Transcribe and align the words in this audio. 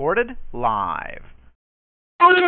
recorded 0.00 0.34
live. 0.54 1.22
Thank 2.20 2.38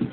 you. 0.00 0.11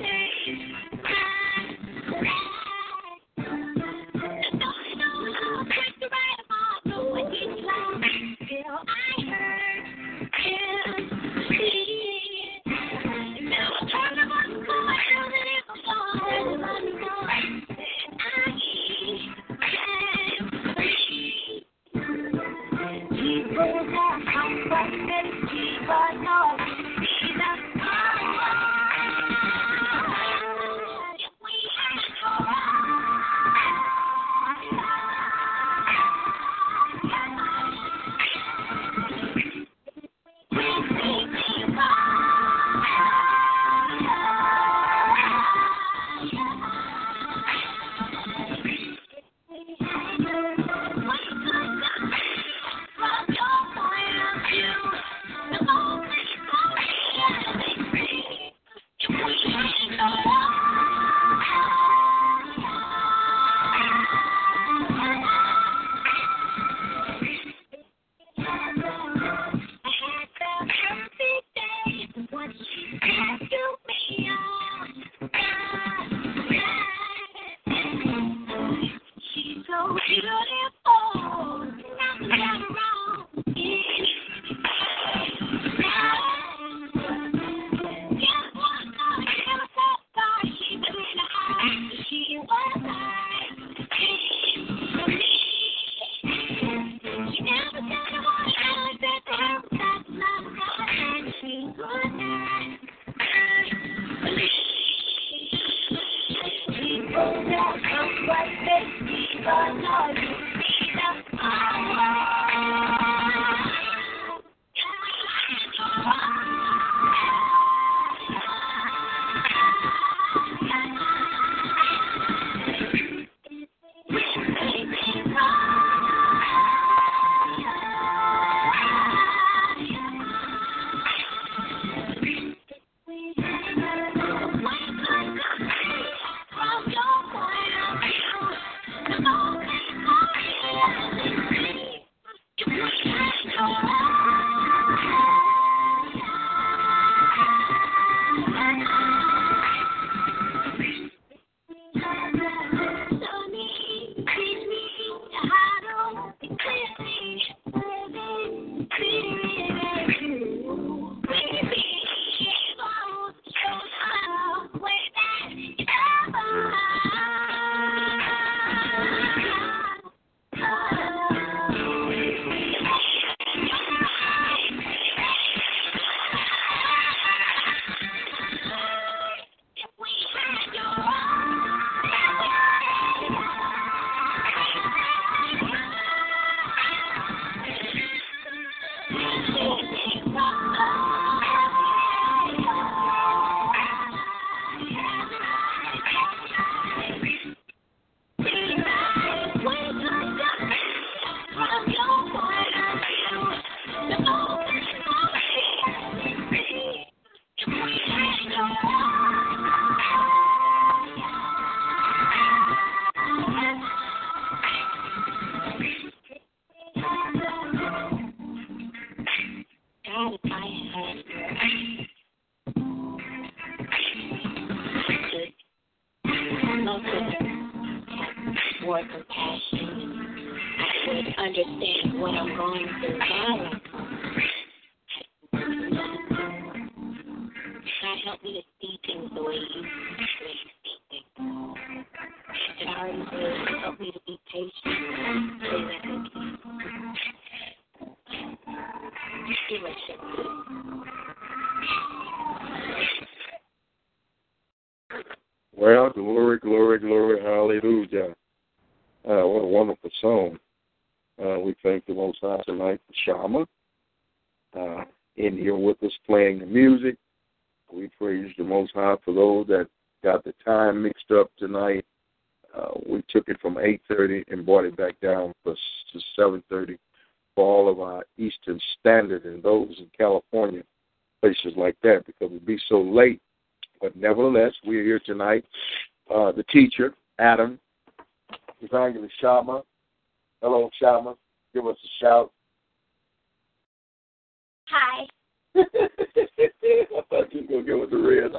Hi. 294.90 295.26
I 295.76 297.22
thought 297.30 297.54
you 297.54 297.62
were 297.62 297.82
going 297.82 297.86
to 297.86 297.92
give 297.92 298.00
us 298.00 298.08
a 298.12 298.16
red 298.16 298.50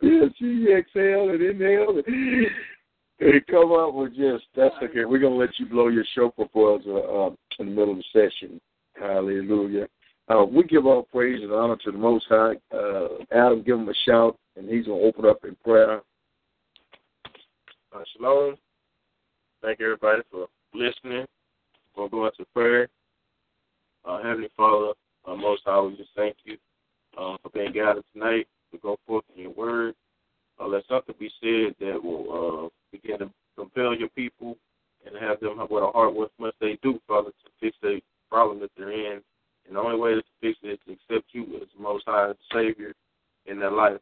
Yeah, 0.00 0.28
she 0.38 0.72
exhaled 0.72 1.30
and 1.32 1.42
inhaled 1.42 2.04
and, 2.06 2.46
and 3.20 3.46
come 3.46 3.72
up 3.72 3.94
with 3.94 4.16
just, 4.16 4.44
that's 4.56 4.74
okay. 4.82 5.04
We're 5.04 5.18
going 5.18 5.34
to 5.34 5.38
let 5.38 5.58
you 5.58 5.66
blow 5.66 5.88
your 5.88 6.04
shofar 6.14 6.46
for 6.52 6.76
us 6.76 6.82
uh, 6.86 7.26
um, 7.26 7.36
in 7.58 7.66
the 7.66 7.72
middle 7.72 7.92
of 7.92 7.98
the 7.98 8.04
session. 8.12 8.60
Hallelujah. 8.94 9.86
Uh, 10.28 10.44
we 10.50 10.64
give 10.64 10.86
all 10.86 11.02
praise 11.02 11.42
and 11.42 11.52
honor 11.52 11.76
to 11.84 11.92
the 11.92 11.98
Most 11.98 12.24
High. 12.28 12.54
Uh, 12.74 13.08
Adam, 13.30 13.62
give 13.62 13.78
him 13.78 13.88
a 13.88 13.94
shout, 14.06 14.38
and 14.56 14.68
he's 14.68 14.86
going 14.86 15.00
to 15.00 15.06
open 15.06 15.26
up 15.26 15.44
in 15.44 15.54
prayer. 15.62 16.00
Uh, 17.94 18.02
shalom. 18.16 18.56
Thank 19.60 19.80
everybody 19.80 20.22
for 20.30 20.46
listening. 20.72 21.26
We'll 21.96 22.08
go 22.08 22.26
into 22.26 22.44
prayer. 22.54 22.88
Uh, 24.04 24.22
Heavenly 24.22 24.48
Father, 24.56 24.92
uh, 25.26 25.34
Most 25.34 25.62
High, 25.64 25.80
we 25.80 25.96
just 25.96 26.10
thank 26.16 26.36
you 26.44 26.56
uh, 27.18 27.36
for 27.42 27.50
being 27.52 27.72
gathered 27.72 28.04
tonight 28.12 28.46
to 28.72 28.78
go 28.78 28.98
forth 29.06 29.24
in 29.34 29.42
your 29.42 29.52
word. 29.52 29.94
Uh, 30.60 30.66
let 30.66 30.84
something 30.88 31.14
be 31.18 31.30
said 31.40 31.74
that 31.80 32.02
will 32.02 32.66
uh, 32.66 32.68
begin 32.92 33.18
to 33.18 33.30
compel 33.56 33.94
your 33.94 34.08
people 34.10 34.56
and 35.06 35.16
have 35.20 35.40
them 35.40 35.58
have 35.58 35.70
what 35.70 35.82
a 35.82 35.90
heart 35.92 36.14
what 36.14 36.30
must 36.38 36.56
they 36.60 36.78
do, 36.82 37.00
Father, 37.06 37.30
to 37.30 37.50
fix 37.60 37.76
the 37.82 38.00
problem 38.30 38.60
that 38.60 38.70
they're 38.76 38.92
in. 38.92 39.20
And 39.66 39.76
the 39.76 39.80
only 39.80 39.98
way 39.98 40.14
to 40.14 40.22
fix 40.40 40.58
it 40.62 40.68
is 40.68 40.78
to 40.86 40.92
accept 40.92 41.28
you 41.32 41.42
as 41.56 41.68
the 41.76 41.82
Most 41.82 42.04
High 42.06 42.32
Savior 42.52 42.92
in 43.46 43.58
their 43.58 43.70
life 43.70 44.00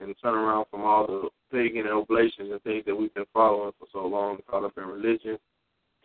and 0.00 0.14
turn 0.22 0.34
around 0.34 0.66
from 0.70 0.82
all 0.82 1.06
the 1.06 1.28
pagan 1.52 1.86
oblations 1.86 2.50
and 2.50 2.62
things 2.62 2.84
that 2.86 2.94
we've 2.94 3.14
been 3.14 3.24
following 3.32 3.72
for 3.78 3.86
so 3.92 4.06
long, 4.06 4.38
caught 4.48 4.64
up 4.64 4.72
in 4.78 4.84
religion, 4.84 5.38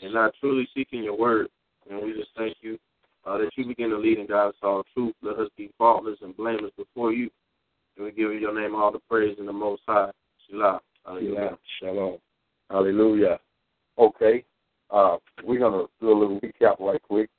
and 0.01 0.13
not 0.13 0.33
truly 0.39 0.67
seeking 0.75 1.03
your 1.03 1.17
word. 1.17 1.47
And 1.89 2.01
we 2.01 2.13
just 2.13 2.29
thank 2.35 2.57
you 2.61 2.77
uh, 3.25 3.37
that 3.37 3.49
you 3.55 3.65
begin 3.65 3.89
to 3.89 3.97
lead 3.97 4.19
and 4.19 4.27
guide 4.27 4.49
us 4.49 4.55
all 4.61 4.83
truth. 4.93 5.13
Let 5.21 5.39
us 5.39 5.49
be 5.57 5.71
faultless 5.77 6.17
and 6.21 6.35
blameless 6.35 6.71
before 6.77 7.11
you. 7.11 7.29
And 7.97 8.05
we 8.05 8.11
give 8.11 8.31
you 8.31 8.39
your 8.39 8.59
name 8.59 8.75
all 8.75 8.91
the 8.91 8.99
praise 9.09 9.35
in 9.39 9.45
the 9.45 9.53
Most 9.53 9.81
High. 9.87 10.11
Shilah. 10.51 10.79
Hallelujah. 11.05 11.57
Shalom. 11.79 12.17
Hallelujah. 12.69 13.39
Okay. 13.97 14.43
Uh, 14.91 15.17
we're 15.43 15.59
going 15.59 15.73
to 15.73 15.89
do 16.01 16.11
a 16.11 16.17
little 16.17 16.39
recap 16.39 16.79
right 16.79 17.01
quick. 17.01 17.29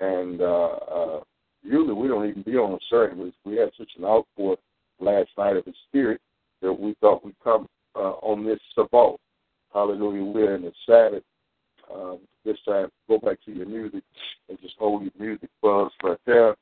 And 0.00 0.40
uh, 0.40 0.68
uh, 0.94 1.20
usually 1.62 1.94
we 1.94 2.08
don't 2.08 2.28
even 2.28 2.42
be 2.42 2.56
on 2.56 2.74
a 2.74 2.78
service. 2.88 3.32
We 3.44 3.56
had 3.56 3.70
such 3.78 3.90
an 3.98 4.04
outpour 4.04 4.56
last 5.00 5.30
night 5.36 5.56
of 5.56 5.64
the 5.64 5.72
Spirit 5.88 6.20
that 6.62 6.72
we 6.72 6.94
thought 7.00 7.24
we'd 7.24 7.36
come 7.42 7.66
uh, 7.94 8.12
on 8.22 8.44
this 8.44 8.58
Sabbath. 8.74 9.18
Hallelujah. 9.72 10.24
We're 10.24 10.54
in 10.56 10.62
the 10.62 10.72
Sabbath. 10.86 11.22
Um, 11.92 12.18
this 12.44 12.56
time, 12.66 12.88
go 13.08 13.18
back 13.18 13.38
to 13.44 13.52
your 13.52 13.66
music 13.66 14.02
and 14.48 14.58
just 14.60 14.74
hold 14.78 15.02
your 15.02 15.12
music 15.18 15.50
buzz 15.62 15.90
right 16.02 16.18
there. 16.26 16.56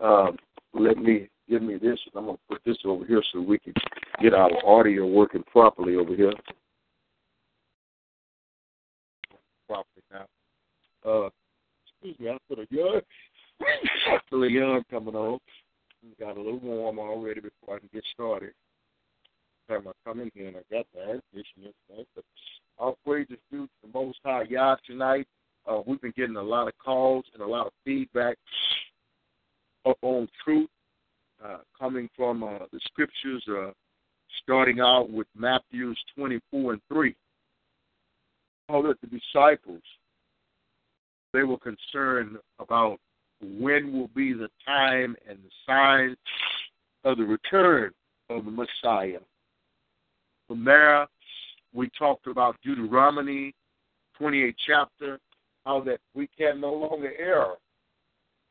Um, 0.00 0.36
let 0.74 0.96
me 0.96 1.28
give 1.48 1.62
me 1.62 1.74
this, 1.74 1.98
and 2.06 2.16
I'm 2.16 2.26
to 2.26 2.38
put 2.48 2.62
this 2.64 2.78
over 2.84 3.04
here 3.04 3.22
so 3.32 3.40
we 3.40 3.58
can 3.58 3.74
get 4.22 4.34
our 4.34 4.50
audio 4.64 5.06
working 5.06 5.44
properly 5.44 5.96
over 5.96 6.14
here. 6.14 6.32
Properly 9.68 10.02
now. 10.10 10.26
Uh, 11.04 11.28
excuse 11.86 12.18
me, 12.18 12.30
I 12.30 12.38
put 12.48 12.58
a 12.58 12.66
put 14.30 14.42
a 14.42 14.50
yarn 14.50 14.82
coming 14.90 15.14
on. 15.14 15.38
Got 16.18 16.36
a 16.36 16.40
little 16.40 16.58
warm 16.58 16.98
already 16.98 17.40
before 17.40 17.76
I 17.76 17.78
can 17.78 17.88
get 17.92 18.04
started. 18.12 18.52
Time 19.68 19.86
I 19.86 19.92
come 20.04 20.20
in 20.20 20.30
here 20.34 20.48
and 20.48 20.56
I 20.56 20.74
got 20.74 20.86
the 20.92 21.00
air 21.00 21.20
conditioning, 21.30 21.72
but 21.88 22.24
all 22.78 22.98
praise 23.06 23.28
is 23.30 23.38
due 23.50 23.66
to 23.66 23.72
the 23.82 23.92
Most 23.92 24.18
High 24.24 24.44
Yah 24.48 24.76
tonight. 24.86 25.26
Uh, 25.66 25.80
we've 25.86 26.00
been 26.00 26.12
getting 26.16 26.36
a 26.36 26.42
lot 26.42 26.66
of 26.66 26.74
calls 26.84 27.24
and 27.32 27.42
a 27.42 27.46
lot 27.46 27.66
of 27.66 27.72
feedback 27.84 28.36
on 30.02 30.28
truth 30.44 30.68
uh, 31.44 31.58
coming 31.78 32.08
from 32.16 32.42
uh, 32.42 32.58
the 32.72 32.80
scriptures, 32.84 33.44
uh, 33.48 33.70
starting 34.42 34.80
out 34.80 35.10
with 35.10 35.26
Matthew's 35.36 35.98
24 36.16 36.72
and 36.72 36.82
3. 36.88 37.14
All 38.68 38.82
that 38.82 39.00
the 39.00 39.06
disciples, 39.06 39.82
they 41.32 41.42
were 41.42 41.58
concerned 41.58 42.36
about 42.58 42.98
when 43.40 43.92
will 43.92 44.10
be 44.14 44.32
the 44.32 44.48
time 44.66 45.16
and 45.28 45.38
the 45.38 45.50
sign 45.66 46.16
of 47.04 47.18
the 47.18 47.24
return 47.24 47.92
of 48.30 48.44
the 48.44 48.50
Messiah. 48.50 49.18
From 50.52 50.66
there, 50.66 51.06
we 51.72 51.88
talked 51.98 52.26
about 52.26 52.56
Deuteronomy 52.62 53.54
28 54.18 54.54
chapter, 54.66 55.18
how 55.64 55.80
that 55.80 55.98
we 56.12 56.28
can 56.36 56.60
no 56.60 56.74
longer 56.74 57.10
err. 57.18 57.54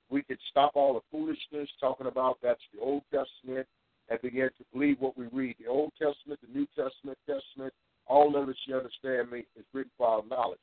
We 0.10 0.24
can 0.24 0.38
stop 0.50 0.72
all 0.74 0.96
the 0.96 1.02
foolishness, 1.12 1.70
talking 1.80 2.08
about 2.08 2.40
that's 2.42 2.60
the 2.74 2.82
Old 2.82 3.04
Testament, 3.14 3.68
and 4.10 4.20
begin 4.24 4.50
to 4.58 4.66
believe 4.74 4.98
what 5.00 5.16
we 5.16 5.28
read. 5.32 5.58
The 5.60 5.68
Old 5.68 5.92
Testament, 5.92 6.40
the 6.42 6.52
New 6.52 6.66
Testament, 6.76 7.20
Testament, 7.28 7.72
all 8.08 8.36
of 8.36 8.50
it, 8.50 8.58
you 8.66 8.76
understand 8.76 9.30
me, 9.30 9.46
is 9.56 9.66
written 9.72 9.92
for 9.96 10.08
our 10.08 10.24
knowledge. 10.28 10.58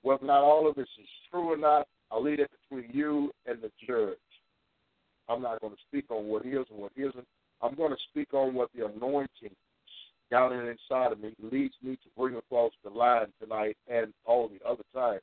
Whether 0.00 0.24
not 0.24 0.42
all 0.42 0.66
of 0.70 0.74
this 0.74 0.88
is 0.98 1.08
true 1.30 1.52
or 1.52 1.58
not, 1.58 1.86
I'll 2.10 2.22
leave 2.22 2.40
it 2.40 2.50
between 2.62 2.88
you 2.96 3.30
and 3.44 3.58
the 3.60 3.70
judge. 3.86 4.16
I'm 5.28 5.42
not 5.42 5.60
going 5.60 5.74
to 5.74 5.82
speak 5.86 6.10
on 6.10 6.28
what 6.28 6.46
is 6.46 6.64
and 6.70 6.80
what 6.80 6.92
isn't. 6.96 7.26
I'm 7.60 7.74
going 7.74 7.90
to 7.90 8.02
speak 8.10 8.32
on 8.32 8.54
what 8.54 8.70
the 8.74 8.86
anointing 8.86 9.54
down 10.30 10.52
in 10.52 10.66
inside 10.66 11.12
of 11.12 11.20
me 11.20 11.34
leads 11.40 11.74
me 11.82 11.96
to 11.96 12.08
bring 12.16 12.36
across 12.36 12.72
the 12.84 12.90
line 12.90 13.26
tonight 13.40 13.76
and 13.88 14.12
all 14.24 14.48
the 14.48 14.66
other 14.68 14.84
time. 14.94 15.20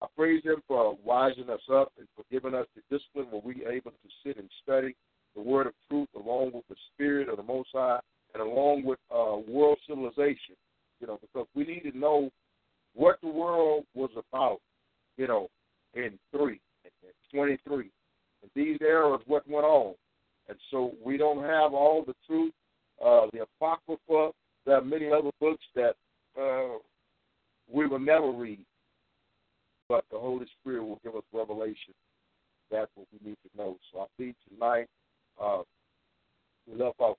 I 0.00 0.06
praise 0.16 0.44
Him 0.44 0.62
for 0.66 0.96
wising 1.06 1.50
us 1.50 1.60
up 1.72 1.92
and 1.98 2.06
for 2.14 2.24
giving 2.30 2.54
us 2.54 2.66
the 2.74 2.82
discipline 2.96 3.26
where 3.30 3.42
we 3.44 3.64
are 3.64 3.72
able 3.72 3.90
to 3.90 4.08
sit 4.24 4.36
and 4.36 4.48
study 4.62 4.94
the 5.34 5.42
Word 5.42 5.66
of 5.66 5.72
truth 5.88 6.08
along 6.16 6.52
with 6.54 6.64
the 6.68 6.76
Spirit 6.94 7.28
of 7.28 7.36
the 7.36 7.42
Most 7.42 7.70
High 7.72 8.00
and 8.34 8.42
along 8.42 8.84
with 8.84 8.98
uh, 9.10 9.36
world 9.48 9.78
civilization. 9.88 10.56
You 11.00 11.06
know, 11.06 11.18
because 11.20 11.46
we 11.54 11.64
need 11.64 11.90
to 11.90 11.96
know 11.96 12.30
what 12.94 13.20
the 13.22 13.28
world 13.28 13.84
was 13.94 14.10
about. 14.16 14.58
You 15.16 15.26
know, 15.28 15.48
in 15.94 16.18
three, 16.30 16.60
in 16.84 16.90
twenty 17.32 17.58
three, 17.66 17.90
and 18.42 18.50
these 18.54 18.78
eras, 18.80 19.20
what 19.26 19.48
went 19.48 19.64
on, 19.64 19.94
and 20.48 20.58
so 20.70 20.92
we 21.04 21.16
don't 21.16 21.42
have 21.42 21.72
all 21.72 22.04
the 22.04 22.14
truth 22.26 22.52
uh, 23.04 23.26
the 23.32 23.42
Apocrypha. 23.42 24.32
There 24.66 24.76
are 24.76 24.84
many 24.84 25.10
other 25.10 25.30
books 25.40 25.64
that 25.74 25.94
uh, 26.40 26.78
we 27.70 27.86
will 27.86 27.98
never 27.98 28.30
read, 28.30 28.64
but 29.88 30.04
the 30.10 30.18
Holy 30.18 30.46
Spirit 30.60 30.84
will 30.84 31.00
give 31.02 31.14
us 31.14 31.22
revelation. 31.32 31.94
That's 32.70 32.90
what 32.94 33.06
we 33.12 33.30
need 33.30 33.36
to 33.42 33.56
know. 33.56 33.76
So 33.92 34.00
I 34.00 34.06
think 34.18 34.36
tonight 34.52 34.86
uh, 35.42 35.62
we 36.66 36.78
left 36.78 37.00
off 37.00 37.16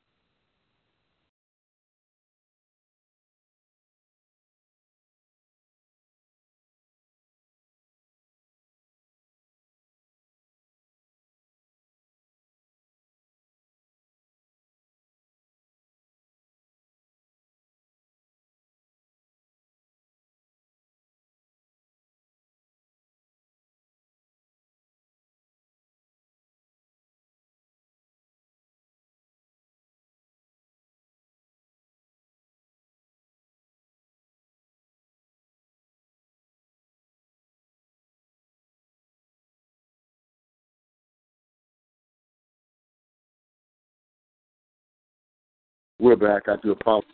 We're 46.00 46.16
back. 46.16 46.44
I 46.48 46.56
do 46.64 46.72
apologize. 46.72 47.10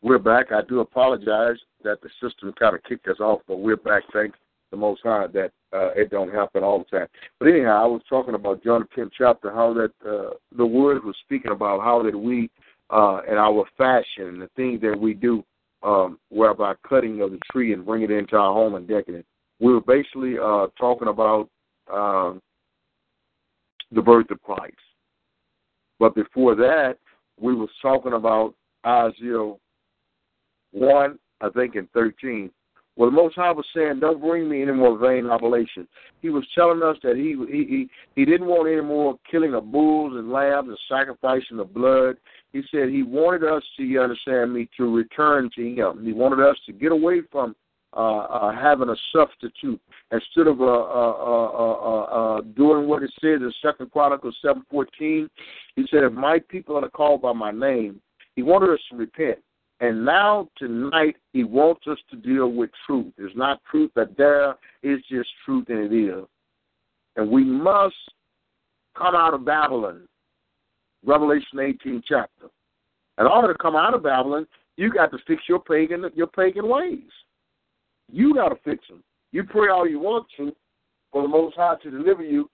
We're 0.00 0.18
back. 0.18 0.52
I 0.52 0.60
do 0.68 0.78
apologize 0.78 1.56
that 1.82 2.00
the 2.02 2.08
system 2.22 2.52
kind 2.58 2.76
of 2.76 2.84
kicked 2.84 3.08
us 3.08 3.18
off, 3.18 3.40
but 3.48 3.56
we're 3.56 3.76
back. 3.76 4.04
Thank 4.12 4.34
the 4.70 4.76
Most 4.76 5.00
High 5.02 5.26
that 5.28 5.50
uh, 5.72 5.90
it 5.96 6.10
don't 6.10 6.32
happen 6.32 6.62
all 6.62 6.78
the 6.78 6.98
time. 6.98 7.08
But 7.40 7.48
anyhow, 7.48 7.82
I 7.82 7.86
was 7.86 8.02
talking 8.08 8.34
about 8.34 8.62
John 8.62 8.86
10th 8.96 9.10
chapter, 9.16 9.52
how 9.52 9.74
that 9.74 9.92
uh, 10.08 10.34
the 10.56 10.66
Word 10.66 11.04
was 11.04 11.16
speaking 11.24 11.50
about 11.50 11.80
how 11.80 12.02
that 12.04 12.16
we, 12.16 12.48
uh, 12.90 13.22
in 13.28 13.36
our 13.36 13.64
fashion, 13.76 14.38
the 14.38 14.50
things 14.54 14.80
that 14.82 14.98
we 14.98 15.14
do, 15.14 15.42
um, 15.82 16.18
whereby 16.28 16.74
cutting 16.88 17.20
of 17.22 17.30
the 17.30 17.40
tree 17.50 17.72
and 17.72 17.84
bring 17.84 18.02
it 18.02 18.10
into 18.10 18.36
our 18.36 18.52
home 18.52 18.74
and 18.74 18.86
decking 18.86 19.14
it. 19.14 19.26
We 19.58 19.72
were 19.72 19.80
basically 19.80 20.36
uh, 20.38 20.66
talking 20.78 21.08
about 21.08 21.48
um, 21.92 22.40
the 23.90 24.02
birth 24.02 24.30
of 24.30 24.42
Christ. 24.42 24.76
But 25.98 26.14
before 26.14 26.54
that, 26.56 26.98
we 27.40 27.54
was 27.54 27.70
talking 27.80 28.12
about 28.12 28.54
Isaiah 28.86 29.52
1, 30.72 31.18
I 31.40 31.48
think, 31.50 31.76
in 31.76 31.88
13. 31.94 32.50
Well, 32.96 33.10
the 33.10 33.16
Most 33.16 33.36
High 33.36 33.52
was 33.52 33.64
saying, 33.76 34.00
"Don't 34.00 34.20
bring 34.20 34.48
me 34.48 34.60
any 34.60 34.72
more 34.72 34.98
vain 34.98 35.26
oblations." 35.26 35.86
He 36.20 36.30
was 36.30 36.44
telling 36.52 36.82
us 36.82 36.96
that 37.04 37.14
he 37.14 37.36
he 37.48 37.64
he, 37.64 37.90
he 38.16 38.24
didn't 38.24 38.48
want 38.48 38.68
any 38.68 38.80
more 38.80 39.16
killing 39.30 39.54
of 39.54 39.70
bulls 39.70 40.14
and 40.16 40.32
lambs 40.32 40.68
and 40.68 40.78
sacrificing 40.88 41.60
of 41.60 41.72
blood. 41.72 42.16
He 42.52 42.62
said 42.72 42.88
he 42.88 43.04
wanted 43.04 43.44
us 43.44 43.62
to, 43.76 43.84
you 43.84 44.00
understand 44.00 44.52
me, 44.52 44.68
to 44.76 44.92
return 44.92 45.48
to 45.54 45.62
him. 45.62 46.04
He 46.04 46.12
wanted 46.12 46.40
us 46.40 46.56
to 46.66 46.72
get 46.72 46.90
away 46.90 47.20
from 47.30 47.54
uh, 47.96 48.00
uh, 48.00 48.52
having 48.52 48.90
a 48.90 48.96
substitute 49.12 49.80
instead 50.12 50.46
of 50.46 50.60
uh, 50.60 50.64
uh, 50.64 50.68
uh, 50.68 51.78
uh, 51.80 52.02
uh, 52.02 52.40
doing 52.56 52.86
what 52.86 53.02
it 53.02 53.10
says 53.20 53.40
in 53.40 53.52
Second 53.62 53.90
Chronicles 53.90 54.36
seven 54.42 54.62
fourteen. 54.70 55.28
He 55.76 55.86
said, 55.90 56.04
"If 56.04 56.12
my 56.12 56.38
people 56.48 56.76
are 56.76 56.90
called 56.90 57.22
by 57.22 57.32
my 57.32 57.50
name," 57.50 58.00
he 58.36 58.42
wanted 58.42 58.70
us 58.70 58.80
to 58.90 58.96
repent. 58.96 59.38
And 59.80 60.04
now 60.04 60.48
tonight 60.56 61.16
he 61.32 61.44
wants 61.44 61.86
us 61.86 61.98
to 62.10 62.16
deal 62.16 62.48
with 62.48 62.70
truth. 62.86 63.12
It's 63.16 63.36
not 63.36 63.60
truth 63.70 63.92
that 63.94 64.16
there 64.16 64.56
is 64.82 64.98
just 65.08 65.28
truth 65.44 65.66
and 65.68 65.92
it 65.92 65.96
is. 65.96 66.24
And 67.16 67.30
we 67.30 67.44
must 67.44 67.94
come 68.96 69.14
out 69.14 69.34
of 69.34 69.44
Babylon. 69.44 70.08
Revelation 71.04 71.60
18 71.60 72.02
chapter. 72.06 72.48
In 73.18 73.26
order 73.26 73.52
to 73.52 73.58
come 73.58 73.76
out 73.76 73.94
of 73.94 74.02
Babylon, 74.02 74.46
you 74.76 74.92
got 74.92 75.10
to 75.12 75.18
fix 75.26 75.42
your 75.48 75.60
pagan 75.60 76.04
your 76.14 76.26
pagan 76.26 76.68
ways. 76.68 77.10
You 78.10 78.34
got 78.34 78.48
to 78.48 78.56
fix 78.64 78.86
them. 78.88 79.02
You 79.32 79.44
pray 79.44 79.68
all 79.68 79.88
you 79.88 79.98
want 79.98 80.26
to 80.36 80.52
for 81.12 81.22
the 81.22 81.28
Most 81.28 81.56
High 81.56 81.76
to 81.82 81.90
deliver 81.90 82.22
you 82.22 82.50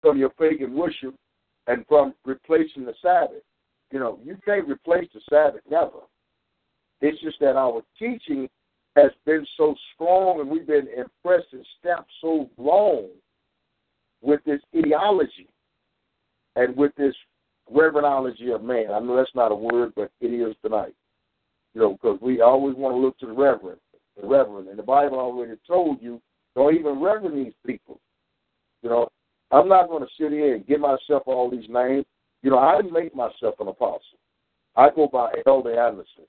from 0.00 0.18
your 0.18 0.30
pagan 0.30 0.74
worship 0.74 1.14
and 1.66 1.84
from 1.88 2.14
replacing 2.24 2.84
the 2.84 2.94
Sabbath. 3.00 3.42
You 3.90 4.00
know, 4.00 4.18
you 4.24 4.36
can't 4.44 4.68
replace 4.68 5.08
the 5.14 5.20
Sabbath, 5.30 5.62
never. 5.70 6.00
It's 7.00 7.20
just 7.22 7.38
that 7.40 7.56
our 7.56 7.82
teaching 7.98 8.48
has 8.96 9.10
been 9.26 9.46
so 9.56 9.74
strong 9.94 10.40
and 10.40 10.48
we've 10.48 10.66
been 10.66 10.88
impressed 10.96 11.52
and 11.52 11.66
stamped 11.80 12.10
so 12.20 12.48
long 12.56 13.08
with 14.22 14.40
this 14.44 14.60
ideology 14.76 15.48
and 16.56 16.76
with 16.76 16.92
this 16.96 17.14
reverendology 17.72 18.54
of 18.54 18.62
man. 18.62 18.86
I 18.92 19.00
know 19.00 19.16
that's 19.16 19.34
not 19.34 19.52
a 19.52 19.54
word, 19.54 19.92
but 19.96 20.10
it 20.20 20.28
is 20.28 20.54
tonight. 20.62 20.94
You 21.74 21.80
know, 21.80 21.92
because 21.92 22.18
we 22.20 22.40
always 22.40 22.76
want 22.76 22.94
to 22.94 22.98
look 22.98 23.18
to 23.18 23.26
the 23.26 23.32
reverend, 23.32 23.80
the 24.20 24.26
reverend. 24.26 24.68
And 24.68 24.78
the 24.78 24.82
Bible 24.82 25.18
already 25.18 25.54
told 25.66 26.00
you, 26.02 26.20
don't 26.54 26.74
even 26.74 27.00
reverend 27.00 27.46
these 27.46 27.54
people. 27.66 28.00
You 28.82 28.90
know, 28.90 29.08
I'm 29.50 29.68
not 29.68 29.88
going 29.88 30.02
to 30.02 30.08
sit 30.18 30.32
here 30.32 30.54
and 30.54 30.66
give 30.66 30.80
myself 30.80 31.22
all 31.26 31.50
these 31.50 31.68
names. 31.68 32.04
You 32.42 32.50
know, 32.50 32.58
I 32.58 32.76
didn't 32.76 32.92
make 32.92 33.14
myself 33.14 33.54
an 33.60 33.68
apostle. 33.68 34.18
I 34.76 34.90
go 34.94 35.08
by 35.08 35.32
Elder 35.46 35.80
Anderson. 35.80 36.24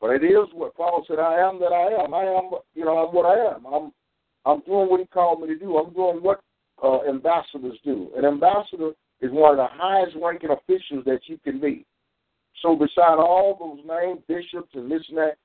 But 0.00 0.10
it 0.10 0.24
is 0.24 0.46
what 0.52 0.76
Paul 0.76 1.04
said, 1.08 1.18
I 1.18 1.36
am 1.40 1.58
that 1.58 1.72
I 1.72 2.04
am. 2.04 2.14
I 2.14 2.22
am, 2.22 2.50
you 2.74 2.84
know, 2.84 2.98
I'm 2.98 3.14
what 3.14 3.26
I 3.26 3.54
am. 3.54 3.66
I'm 3.66 3.92
I'm 4.46 4.60
doing 4.60 4.88
what 4.88 5.00
he 5.00 5.06
called 5.06 5.40
me 5.40 5.48
to 5.48 5.58
do. 5.58 5.76
I'm 5.76 5.92
doing 5.92 6.22
what 6.22 6.40
uh, 6.82 7.02
ambassadors 7.08 7.78
do. 7.84 8.10
An 8.16 8.24
ambassador 8.24 8.92
is 9.20 9.32
one 9.32 9.50
of 9.50 9.56
the 9.56 9.66
highest 9.70 10.16
ranking 10.22 10.50
officials 10.50 11.04
that 11.04 11.20
you 11.26 11.38
can 11.44 11.60
be. 11.60 11.84
So 12.62 12.74
beside 12.76 13.18
all 13.18 13.56
those 13.58 13.84
names, 13.86 14.20
bishops 14.26 14.70
and 14.74 14.90
this 14.90 15.02
and 15.08 15.18
that, 15.18 15.36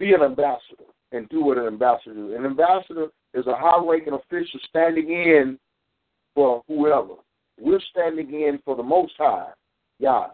be 0.00 0.14
an 0.14 0.22
ambassador 0.22 0.84
and 1.12 1.28
do 1.28 1.44
what 1.44 1.58
an 1.58 1.66
ambassador 1.66 2.14
do. 2.14 2.34
An 2.34 2.46
ambassador 2.46 3.06
is 3.34 3.46
a 3.46 3.54
high 3.54 3.80
ranking 3.86 4.14
official 4.14 4.58
standing 4.68 5.10
in 5.10 5.58
for 6.34 6.62
whoever. 6.66 7.14
We're 7.60 7.80
standing 7.90 8.32
in 8.32 8.58
for 8.64 8.74
the 8.74 8.82
Most 8.82 9.12
High, 9.18 9.50
God. 10.00 10.30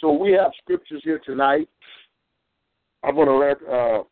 So 0.00 0.12
we 0.12 0.32
have 0.32 0.52
scriptures 0.62 1.02
here 1.04 1.20
tonight. 1.24 1.68
I'm 3.02 3.16
going 3.16 3.26
to 3.26 3.36
let 3.36 3.56
uh, 3.62 4.02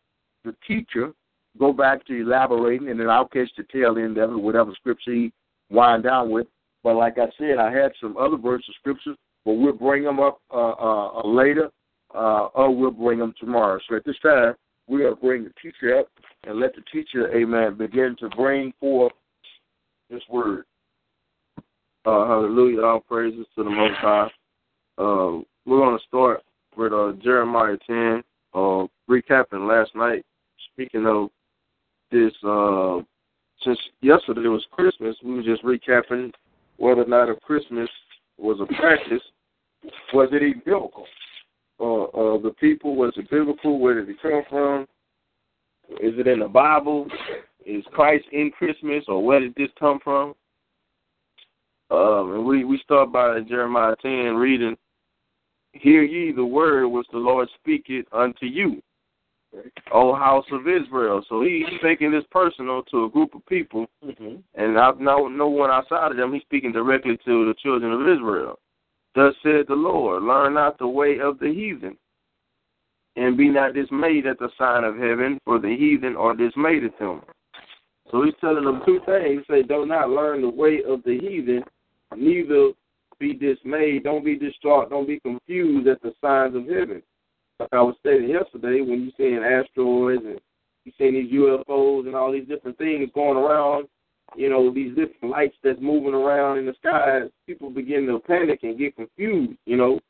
the 0.44 0.54
teacher 0.66 1.12
go 1.58 1.72
back 1.72 2.04
to 2.06 2.20
elaborating, 2.20 2.88
and 2.88 2.98
then 2.98 3.08
I'll 3.08 3.28
catch 3.28 3.50
the 3.56 3.64
tail 3.72 3.96
end 3.98 4.18
of 4.18 4.30
whatever 4.32 4.72
scripture 4.74 5.12
he 5.12 5.32
wind 5.70 6.04
down 6.04 6.30
with. 6.30 6.46
But 6.82 6.96
like 6.96 7.18
I 7.18 7.26
said, 7.38 7.58
I 7.58 7.72
had 7.72 7.92
some 8.00 8.16
other 8.16 8.36
verses 8.36 8.68
of 8.68 8.74
scriptures, 8.80 9.16
but 9.44 9.52
we'll 9.52 9.72
bring 9.72 10.04
them 10.04 10.20
up 10.20 10.38
uh, 10.52 10.72
uh, 10.72 11.26
later, 11.26 11.70
uh, 12.14 12.46
or 12.54 12.74
we'll 12.74 12.90
bring 12.90 13.18
them 13.18 13.34
tomorrow. 13.38 13.78
So 13.88 13.96
at 13.96 14.04
this 14.04 14.18
time, 14.22 14.54
we're 14.86 15.00
going 15.00 15.14
to 15.14 15.20
bring 15.20 15.44
the 15.44 15.52
teacher 15.62 15.98
up 15.98 16.08
and 16.44 16.60
let 16.60 16.74
the 16.74 16.82
teacher, 16.92 17.34
amen, 17.34 17.76
begin 17.76 18.16
to 18.20 18.28
bring 18.30 18.72
forth 18.78 19.12
this 20.10 20.22
word. 20.30 20.64
Uh, 22.06 22.26
hallelujah. 22.26 22.82
All 22.82 23.00
praises 23.00 23.46
to 23.56 23.64
the 23.64 23.70
Most 23.70 23.96
High. 23.96 24.30
Uh, 24.98 25.40
we're 25.66 25.78
going 25.78 25.98
to 25.98 26.04
start 26.06 26.42
with 26.76 26.92
uh, 26.92 27.12
Jeremiah 27.22 27.78
10, 27.86 28.22
uh, 28.54 28.86
recapping 29.08 29.66
last 29.66 29.94
night. 29.94 30.24
Speaking 30.72 31.06
of 31.06 31.30
this, 32.10 32.32
uh, 32.46 33.00
since 33.64 33.78
yesterday 34.02 34.48
was 34.48 34.66
Christmas, 34.70 35.16
we 35.24 35.34
were 35.34 35.42
just 35.42 35.62
recapping 35.62 36.30
whether 36.76 37.02
or 37.02 37.06
not 37.06 37.30
a 37.30 37.36
Christmas 37.36 37.88
was 38.38 38.58
a 38.60 38.66
practice. 38.74 39.22
Was 40.12 40.28
it 40.32 40.42
even 40.42 40.62
biblical? 40.64 41.06
Uh, 41.84 42.04
uh, 42.04 42.38
the 42.38 42.54
people, 42.58 42.96
was 42.96 43.12
it 43.18 43.28
biblical? 43.28 43.78
Where 43.78 44.00
did 44.00 44.08
it 44.08 44.16
come 44.22 44.42
from? 44.48 44.86
Is 46.00 46.18
it 46.18 46.26
in 46.26 46.38
the 46.38 46.48
Bible? 46.48 47.06
Is 47.66 47.84
Christ 47.92 48.24
in 48.32 48.50
Christmas, 48.56 49.04
or 49.06 49.22
where 49.22 49.40
did 49.40 49.54
this 49.54 49.68
come 49.78 49.98
from? 50.02 50.34
Um, 51.90 52.32
and 52.32 52.46
we, 52.46 52.64
we 52.64 52.78
start 52.78 53.12
by 53.12 53.38
Jeremiah 53.40 53.94
10 54.00 54.34
reading, 54.34 54.78
Hear 55.72 56.02
ye 56.02 56.32
the 56.32 56.44
word 56.44 56.88
which 56.88 57.06
the 57.12 57.18
Lord 57.18 57.50
speaketh 57.60 58.06
unto 58.12 58.46
you, 58.46 58.80
O 59.92 60.14
house 60.14 60.46
of 60.52 60.66
Israel. 60.66 61.22
So 61.28 61.42
he's 61.42 61.66
making 61.82 62.12
this 62.12 62.24
personal 62.30 62.82
to 62.84 63.04
a 63.04 63.10
group 63.10 63.34
of 63.34 63.44
people, 63.44 63.88
mm-hmm. 64.02 64.36
and 64.54 64.78
I, 64.78 64.92
no, 64.98 65.28
no 65.28 65.48
one 65.48 65.70
outside 65.70 66.12
of 66.12 66.16
them. 66.16 66.32
He's 66.32 66.42
speaking 66.42 66.72
directly 66.72 67.18
to 67.26 67.44
the 67.44 67.54
children 67.62 67.92
of 67.92 68.08
Israel. 68.08 68.58
Thus 69.14 69.34
said 69.42 69.66
the 69.68 69.74
Lord, 69.74 70.22
Learn 70.22 70.54
not 70.54 70.78
the 70.78 70.88
way 70.88 71.18
of 71.20 71.38
the 71.38 71.52
heathen, 71.52 71.96
and 73.16 73.36
be 73.36 73.48
not 73.48 73.74
dismayed 73.74 74.26
at 74.26 74.38
the 74.38 74.48
sign 74.58 74.82
of 74.84 74.96
heaven, 74.96 75.38
for 75.44 75.58
the 75.58 75.76
heathen 75.76 76.16
are 76.16 76.34
dismayed 76.34 76.84
at 76.84 76.98
them. 76.98 77.22
So 78.10 78.22
he's 78.22 78.34
telling 78.40 78.64
them 78.64 78.82
two 78.84 79.00
things. 79.06 79.44
Said, 79.48 79.68
Do 79.68 79.86
not 79.86 80.10
learn 80.10 80.42
the 80.42 80.48
way 80.48 80.82
of 80.86 81.02
the 81.04 81.18
heathen, 81.18 81.62
neither 82.16 82.72
be 83.18 83.34
dismayed. 83.34 84.04
Don't 84.04 84.24
be 84.24 84.36
distraught. 84.36 84.90
Don't 84.90 85.06
be 85.06 85.20
confused 85.20 85.86
at 85.88 86.02
the 86.02 86.12
signs 86.20 86.56
of 86.56 86.66
heaven. 86.66 87.02
Like 87.60 87.68
I 87.72 87.82
was 87.82 87.94
stating 88.00 88.28
yesterday, 88.28 88.80
when 88.80 89.02
you're 89.02 89.12
seeing 89.16 89.44
asteroids 89.44 90.24
and 90.24 90.40
you're 90.84 90.94
seeing 90.98 91.14
these 91.14 91.32
UFOs 91.32 92.06
and 92.06 92.16
all 92.16 92.32
these 92.32 92.48
different 92.48 92.76
things 92.78 93.08
going 93.14 93.36
around, 93.38 93.86
you 94.36 94.50
know, 94.50 94.72
these 94.72 94.94
different 94.94 95.30
lights 95.30 95.56
that's 95.62 95.80
moving 95.80 96.14
around 96.14 96.58
in 96.58 96.66
the 96.66 96.74
sky, 96.74 97.22
people 97.46 97.70
begin 97.70 98.06
to 98.06 98.18
panic 98.20 98.60
and 98.62 98.78
get 98.78 98.96
confused, 98.96 99.58
you 99.66 99.76
know, 99.76 100.00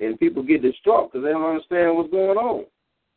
and 0.00 0.18
people 0.18 0.42
get 0.42 0.62
distraught 0.62 1.12
because 1.12 1.24
they 1.24 1.30
don't 1.30 1.44
understand 1.44 1.96
what's 1.96 2.10
going 2.10 2.38
on. 2.38 2.64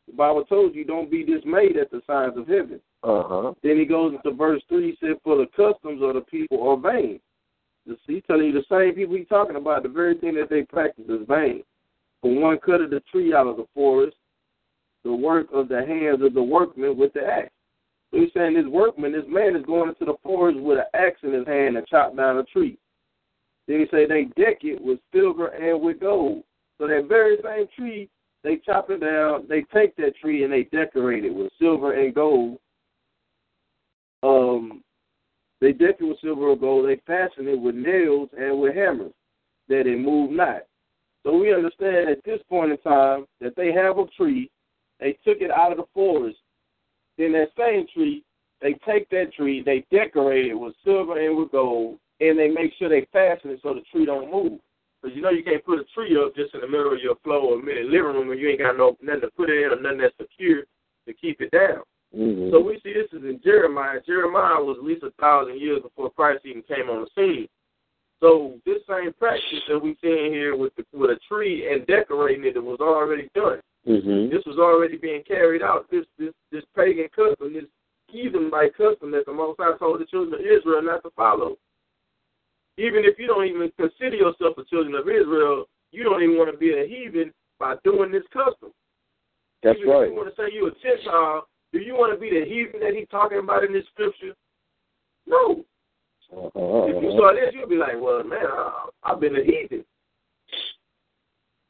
The 0.06 0.12
Bible 0.14 0.44
told 0.44 0.74
you 0.74 0.84
don't 0.84 1.10
be 1.10 1.24
dismayed 1.24 1.76
at 1.76 1.90
the 1.90 2.02
signs 2.06 2.36
of 2.36 2.46
heaven. 2.46 2.80
Uh-huh. 3.02 3.54
Then 3.62 3.78
he 3.78 3.84
goes 3.84 4.14
into 4.14 4.36
verse 4.36 4.62
3, 4.68 4.90
he 4.90 4.96
said, 5.00 5.16
For 5.24 5.36
the 5.36 5.46
customs 5.56 6.02
of 6.02 6.14
the 6.14 6.22
people 6.22 6.68
are 6.68 6.76
vain. 6.76 7.20
He's 8.06 8.22
telling 8.26 8.46
you 8.46 8.52
the 8.52 8.64
same 8.70 8.94
people 8.94 9.16
he's 9.16 9.28
talking 9.28 9.56
about, 9.56 9.82
the 9.82 9.88
very 9.88 10.16
thing 10.16 10.34
that 10.34 10.48
they 10.48 10.62
practice 10.62 11.04
is 11.08 11.26
vain. 11.28 11.62
For 12.22 12.34
one 12.34 12.58
cutteth 12.58 12.90
the 12.90 13.02
tree 13.12 13.34
out 13.34 13.46
of 13.46 13.56
the 13.56 13.66
forest, 13.74 14.16
the 15.04 15.14
work 15.14 15.48
of 15.52 15.68
the 15.68 15.84
hands 15.84 16.22
of 16.22 16.32
the 16.32 16.42
workman 16.42 16.96
with 16.96 17.12
the 17.12 17.26
axe. 17.26 17.50
So 18.14 18.20
he's 18.20 18.30
saying 18.32 18.54
this 18.54 18.66
workman, 18.66 19.10
this 19.10 19.24
man 19.26 19.56
is 19.56 19.66
going 19.66 19.88
into 19.88 20.04
the 20.04 20.16
forest 20.22 20.60
with 20.60 20.78
an 20.78 20.84
axe 20.94 21.18
in 21.24 21.32
his 21.32 21.46
hand 21.48 21.76
and 21.76 21.84
chop 21.88 22.16
down 22.16 22.38
a 22.38 22.44
tree. 22.44 22.78
Then 23.66 23.80
he 23.80 23.86
say 23.90 24.06
they 24.06 24.26
deck 24.40 24.58
it 24.62 24.80
with 24.80 25.00
silver 25.12 25.48
and 25.48 25.82
with 25.82 25.98
gold. 25.98 26.44
So 26.78 26.86
that 26.86 27.06
very 27.08 27.38
same 27.42 27.66
tree, 27.76 28.08
they 28.44 28.60
chop 28.64 28.88
it 28.90 29.00
down, 29.00 29.46
they 29.48 29.62
take 29.74 29.96
that 29.96 30.14
tree 30.16 30.44
and 30.44 30.52
they 30.52 30.64
decorate 30.64 31.24
it 31.24 31.34
with 31.34 31.50
silver 31.60 31.94
and 31.94 32.14
gold. 32.14 32.58
Um, 34.22 34.84
they 35.60 35.72
deck 35.72 35.96
it 35.98 36.04
with 36.04 36.20
silver 36.20 36.50
or 36.50 36.56
gold. 36.56 36.88
They 36.88 37.00
fasten 37.06 37.48
it 37.48 37.60
with 37.60 37.74
nails 37.74 38.28
and 38.38 38.60
with 38.60 38.76
hammers, 38.76 39.12
that 39.68 39.88
it 39.88 39.98
move 39.98 40.30
not. 40.30 40.62
So 41.24 41.36
we 41.36 41.52
understand 41.52 42.10
at 42.10 42.22
this 42.24 42.40
point 42.48 42.70
in 42.70 42.78
time 42.78 43.24
that 43.40 43.56
they 43.56 43.72
have 43.72 43.98
a 43.98 44.06
tree, 44.16 44.52
they 45.00 45.18
took 45.24 45.40
it 45.40 45.50
out 45.50 45.72
of 45.72 45.78
the 45.78 45.86
forest. 45.92 46.38
Then 47.18 47.32
that 47.32 47.48
same 47.56 47.86
tree, 47.94 48.24
they 48.60 48.74
take 48.86 49.08
that 49.10 49.32
tree, 49.34 49.62
they 49.64 49.84
decorate 49.90 50.46
it 50.46 50.54
with 50.54 50.74
silver 50.84 51.18
and 51.18 51.36
with 51.36 51.52
gold, 51.52 51.98
and 52.20 52.38
they 52.38 52.48
make 52.48 52.72
sure 52.78 52.88
they 52.88 53.06
fasten 53.12 53.50
it 53.50 53.60
so 53.62 53.74
the 53.74 53.82
tree 53.92 54.06
don't 54.06 54.30
move. 54.30 54.60
Because 55.02 55.14
you 55.14 55.22
know 55.22 55.30
you 55.30 55.44
can't 55.44 55.64
put 55.64 55.78
a 55.78 55.84
tree 55.94 56.16
up 56.16 56.34
just 56.34 56.54
in 56.54 56.60
the 56.60 56.68
middle 56.68 56.92
of 56.92 57.00
your 57.00 57.16
floor 57.22 57.54
or 57.54 57.56
living 57.58 57.92
room 57.92 58.28
when 58.28 58.38
you 58.38 58.48
ain't 58.48 58.60
got 58.60 58.76
no 58.76 58.96
nothing 59.02 59.20
to 59.20 59.30
put 59.36 59.50
it 59.50 59.62
in 59.62 59.70
or 59.70 59.80
nothing 59.80 59.98
that's 59.98 60.16
secure 60.16 60.62
to 61.06 61.12
keep 61.12 61.40
it 61.42 61.50
down. 61.50 61.82
Mm-hmm. 62.16 62.50
So 62.50 62.60
we 62.60 62.80
see 62.82 62.94
this 62.94 63.12
is 63.12 63.24
in 63.24 63.40
Jeremiah. 63.44 64.00
Jeremiah 64.06 64.62
was 64.62 64.78
at 64.78 64.84
least 64.84 65.02
a 65.02 65.10
thousand 65.20 65.60
years 65.60 65.82
before 65.82 66.10
Christ 66.10 66.46
even 66.46 66.62
came 66.62 66.88
on 66.88 67.04
the 67.04 67.08
scene. 67.14 67.48
So 68.20 68.54
this 68.64 68.80
same 68.88 69.12
practice 69.18 69.60
that 69.68 69.78
we 69.78 69.98
see 70.00 70.30
here 70.30 70.56
with 70.56 70.74
the, 70.76 70.84
with 70.94 71.10
a 71.10 71.18
tree 71.28 71.70
and 71.70 71.86
decorating 71.86 72.44
it, 72.46 72.56
it 72.56 72.64
was 72.64 72.80
already 72.80 73.28
done. 73.34 73.60
Mm-hmm. 73.86 74.34
This 74.34 74.44
was 74.46 74.58
already 74.58 74.96
being 74.96 75.22
carried 75.26 75.62
out. 75.62 75.86
This 75.90 76.06
this 76.18 76.32
this 76.50 76.64
pagan 76.74 77.08
custom, 77.14 77.52
this 77.52 77.64
heathen 78.08 78.50
like 78.50 78.76
custom 78.76 79.10
that 79.10 79.26
the 79.26 79.32
Most 79.32 79.58
High 79.58 79.76
told 79.78 80.00
the 80.00 80.06
children 80.06 80.34
of 80.34 80.40
Israel 80.40 80.82
not 80.82 81.02
to 81.02 81.10
follow. 81.10 81.56
Even 82.78 83.04
if 83.04 83.18
you 83.18 83.26
don't 83.26 83.46
even 83.46 83.70
consider 83.78 84.16
yourself 84.16 84.56
a 84.58 84.64
children 84.64 84.94
of 84.94 85.08
Israel, 85.08 85.66
you 85.92 86.02
don't 86.02 86.22
even 86.22 86.36
want 86.36 86.50
to 86.50 86.58
be 86.58 86.72
a 86.72 86.86
heathen 86.86 87.32
by 87.58 87.74
doing 87.84 88.10
this 88.10 88.24
custom. 88.32 88.72
That's 89.62 89.78
even 89.78 89.90
right. 89.90 90.04
If 90.04 90.10
you 90.10 90.16
want 90.16 90.34
to 90.34 90.42
say 90.42 90.48
you're 90.52 90.68
a 90.68 90.80
Gentile, 90.82 91.46
do 91.72 91.78
you 91.78 91.94
want 91.94 92.12
to 92.14 92.20
be 92.20 92.30
the 92.30 92.44
heathen 92.44 92.80
that 92.80 92.94
he's 92.94 93.08
talking 93.10 93.38
about 93.38 93.64
in 93.64 93.72
this 93.72 93.84
scripture? 93.92 94.34
No. 95.26 95.64
Uh-huh. 96.32 96.86
If 96.88 97.02
you 97.02 97.10
saw 97.12 97.32
this, 97.32 97.54
you'll 97.54 97.68
be 97.68 97.76
like, 97.76 98.00
well, 98.00 98.24
man, 98.24 98.46
I, 98.46 98.88
I've 99.04 99.20
been 99.20 99.36
a 99.36 99.44
heathen. 99.44 99.84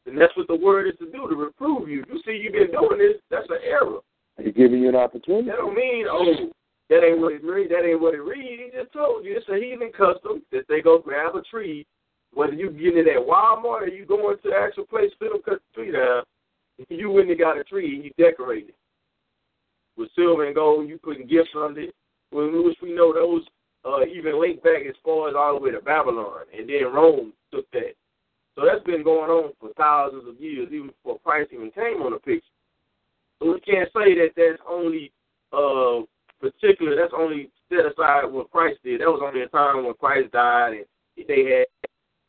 And 0.07 0.21
that's 0.21 0.37
what 0.37 0.47
the 0.49 0.57
word 0.57 0.87
is 0.87 0.99
to 0.99 1.07
do, 1.07 1.29
to 1.29 1.35
reprove 1.35 1.89
you. 1.89 2.05
You 2.09 2.21
see, 2.27 2.37
you've 2.43 2.53
been 2.53 2.71
doing 2.71 2.99
this, 2.99 3.17
that's 3.31 3.49
an 3.49 3.59
error. 3.65 4.01
He's 4.43 4.55
giving 4.55 4.83
you 4.83 4.89
an 4.89 4.97
opportunity. 4.97 5.49
That 5.49 5.57
don't 5.57 5.75
mean, 5.75 6.07
oh, 6.11 6.51
that 6.91 7.05
ain't 7.05 7.21
what 7.21 7.33
it 7.33 7.45
read. 7.45 7.71
That 7.71 7.89
ain't 7.89 8.01
what 8.01 8.15
it 8.15 8.21
read. 8.21 8.61
He 8.61 8.79
just 8.79 8.93
told 8.93 9.25
you 9.25 9.37
it's 9.37 9.49
a 9.49 9.57
heathen 9.57 9.91
custom 9.93 10.43
that 10.53 10.67
they 10.69 10.83
go 10.83 10.99
grab 10.99 11.35
a 11.37 11.43
tree, 11.43 11.87
whether 12.35 12.53
you 12.53 12.71
getting 12.71 12.99
it 12.99 13.09
at 13.09 13.27
Walmart 13.27 13.83
or 13.83 13.89
you 13.89 14.05
going 14.05 14.37
to 14.37 14.49
the 14.51 14.57
actual 14.57 14.85
place, 14.85 15.11
them 15.21 15.41
cut 15.45 15.61
the 15.61 15.75
tree 15.75 15.93
down. 15.93 16.23
You 16.89 17.11
went 17.11 17.31
and 17.31 17.39
got 17.39 17.59
a 17.59 17.65
tree 17.65 17.95
and 17.95 18.05
you 18.05 18.11
decorate 18.19 18.69
it 18.69 18.75
with 19.97 20.11
silver 20.17 20.45
and 20.45 20.55
gold. 20.55 20.89
You 20.89 20.99
putting 20.99 21.27
gifts 21.27 21.51
under 21.57 21.83
it, 21.83 21.95
which 22.31 22.79
we 22.83 22.93
know 22.93 23.15
those 23.15 23.43
uh, 23.85 24.05
even 24.05 24.41
link 24.41 24.63
back 24.63 24.83
as 24.89 24.97
far 25.05 25.29
as 25.29 25.35
all 25.37 25.55
the 25.55 25.61
way 25.61 25.71
to 25.71 25.81
Babylon, 25.81 26.41
and 26.57 26.69
then 26.69 26.93
Rome 26.93 27.33
took 27.53 27.71
that. 27.73 27.95
So 28.55 28.63
that's 28.65 28.85
been 28.85 29.03
going 29.03 29.31
on 29.31 29.53
for 29.59 29.71
thousands 29.77 30.29
of 30.29 30.41
years, 30.41 30.69
even 30.71 30.95
before 30.95 31.19
Christ 31.25 31.51
even 31.53 31.71
came 31.73 32.03
on 32.03 32.13
the 32.13 32.23
picture. 32.23 32.55
So 33.39 33.53
we 33.53 33.61
can't 33.61 33.91
say 33.91 34.15
that 34.15 34.31
that's 34.37 34.63
only 34.69 35.11
uh, 35.51 36.07
particular. 36.39 36.95
That's 36.95 37.15
only 37.17 37.51
set 37.69 37.83
aside 37.83 38.31
what 38.31 38.51
Christ 38.51 38.79
did. 38.85 39.01
That 39.01 39.11
was 39.11 39.23
only 39.25 39.43
a 39.43 39.49
time 39.51 39.85
when 39.85 39.95
Christ 39.95 40.31
died 40.31 40.79
and 40.79 40.87
they 41.27 41.43
had 41.51 41.67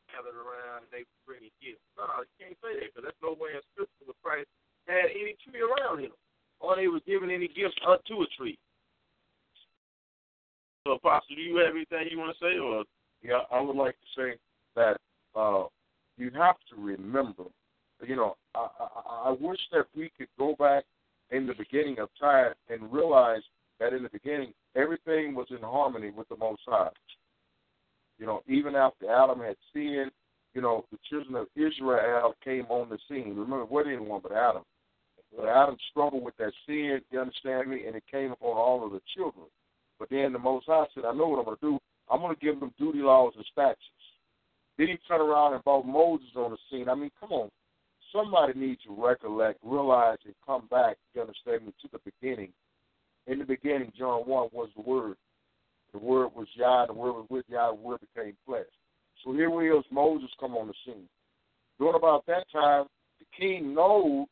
gathered 0.10 0.34
around 0.34 0.90
and 0.90 0.92
they 0.92 1.06
were 1.06 1.26
bringing 1.30 1.54
gifts. 1.62 1.86
No, 1.94 2.10
you 2.26 2.34
can't 2.42 2.58
say 2.58 2.74
that 2.74 2.90
because 2.90 3.06
that's 3.06 3.22
no 3.22 3.38
way 3.38 3.54
in 3.54 3.62
Scripture 3.74 4.10
where 4.10 4.18
Christ 4.26 4.50
had 4.90 5.14
any 5.14 5.38
tree 5.46 5.62
around 5.62 6.02
him, 6.02 6.14
or 6.60 6.76
they 6.76 6.90
was 6.90 7.06
giving 7.06 7.30
any 7.30 7.48
gifts 7.48 7.78
unto 7.86 8.26
a 8.26 8.28
tree. 8.38 8.58
So, 10.86 10.94
Apostle, 10.98 11.36
do 11.36 11.42
you 11.42 11.58
have 11.58 11.74
anything 11.74 12.10
you 12.10 12.18
want 12.18 12.38
to 12.38 12.42
say, 12.42 12.58
or 12.58 12.86
Yeah, 13.22 13.46
I 13.52 13.62
would 13.62 13.76
like 13.76 13.98
to 13.98 14.10
say 14.14 14.30
that 14.76 14.98
uh, 15.36 15.66
you 16.18 16.32
have 16.36 16.56
to 16.70 16.82
remember, 16.82 17.44
you 18.06 18.16
know, 18.16 18.36
I, 18.56 18.68
I, 18.80 19.30
I 19.30 19.36
wish 19.40 19.60
that 19.72 19.86
we 19.96 20.12
could 20.18 20.28
go 20.38 20.56
back 20.58 20.84
in 21.32 21.48
the 21.48 21.54
beginning 21.54 22.00
of 22.00 22.10
time 22.20 22.54
and 22.70 22.92
realize 22.92 23.42
that 23.80 23.94
in 23.94 24.04
the 24.04 24.10
beginning 24.10 24.54
everything 24.76 25.36
was 25.36 25.48
in 25.50 25.60
harmony 25.60 26.12
with 26.12 26.30
the 26.30 26.38
Most 26.38 26.62
High. 26.66 26.90
You 28.18 28.26
know, 28.26 28.42
even 28.48 28.76
after 28.76 29.12
Adam 29.12 29.40
had 29.40 29.58
sinned, 29.74 30.12
you 30.54 30.62
know, 30.62 30.86
the 30.92 30.98
children 31.10 31.36
of 31.36 31.48
Israel 31.56 32.34
came 32.44 32.66
on 32.70 32.90
the 32.90 32.98
scene. 33.10 33.36
Remember, 33.36 33.66
what 33.66 33.88
anyone 33.88 34.22
but 34.24 34.32
Adam. 34.32 34.64
But 35.36 35.50
Adam 35.50 35.76
struggled 35.92 36.24
with 36.24 36.38
that 36.38 36.54
sin, 36.66 37.02
you 37.12 37.20
understand 37.20 37.70
me, 37.70 37.86
and 37.86 37.96
it 37.96 38.04
came 38.10 38.32
upon 38.32 38.56
all 38.56 38.86
of 38.86 38.94
the 38.94 39.02
children. 39.16 39.48
But 40.00 40.10
then 40.10 40.32
the 40.32 40.40
Most 40.40 40.68
High 40.68 40.86
said, 40.94 41.04
I 41.04 41.14
know 41.14 41.28
what 41.28 41.40
I'm 41.40 41.46
going 41.46 41.58
to 41.58 41.72
do. 41.72 41.80
I'm 42.10 42.22
going 42.22 42.34
to 42.34 42.40
give 42.40 42.60
them 42.60 42.74
duty 42.78 43.00
laws 43.00 43.34
and 43.36 43.46
statutes. 43.52 43.80
Then 44.78 44.88
he 44.88 44.98
turned 45.08 45.22
around 45.22 45.54
and 45.54 45.64
brought 45.64 45.86
Moses 45.86 46.28
on 46.36 46.52
the 46.52 46.58
scene. 46.70 46.90
I 46.90 46.96
mean, 46.96 47.12
come 47.20 47.32
on. 47.32 47.50
Somebody 48.12 48.58
needs 48.58 48.82
to 48.84 48.96
recollect, 48.96 49.60
realize, 49.64 50.18
and 50.26 50.34
come 50.46 50.68
back, 50.70 50.98
you 51.14 51.22
understand 51.22 51.66
me, 51.66 51.74
to 51.82 51.90
the 51.92 52.00
beginning. 52.06 52.52
In 53.28 53.40
the 53.40 53.46
beginning, 53.46 53.92
John 53.98 54.22
1 54.22 54.50
was 54.54 54.70
the 54.76 54.82
Word. 54.82 55.18
The 55.92 56.00
Word 56.00 56.30
was 56.36 56.48
Yah, 56.56 56.86
the 56.86 56.94
Word 56.94 57.14
was 57.14 57.26
with 57.30 57.46
Yah, 57.48 57.72
the 57.72 57.76
Word 57.76 58.00
became 58.14 58.36
flesh. 58.46 58.66
So 59.24 59.34
here 59.34 59.50
we 59.50 59.72
is, 59.72 59.84
Moses 59.92 60.30
come 60.40 60.56
on 60.56 60.68
the 60.68 60.74
scene. 60.86 61.08
During 61.80 61.96
about 61.96 62.26
that 62.28 62.46
time, 62.52 62.86
the 63.20 63.26
king 63.38 63.74
knows 63.74 64.28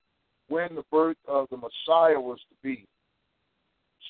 when 0.47 0.75
the 0.75 0.83
birth 0.91 1.17
of 1.27 1.47
the 1.49 1.57
Messiah 1.57 2.19
was 2.19 2.39
to 2.49 2.55
be. 2.61 2.85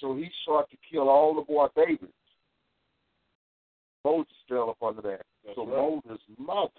So 0.02 0.16
he 0.16 0.30
sought 0.46 0.70
to 0.72 0.78
kill 0.92 1.10
all 1.10 1.34
the 1.34 1.42
boy 1.42 1.68
babies. 1.76 2.10
Moses 4.04 4.34
fell 4.50 4.70
up 4.70 4.78
under 4.82 5.02
that. 5.02 5.22
That's 5.46 5.56
so 5.56 5.66
right. 5.66 6.02
Moses' 6.06 6.22
mother, 6.38 6.70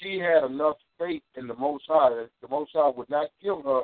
she 0.00 0.18
had 0.18 0.44
enough 0.44 0.76
faith 0.98 1.22
in 1.36 1.46
the 1.46 1.54
Most 1.54 1.84
High 1.88 2.10
that 2.10 2.30
the 2.40 2.48
Most 2.48 2.70
High 2.74 2.90
would 2.90 3.10
not 3.10 3.28
give 3.42 3.64
her 3.64 3.82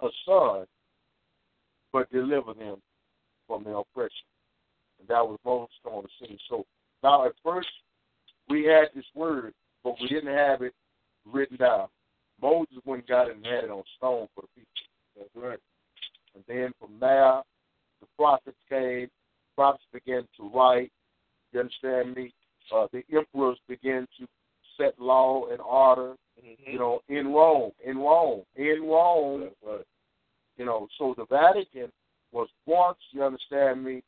a 0.00 0.08
son, 0.26 0.66
but 1.92 2.10
deliver 2.10 2.54
them 2.54 2.76
from 3.46 3.64
their 3.64 3.76
oppression. 3.76 4.26
And 4.98 5.08
that 5.08 5.26
was 5.26 5.38
Moses 5.44 5.74
on 5.84 6.02
the 6.02 6.26
scene. 6.26 6.38
So 6.48 6.64
now 7.02 7.26
at 7.26 7.32
first 7.44 7.68
we 8.48 8.64
had 8.64 8.86
this 8.94 9.04
word, 9.14 9.52
but 9.82 9.96
we 10.00 10.08
didn't 10.08 10.34
have 10.34 10.62
it 10.62 10.74
written 11.30 11.56
down. 11.56 11.88
Moses 12.40 12.78
went 12.84 13.02
and 13.02 13.08
got 13.08 13.28
it 13.28 13.36
and 13.36 13.46
had 13.46 13.64
it 13.64 13.70
on 13.70 13.82
stone 13.96 14.28
for 14.34 14.42
the 14.42 14.48
people. 14.56 14.72
that's 15.16 15.30
right? 15.34 15.58
And 16.34 16.44
then 16.48 16.72
from 16.80 16.98
there, 17.00 17.42
the 18.00 18.06
prophets 18.18 18.58
came. 18.68 19.08
Prophets 19.54 19.84
began 19.92 20.26
to 20.36 20.50
write. 20.54 20.90
You 21.52 21.60
understand 21.60 22.14
me? 22.14 22.32
Uh, 22.74 22.86
the 22.92 23.02
emperors 23.14 23.58
began 23.68 24.06
to 24.18 24.26
set 24.76 24.98
law 24.98 25.46
and 25.50 25.60
order. 25.60 26.14
Mm-hmm. 26.44 26.72
You 26.72 26.78
know, 26.78 27.00
in 27.08 27.28
Rome, 27.28 27.70
in 27.84 27.98
Rome, 27.98 28.42
in 28.56 28.82
Rome. 28.82 29.50
Right. 29.64 29.80
You 30.56 30.64
know, 30.64 30.88
so 30.98 31.14
the 31.16 31.26
Vatican 31.26 31.90
was 32.32 32.48
once, 32.66 32.98
you 33.12 33.22
understand 33.22 33.84
me, 33.84 34.02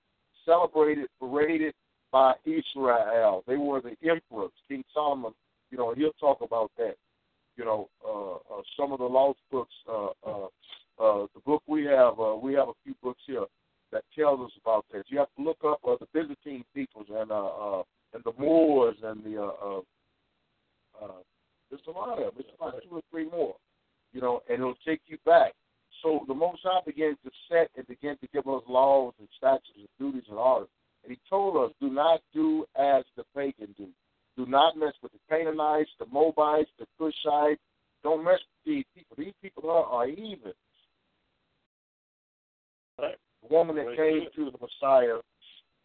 celebrated, 0.45 1.07
paraded 1.21 1.75
by 2.13 2.35
Israel. 2.45 3.43
They 3.47 3.57
were 3.57 3.81
the 3.81 3.97
emperors. 4.09 4.53
King 4.69 4.85
Solomon, 4.93 5.33
you 5.71 5.79
know, 5.79 5.95
he'll 5.95 6.13
talk 6.21 6.41
about 6.41 6.71
that. 6.79 6.97
You 7.57 7.65
know, 7.65 7.89
uh, 8.07 8.35
uh, 8.35 8.63
some 8.79 8.93
of 8.93 8.99
the 8.99 9.05
lost 9.05 9.39
books, 9.51 9.75
uh, 9.89 10.09
uh, 10.27 10.47
uh, 10.99 11.27
the 11.35 11.41
book 11.45 11.63
we 11.67 11.85
have, 11.85 12.19
uh, 12.21 12.37
we 12.37 12.55
have 12.55 12.69
a 12.69 12.75
few 12.85 12.95
books 13.03 13.21
here 13.27 13.47
that 13.93 14.05
tells 14.17 14.41
us 14.41 14.53
about 14.61 14.85
this. 14.93 15.05
You 15.09 15.19
have 15.19 15.35
to 15.37 15.43
look 15.43 15.59
up 15.65 15.81
uh, 15.87 15.97
the 16.01 16.07
Byzantine 16.13 16.65
peoples 16.75 17.07
and 17.11 17.31
uh, 17.31 17.47
uh, 17.47 17.83
and 18.15 18.25
the 18.25 18.33
Moors 18.39 18.97
and 19.03 19.23
the 19.25 19.43
uh, 19.43 19.47
uh, 19.47 19.81
uh, 21.03 21.23
there's 21.71 21.83
a 21.89 21.91
lot 21.91 22.11
of 22.11 22.19
them. 22.19 22.31
There's 22.37 22.55
about 22.59 22.83
two 22.83 22.97
or 22.97 23.03
three 23.11 23.29
more. 23.29 23.57
You 24.13 24.21
know, 24.21 24.41
and 24.49 24.61
it'll 24.61 24.75
take 24.87 25.01
you 25.07 25.19
back. 25.27 25.53
So 26.03 26.25
the 26.29 26.35
Most 26.35 26.61
High 26.63 26.81
began 26.87 27.17
to 27.25 27.31
set 27.51 27.71
and 27.77 27.87
began 27.87 28.17
to 28.19 28.29
give 28.33 28.47
us 28.47 28.63
laws 28.69 29.15
and 29.19 29.29
statutes 29.37 29.71
and 29.77 29.89
duties 29.99 30.29
and 30.29 30.39
orders. 30.39 30.69
And 31.03 31.13
he 31.13 31.19
told 31.29 31.57
us, 31.57 31.75
do 31.81 31.91
not 31.91 32.21
do 32.35 32.65
as 32.77 33.05
the 33.17 33.25
pagan 33.35 33.75
do. 33.77 33.89
Do 34.37 34.47
not 34.47 34.77
mess 34.77 34.93
with 35.03 35.13
the 35.13 35.19
Canaanites, 35.29 35.91
the 35.99 36.07
Moabites, 36.07 36.71
the 36.79 36.87
Cushites. 37.01 37.59
Don't 38.03 38.25
mess 38.25 38.39
with 38.39 38.75
these 38.75 38.85
people. 38.95 39.17
These 39.19 39.35
people 39.43 39.71
are, 39.71 39.85
are 39.85 40.07
heathens. 40.07 40.55
Right. 42.99 43.17
The 43.49 43.55
woman 43.55 43.77
that 43.77 43.97
came 43.97 44.27
to 44.35 44.51
the 44.51 44.59
Messiah 44.59 45.21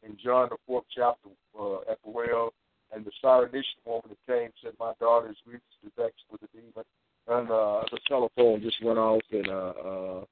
in 0.03 0.17
John 0.23 0.49
the 0.49 0.57
fourth 0.65 0.85
chapter 0.95 1.29
uh, 1.59 1.81
at 1.81 1.99
the 2.03 2.11
well, 2.11 2.53
and 2.91 3.05
the 3.05 3.11
Syrophoenician 3.23 3.85
woman 3.85 4.09
that 4.09 4.25
came 4.27 4.49
said, 4.63 4.73
"My 4.79 4.93
daughter 4.99 5.29
is 5.29 5.37
grievously 5.45 5.91
vexed 5.95 6.25
with 6.31 6.41
a 6.43 6.47
demon," 6.55 6.85
and 7.27 7.51
uh, 7.51 7.83
the 7.91 7.99
telephone 8.07 8.61
just 8.61 8.83
went 8.83 8.97
off, 8.97 9.21
and 9.31 9.47
uh, 9.47 9.73
uh, 9.85 10.23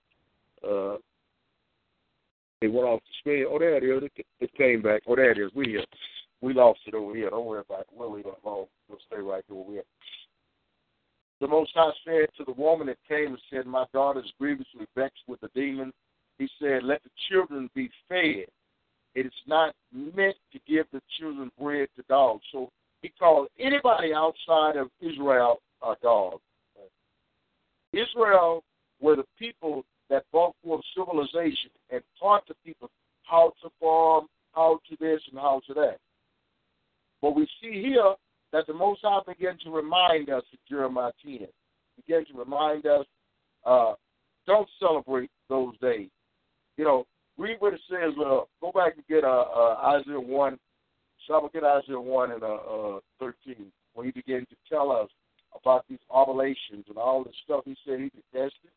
uh, 0.67 0.97
it 2.61 2.67
went 2.67 2.87
off 2.87 3.01
the 3.01 3.13
screen. 3.19 3.45
Oh, 3.47 3.59
there 3.59 3.77
it 3.77 3.83
is. 3.83 4.09
It, 4.15 4.25
it 4.39 4.53
came 4.55 4.81
back. 4.81 5.03
Oh, 5.07 5.15
there 5.15 5.31
it 5.31 5.37
is. 5.37 5.51
We 5.53 5.65
here. 5.67 5.85
We 6.41 6.53
lost 6.53 6.79
it 6.87 6.93
over 6.93 7.13
here. 7.15 7.29
Don't 7.29 7.45
worry 7.45 7.61
about 7.67 7.81
it. 7.81 7.87
We'll 7.93 8.13
leave 8.13 8.25
it 8.25 8.33
alone. 8.43 8.67
We'll 8.87 8.99
stay 9.07 9.21
right 9.21 9.43
here. 9.47 9.57
We're 9.57 9.83
the 11.41 11.47
Most 11.47 11.71
High 11.73 11.91
said 12.05 12.29
to 12.37 12.43
the 12.45 12.59
woman 12.59 12.87
that 12.87 12.97
came 13.07 13.27
and 13.27 13.41
said, 13.49 13.65
My 13.65 13.85
daughter 13.93 14.19
is 14.19 14.31
grievously 14.39 14.87
vexed 14.95 15.23
with 15.27 15.41
a 15.43 15.49
demon. 15.55 15.93
He 16.39 16.49
said, 16.59 16.83
Let 16.83 17.03
the 17.03 17.09
children 17.29 17.69
be 17.75 17.91
fed. 18.07 18.45
It 19.13 19.25
is 19.25 19.33
not 19.45 19.75
meant 19.93 20.37
to 20.53 20.59
give 20.67 20.85
the 20.91 21.01
children 21.19 21.51
bread 21.59 21.89
to 21.97 22.03
dogs. 22.09 22.43
So 22.51 22.71
He 23.01 23.11
called 23.19 23.49
anybody 23.59 24.13
outside 24.13 24.77
of 24.77 24.89
Israel 25.01 25.59
a 25.83 25.95
dog. 26.01 26.39
Israel 27.93 28.63
were 29.01 29.15
the 29.15 29.25
people 29.37 29.83
that 30.09 30.23
brought 30.31 30.55
forth 30.63 30.81
civilization 30.95 31.71
and 31.89 32.01
taught 32.19 32.47
the 32.47 32.55
people 32.65 32.89
how 33.23 33.53
to 33.61 33.69
farm, 33.79 34.27
how 34.53 34.79
to 34.89 34.97
this, 34.99 35.21
and 35.31 35.39
how 35.39 35.61
to 35.67 35.73
that. 35.73 35.97
But 37.21 37.35
we 37.35 37.47
see 37.61 37.81
here 37.81 38.15
that 38.51 38.65
the 38.67 38.73
Most 38.73 39.01
High 39.03 39.21
began 39.27 39.57
to 39.63 39.71
remind 39.71 40.29
us 40.29 40.43
in 40.51 40.59
Jeremiah 40.67 41.11
10, 41.23 41.47
began 42.05 42.25
to 42.25 42.33
remind 42.37 42.85
us, 42.85 43.05
uh, 43.65 43.93
don't 44.47 44.67
celebrate 44.79 45.29
those 45.49 45.77
days. 45.79 46.09
You 46.79 46.85
know, 46.85 47.05
read 47.37 47.57
what 47.59 47.73
it 47.73 47.81
says. 47.89 48.13
Uh, 48.17 48.47
go 48.61 48.71
back 48.73 48.93
and 48.95 49.05
get 49.09 49.25
uh, 49.25 49.43
uh, 49.53 49.99
Isaiah 49.99 50.17
1. 50.17 50.57
So 51.27 51.33
I'm 51.33 51.41
going 51.41 51.51
to 51.51 51.59
get 51.59 51.63
Isaiah 51.65 51.99
1 51.99 52.31
and 52.31 52.41
uh, 52.41 52.55
uh, 52.55 52.99
13, 53.19 53.65
where 53.93 54.05
he 54.05 54.13
began 54.13 54.45
to 54.45 54.55
tell 54.71 54.89
us 54.89 55.09
about 55.61 55.83
these 55.89 55.99
oblations 56.09 56.85
and 56.87 56.97
all 56.97 57.25
this 57.25 57.35
stuff. 57.43 57.63
He 57.65 57.75
said 57.85 57.99
he 57.99 58.09
detested. 58.31 58.71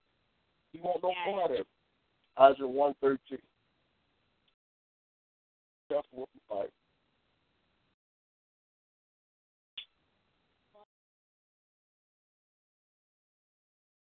He 0.72 0.80
won't 0.82 1.00
know 1.00 1.12
part 1.24 1.52
of 1.52 1.60
it. 1.60 1.66
Isaiah 2.40 2.66
1 2.66 2.94
13. 3.00 3.38
That's 5.88 6.04
what 6.10 6.28
we 6.34 6.56
like. 6.56 6.70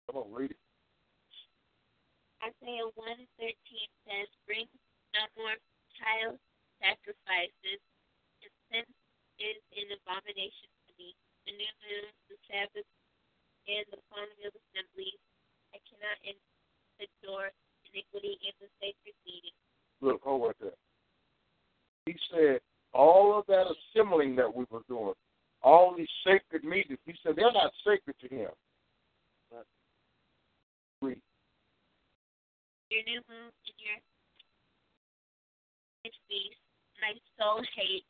Come 0.07 0.23
on, 0.23 0.35
read 0.35 0.51
it. 0.51 0.66
Isaiah 2.47 2.87
1 2.95 3.27
and 3.27 3.33
13 3.43 3.51
says, 4.07 4.31
Bring 4.47 4.71
no 5.19 5.23
more 5.35 5.59
child 5.99 6.39
sacrifices, 6.79 7.83
and 8.71 8.87
it 9.43 9.59
is 9.59 9.59
an 9.75 9.91
abomination 9.99 10.71
to 10.87 10.91
me, 10.95 11.19
the 11.43 11.53
new 11.59 11.73
moon, 11.83 12.07
the 12.31 12.39
Sabbath, 12.47 12.87
and 13.67 13.83
the 13.91 13.99
calling 14.07 14.41
of 14.47 14.55
assemblies, 14.55 15.19
I 15.75 15.83
cannot 15.91 16.19
endure 17.03 17.51
iniquity 17.91 18.39
in 18.47 18.55
the 18.63 18.71
sacred 18.79 19.19
meeting. 19.27 19.57
Look, 19.99 20.23
hold 20.23 20.47
right 20.47 20.61
there. 20.63 20.79
He 22.07 22.15
said, 22.31 22.63
all 22.95 23.37
of 23.37 23.47
that 23.51 23.67
assembling 23.67 24.39
that 24.39 24.47
we 24.47 24.71
were 24.71 24.87
doing, 24.87 25.19
all 25.63 25.99
these 25.99 26.07
sacred 26.23 26.63
meetings, 26.63 27.03
he 27.05 27.15
said 27.27 27.35
they're 27.35 27.51
not 27.51 27.75
sacred 27.83 28.15
to 28.23 28.29
him. 28.31 28.55
Read. 31.03 31.21
Your 32.87 33.03
new 33.03 33.19
moon 33.27 33.51
and 33.51 33.79
your 33.83 33.99
feast, 36.31 36.63
my 37.03 37.19
soul 37.35 37.59
hates. 37.75 38.07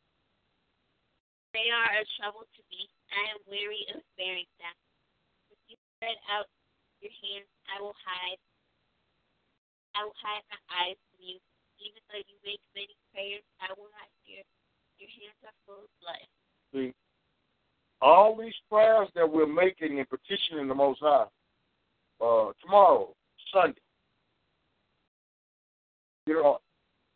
They 1.56 1.72
are 1.72 1.88
a 1.96 2.04
trouble 2.20 2.44
to 2.44 2.60
me. 2.68 2.84
I 3.08 3.32
am 3.32 3.40
weary 3.48 3.88
of 3.96 4.04
bearing 4.20 4.50
them. 4.60 4.76
If 5.48 5.56
you 5.64 5.76
spread 5.96 6.20
out 6.28 6.44
your 7.00 7.08
hands, 7.24 7.48
I 7.72 7.80
will 7.80 7.96
hide. 7.96 8.36
I 9.96 10.04
will 10.04 10.18
hide 10.20 10.44
my 10.52 10.60
eyes 10.84 11.00
from 11.08 11.24
you. 11.24 11.40
Even 11.80 12.04
though 12.12 12.20
you 12.20 12.36
make 12.44 12.60
many 12.76 12.92
prayers, 13.16 13.44
I 13.64 13.72
will 13.80 13.88
not 13.96 14.12
hear. 14.28 14.44
Your 15.00 15.08
hands 15.08 15.40
are 15.48 15.56
full 15.64 15.88
of 15.88 15.92
blood. 16.04 16.28
See, 16.76 16.92
all 18.04 18.36
these 18.36 18.56
prayers 18.68 19.08
that 19.16 19.24
we're 19.24 19.48
making 19.48 19.96
and 19.96 20.08
petitioning 20.08 20.68
the 20.68 20.76
Most 20.76 21.00
High, 21.00 21.32
uh, 22.20 22.52
tomorrow, 22.60 23.16
Sunday, 23.52 23.80
you 26.26 26.34
know, 26.34 26.58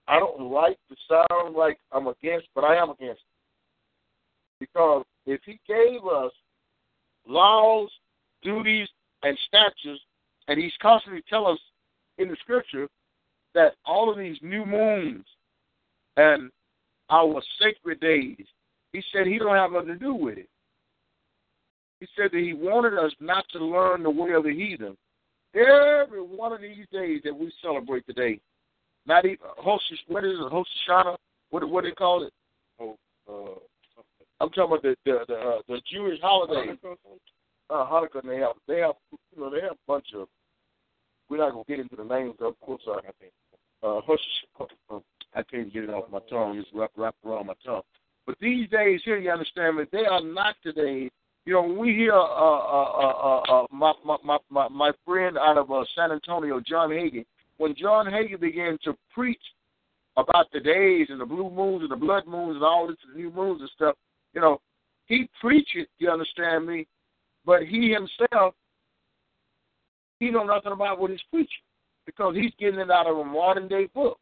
I 0.09 0.19
don't 0.19 0.51
like 0.51 0.79
to 0.89 0.97
sound 1.09 1.55
like 1.55 1.79
I'm 1.93 2.07
against, 2.07 2.49
but 2.55 2.65
I 2.65 2.77
am 2.77 2.91
against 2.91 3.21
it. 3.21 4.61
Because 4.61 5.05
if 5.27 5.41
he 5.45 5.59
gave 5.67 6.05
us 6.05 6.33
laws, 7.27 7.91
duties, 8.43 8.89
and 9.23 9.37
statutes, 9.47 10.01
and 10.49 10.61
he's 10.61 10.73
constantly 10.81 11.23
telling 11.29 11.55
us 11.55 11.61
in 12.19 12.29
the 12.29 12.37
scripture 12.41 12.89
that 13.55 13.75
all 13.85 14.11
of 14.11 14.19
these 14.19 14.37
new 14.43 14.65
moons 14.65 15.25
and 16.17 16.51
our 17.09 17.43
sacred 17.61 18.01
days, 18.01 18.47
he 18.93 19.03
said 19.13 19.27
he 19.27 19.39
don't 19.39 19.57
have 19.57 19.73
nothing 19.73 19.89
to 19.89 19.97
do 19.97 20.15
with 20.15 20.39
it. 20.39 20.49
He 22.01 22.07
said 22.17 22.31
that 22.33 22.41
he 22.41 22.55
wanted 22.55 22.95
us 22.95 23.13
not 23.21 23.45
to 23.53 23.65
learn 23.65 24.03
the 24.03 24.11
way 24.11 24.33
of 24.33 24.45
the 24.45 24.55
heathen. 24.55 24.97
Every 25.55 26.23
one 26.23 26.53
of 26.53 26.61
these 26.61 26.87
days 26.93 27.21
that 27.25 27.37
we 27.37 27.53
celebrate 27.63 28.07
today, 28.07 28.41
not 29.11 29.25
even 29.25 29.39
Hosh, 29.59 29.83
what 30.07 30.25
is 30.25 30.39
it, 30.39 30.53
Hoshana? 30.53 31.17
What 31.51 31.69
what 31.69 31.83
do 31.83 31.91
they 31.91 31.95
call 31.95 32.23
it? 32.23 32.33
Oh, 32.81 32.97
uh, 33.29 33.59
I'm 34.41 34.51
talking 34.51 34.65
about 34.65 34.83
the 34.83 34.95
the 35.05 35.19
the, 35.27 35.35
uh, 35.35 35.59
the 35.69 35.81
Jewish 35.93 36.21
holidays. 36.23 36.79
Uh, 37.69 37.87
Hanukkah. 37.87 38.23
They 38.25 38.37
have 38.37 38.57
they 38.69 38.79
have 38.79 38.95
you 39.35 39.43
know 39.43 39.51
they 39.51 39.61
have 39.63 39.73
a 39.73 39.87
bunch 39.87 40.07
of. 40.15 40.29
We're 41.29 41.39
not 41.39 41.53
gonna 41.53 41.65
get 41.69 41.81
into 41.81 41.97
the 41.97 42.05
names 42.05 42.35
of 42.41 42.59
course. 42.61 42.83
I 42.89 43.01
think. 43.21 43.33
Uh, 43.83 44.01
Hosh, 44.07 44.71
I 45.35 45.43
can't 45.43 45.73
get 45.73 45.85
it 45.85 45.91
off 45.91 46.11
my 46.11 46.21
tongue. 46.31 46.57
It's 46.57 46.69
wrapped 46.73 46.97
wrapped 46.97 47.25
around 47.25 47.47
my 47.47 47.55
tongue. 47.65 47.83
But 48.27 48.37
these 48.41 48.69
days 48.71 49.01
here, 49.05 49.19
you 49.19 49.31
understand 49.31 49.77
me? 49.77 49.85
They 49.91 50.07
are 50.07 50.23
not 50.23 50.55
today. 50.63 51.11
You 51.47 51.55
know, 51.55 51.63
when 51.63 51.79
we 51.79 51.95
hear 51.95 52.13
uh, 52.13 52.17
uh, 52.17 52.93
uh, 53.03 53.41
uh, 53.49 53.63
uh, 53.63 53.67
my, 53.73 53.93
my 54.05 54.39
my 54.51 54.69
my 54.69 54.93
friend 55.05 55.37
out 55.37 55.59
of 55.59 55.71
uh, 55.73 55.85
San 55.97 56.13
Antonio, 56.13 56.61
John 56.61 56.91
Hagee, 56.91 57.25
when 57.61 57.75
John 57.75 58.07
Hagee 58.07 58.41
began 58.41 58.79
to 58.85 58.97
preach 59.13 59.43
about 60.17 60.47
the 60.51 60.61
days 60.61 61.09
and 61.11 61.21
the 61.21 61.27
blue 61.27 61.51
moons 61.51 61.83
and 61.83 61.91
the 61.91 61.97
blood 61.97 62.27
moons 62.27 62.55
and 62.55 62.65
all 62.65 62.87
this 62.87 62.97
new 63.15 63.31
moons 63.31 63.61
and 63.61 63.71
stuff, 63.77 63.97
you 64.33 64.41
know, 64.41 64.63
he 65.09 65.29
preached 65.43 65.77
it, 65.77 65.87
you 65.99 66.09
understand 66.09 66.67
me, 66.67 66.87
but 67.45 67.65
he 67.65 67.91
himself, 67.91 68.55
he 70.21 70.31
know 70.31 70.45
nothing 70.45 70.73
about 70.73 70.99
what 70.99 71.11
he's 71.11 71.21
preaching 71.31 71.61
because 72.07 72.35
he's 72.35 72.53
getting 72.59 72.81
it 72.81 72.91
out 72.91 73.07
of 73.07 73.19
a 73.19 73.25
modern 73.25 73.69
day 73.69 73.89
book. 73.95 74.19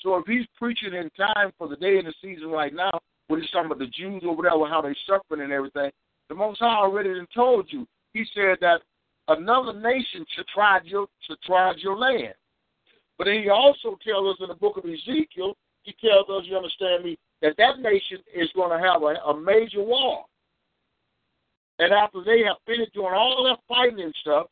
So 0.00 0.14
if 0.18 0.26
he's 0.28 0.46
preaching 0.56 0.94
in 0.94 1.10
time 1.10 1.50
for 1.58 1.66
the 1.66 1.76
day 1.76 1.98
and 1.98 2.06
the 2.06 2.14
season 2.22 2.50
right 2.50 2.72
now, 2.72 3.00
when 3.26 3.40
he's 3.40 3.50
talking 3.50 3.66
about 3.66 3.80
the 3.80 3.86
Jews 3.86 4.22
over 4.24 4.42
there, 4.42 4.56
with 4.56 4.70
how 4.70 4.80
they're 4.80 4.96
suffering 5.08 5.40
and 5.40 5.52
everything, 5.52 5.90
the 6.28 6.36
Most 6.36 6.60
High 6.60 6.76
already 6.76 7.10
told 7.34 7.66
you. 7.70 7.84
He 8.12 8.24
said 8.32 8.58
that 8.60 8.82
another 9.26 9.72
nation 9.72 10.24
should 10.36 10.46
try 10.54 10.78
your 10.84 11.08
should 11.26 11.42
try 11.42 11.72
your 11.78 11.96
land. 11.96 12.34
But 13.18 13.26
then 13.26 13.42
he 13.42 13.48
also 13.48 13.98
tells 14.06 14.34
us 14.34 14.40
in 14.40 14.48
the 14.48 14.54
book 14.54 14.76
of 14.76 14.84
Ezekiel, 14.84 15.56
he 15.82 15.94
tells 16.00 16.28
us, 16.28 16.44
you 16.46 16.56
understand 16.56 17.04
me, 17.04 17.18
that 17.42 17.56
that 17.58 17.78
nation 17.80 18.18
is 18.34 18.48
going 18.54 18.70
to 18.70 18.84
have 18.84 19.02
a, 19.02 19.14
a 19.30 19.38
major 19.38 19.82
war. 19.82 20.24
And 21.78 21.92
after 21.92 22.22
they 22.24 22.42
have 22.44 22.56
finished 22.66 22.94
doing 22.94 23.12
all 23.14 23.44
that 23.44 23.58
fighting 23.68 24.00
and 24.00 24.14
stuff, 24.20 24.46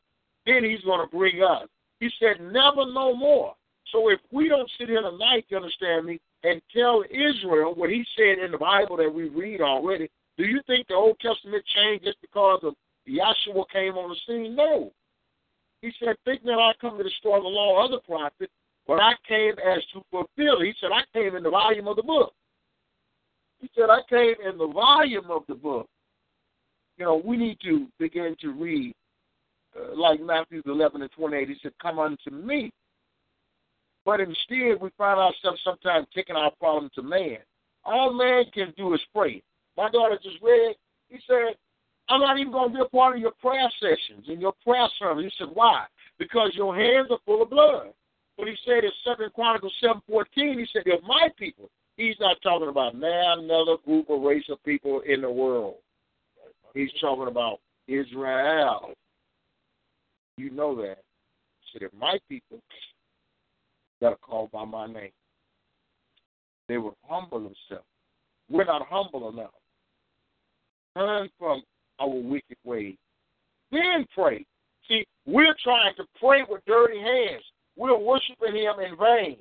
then 0.46 0.64
he's 0.64 0.82
going 0.82 1.00
to 1.00 1.16
bring 1.16 1.42
us. 1.42 1.68
He 2.00 2.10
said, 2.18 2.40
never 2.40 2.84
no 2.92 3.14
more. 3.14 3.54
So 3.90 4.08
if 4.10 4.18
we 4.30 4.48
don't 4.48 4.70
sit 4.78 4.88
here 4.88 5.02
tonight, 5.02 5.44
you 5.48 5.56
understand 5.56 6.06
me, 6.06 6.20
and 6.44 6.60
tell 6.74 7.04
Israel 7.10 7.74
what 7.74 7.90
he 7.90 8.04
said 8.16 8.44
in 8.44 8.50
the 8.50 8.58
Bible 8.58 8.96
that 8.96 9.12
we 9.12 9.28
read 9.28 9.60
already, 9.60 10.10
do 10.36 10.44
you 10.44 10.60
think 10.66 10.88
the 10.88 10.94
Old 10.94 11.18
Testament 11.20 11.64
changed 11.74 12.04
just 12.04 12.20
because 12.20 12.60
of 12.62 12.74
Yahshua 13.08 13.64
came 13.72 13.94
on 13.94 14.10
the 14.10 14.16
scene? 14.26 14.56
No. 14.56 14.92
He 15.82 15.92
said, 15.98 16.16
Think 16.24 16.44
not 16.44 16.60
I 16.60 16.72
come 16.80 16.96
to 16.96 17.04
destroy 17.04 17.40
the 17.40 17.48
law 17.48 17.84
of 17.84 17.90
the 17.90 17.98
prophet, 17.98 18.50
but 18.86 19.00
I 19.00 19.12
came 19.28 19.54
as 19.58 19.82
to 19.92 20.02
fulfill. 20.10 20.62
He 20.62 20.72
said, 20.80 20.90
I 20.92 21.02
came 21.12 21.36
in 21.36 21.42
the 21.42 21.50
volume 21.50 21.88
of 21.88 21.96
the 21.96 22.02
book. 22.02 22.32
He 23.60 23.68
said, 23.76 23.90
I 23.90 24.00
came 24.08 24.34
in 24.48 24.58
the 24.58 24.68
volume 24.68 25.30
of 25.30 25.42
the 25.48 25.54
book. 25.54 25.88
You 26.98 27.04
know, 27.04 27.22
we 27.24 27.36
need 27.36 27.58
to 27.64 27.86
begin 27.98 28.36
to 28.40 28.52
read, 28.52 28.94
uh, 29.76 29.96
like 29.96 30.20
Matthew 30.20 30.62
11 30.64 31.02
and 31.02 31.10
28. 31.10 31.48
He 31.48 31.56
said, 31.62 31.72
Come 31.80 31.98
unto 31.98 32.30
me. 32.30 32.72
But 34.04 34.20
instead, 34.20 34.80
we 34.80 34.90
find 34.98 35.18
ourselves 35.18 35.60
sometimes 35.64 36.06
taking 36.14 36.36
our 36.36 36.50
problem 36.58 36.90
to 36.94 37.02
man. 37.02 37.38
All 37.84 38.12
man 38.12 38.44
can 38.52 38.72
do 38.76 38.94
is 38.94 39.00
pray. 39.14 39.42
My 39.76 39.90
daughter 39.90 40.18
just 40.22 40.42
read, 40.42 40.74
he 41.08 41.18
said, 41.26 41.56
I'm 42.08 42.20
not 42.20 42.38
even 42.38 42.52
going 42.52 42.70
to 42.70 42.74
be 42.74 42.80
a 42.80 42.84
part 42.86 43.16
of 43.16 43.22
your 43.22 43.32
prayer 43.40 43.70
sessions 43.80 44.26
and 44.28 44.40
your 44.40 44.54
prayer 44.64 44.88
service. 44.98 45.24
He 45.24 45.44
said, 45.44 45.54
why? 45.54 45.86
Because 46.18 46.50
your 46.54 46.74
hands 46.76 47.08
are 47.10 47.18
full 47.24 47.42
of 47.42 47.50
blood. 47.50 47.88
But 48.36 48.48
he 48.48 48.56
said 48.66 48.84
in 48.84 48.90
Second 49.04 49.32
Chronicles 49.34 49.72
7.14, 49.82 50.26
he 50.34 50.66
said, 50.72 50.82
if 50.86 51.02
my 51.04 51.28
people, 51.38 51.70
he's 51.96 52.16
not 52.20 52.36
talking 52.42 52.68
about 52.68 52.96
now 52.96 53.38
another 53.38 53.76
group 53.84 54.06
or 54.08 54.26
race 54.26 54.44
of 54.50 54.62
people 54.64 55.00
in 55.06 55.20
the 55.20 55.30
world. 55.30 55.76
He's 56.74 56.90
talking 57.00 57.28
about 57.28 57.60
Israel. 57.86 58.94
You 60.36 60.50
know 60.50 60.74
that. 60.76 60.98
He 61.60 61.78
said, 61.78 61.88
my 61.98 62.18
people 62.28 62.58
that 64.00 64.08
are 64.08 64.16
called 64.16 64.50
by 64.50 64.64
my 64.64 64.86
name, 64.86 65.12
they 66.68 66.78
will 66.78 66.96
humble 67.04 67.38
themselves. 67.38 67.86
We're 68.50 68.64
not 68.64 68.86
humble 68.88 69.28
enough. 69.28 69.50
Turn 70.96 71.28
from 71.38 71.62
our 72.02 72.08
wicked 72.08 72.58
ways. 72.64 72.96
Then 73.70 74.06
pray. 74.14 74.44
See, 74.88 75.06
we're 75.26 75.56
trying 75.62 75.94
to 75.96 76.04
pray 76.20 76.42
with 76.48 76.64
dirty 76.66 76.98
hands. 76.98 77.44
We're 77.76 77.96
worshiping 77.98 78.54
him 78.54 78.74
in 78.80 78.96
vain. 78.98 79.38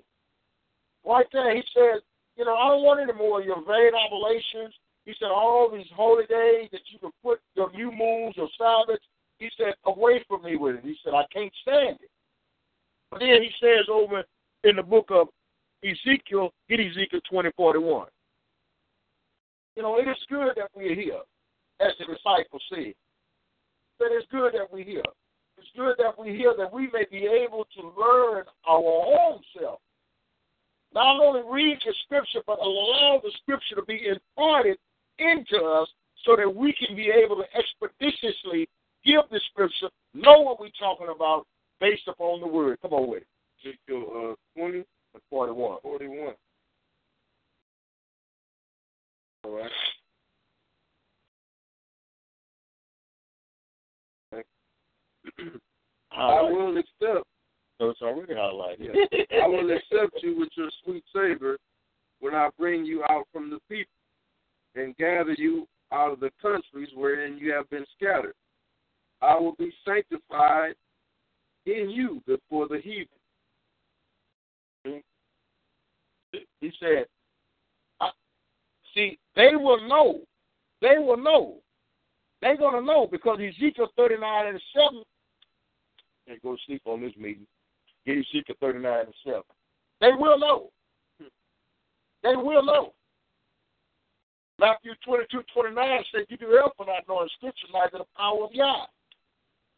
Right 1.05 1.25
there, 1.33 1.55
he 1.55 1.63
says, 1.75 2.01
you 2.37 2.45
know, 2.45 2.55
I 2.55 2.69
don't 2.69 2.83
want 2.83 3.01
any 3.01 3.17
more 3.17 3.41
of 3.41 3.45
your 3.45 3.61
vain 3.65 3.91
oblations 3.93 4.73
He 5.05 5.13
said, 5.19 5.29
all 5.29 5.69
these 5.71 5.89
holy 5.95 6.25
days 6.27 6.69
that 6.71 6.81
you 6.91 6.99
can 6.99 7.11
put 7.23 7.39
your 7.55 7.71
new 7.71 7.91
moons, 7.91 8.35
your 8.37 8.49
Sabbaths, 8.57 9.03
he 9.39 9.49
said, 9.57 9.73
away 9.85 10.23
from 10.27 10.43
me 10.43 10.55
with 10.55 10.75
it. 10.75 10.83
He 10.83 10.95
said, 11.03 11.13
I 11.13 11.25
can't 11.33 11.51
stand 11.63 11.97
it. 12.01 12.09
But 13.09 13.19
then 13.19 13.41
he 13.41 13.49
says 13.59 13.87
over 13.91 14.23
in 14.63 14.75
the 14.75 14.83
book 14.83 15.07
of 15.09 15.27
Ezekiel, 15.83 16.51
get 16.69 16.79
Ezekiel 16.79 17.19
20, 17.29 17.49
41. 17.57 18.07
You 19.75 19.83
know, 19.83 19.97
it 19.97 20.07
is 20.07 20.17
good 20.29 20.53
that 20.55 20.69
we're 20.75 20.95
here, 20.95 21.21
as 21.81 21.93
the 21.99 22.05
disciples 22.05 22.61
said. 22.69 22.93
But 23.99 24.09
it's 24.11 24.27
good 24.31 24.53
that 24.53 24.71
we 24.71 24.83
hear. 24.83 25.03
It's 25.57 25.69
good 25.75 25.95
that 25.97 26.17
we 26.17 26.35
hear 26.35 26.53
that 26.57 26.73
we 26.73 26.89
may 26.91 27.05
be 27.09 27.27
able 27.27 27.65
to 27.75 27.81
learn 27.99 28.43
our 28.67 28.79
own 28.79 29.41
self. 29.57 29.79
Not 30.93 31.21
only 31.21 31.41
read 31.49 31.77
the 31.85 31.93
scripture, 32.05 32.41
but 32.45 32.59
allow 32.59 33.21
the 33.23 33.31
scripture 33.41 33.75
to 33.75 33.83
be 33.83 34.07
imparted 34.07 34.77
into 35.19 35.63
us 35.63 35.87
so 36.25 36.35
that 36.35 36.49
we 36.49 36.73
can 36.73 36.95
be 36.95 37.09
able 37.09 37.37
to 37.37 37.45
expeditiously 37.55 38.67
give 39.05 39.21
the 39.31 39.39
scripture, 39.51 39.89
know 40.13 40.41
what 40.41 40.59
we're 40.59 40.69
talking 40.79 41.07
about 41.13 41.45
based 41.79 42.07
upon 42.07 42.41
the 42.41 42.47
word. 42.47 42.77
Come 42.81 42.93
on 42.93 43.09
with 43.09 43.23
it. 43.23 43.27
Ezekiel 43.63 44.35
uh, 44.55 44.59
20 44.59 44.77
and 44.77 44.85
41. 45.29 45.77
41. 45.81 46.33
All 49.43 49.51
right. 49.51 49.71
Uh, 56.13 56.23
I 56.23 56.41
will 56.41 56.77
accept. 56.77 57.25
So 57.79 57.89
it's 57.89 58.01
already 58.01 58.33
highlighted. 58.33 58.93
I 59.41 59.47
will 59.47 59.71
accept 59.71 60.21
you 60.21 60.37
with 60.37 60.49
your 60.55 60.67
sweet 60.83 61.05
savor 61.15 61.57
when 62.19 62.35
I 62.35 62.49
bring 62.59 62.83
you 62.83 63.01
out 63.09 63.27
from 63.31 63.49
the 63.49 63.59
people 63.69 63.93
and 64.75 64.93
gather 64.97 65.33
you 65.37 65.67
out 65.93 66.11
of 66.11 66.19
the 66.19 66.31
countries 66.41 66.89
wherein 66.95 67.37
you 67.37 67.53
have 67.53 67.69
been 67.69 67.85
scattered. 67.95 68.33
I 69.21 69.35
will 69.35 69.55
be 69.55 69.71
sanctified 69.85 70.75
in 71.65 71.89
you 71.89 72.21
before 72.27 72.67
the 72.67 72.79
heathen. 72.79 73.07
He 76.59 76.71
said, 76.79 77.05
see, 78.93 79.17
they 79.35 79.55
will 79.55 79.87
know. 79.87 80.21
They 80.81 80.97
will 80.97 81.17
know. 81.17 81.55
They're 82.41 82.57
going 82.57 82.75
to 82.75 82.85
know 82.85 83.07
because 83.11 83.39
Ezekiel 83.39 83.89
39 83.95 84.47
and 84.47 84.61
7, 84.73 85.03
go 86.39 86.55
to 86.55 86.61
sleep 86.65 86.81
on 86.85 87.01
this 87.01 87.13
meeting, 87.17 87.47
get 88.05 88.17
Ezekiel 88.17 88.55
39 88.59 88.99
and 89.05 89.13
7. 89.25 89.41
They 89.99 90.11
will 90.17 90.39
know. 90.39 90.69
They 92.23 92.35
will 92.35 92.63
know. 92.63 92.93
Matthew 94.59 94.93
22, 95.03 95.41
29 95.53 96.03
said, 96.11 96.25
You 96.29 96.37
do 96.37 96.51
help 96.51 96.73
for 96.77 96.85
not 96.85 97.03
knowing 97.07 97.29
scripture, 97.37 97.67
neither 97.73 97.99
the 97.99 98.05
power 98.15 98.43
of 98.43 98.55
God. 98.55 98.87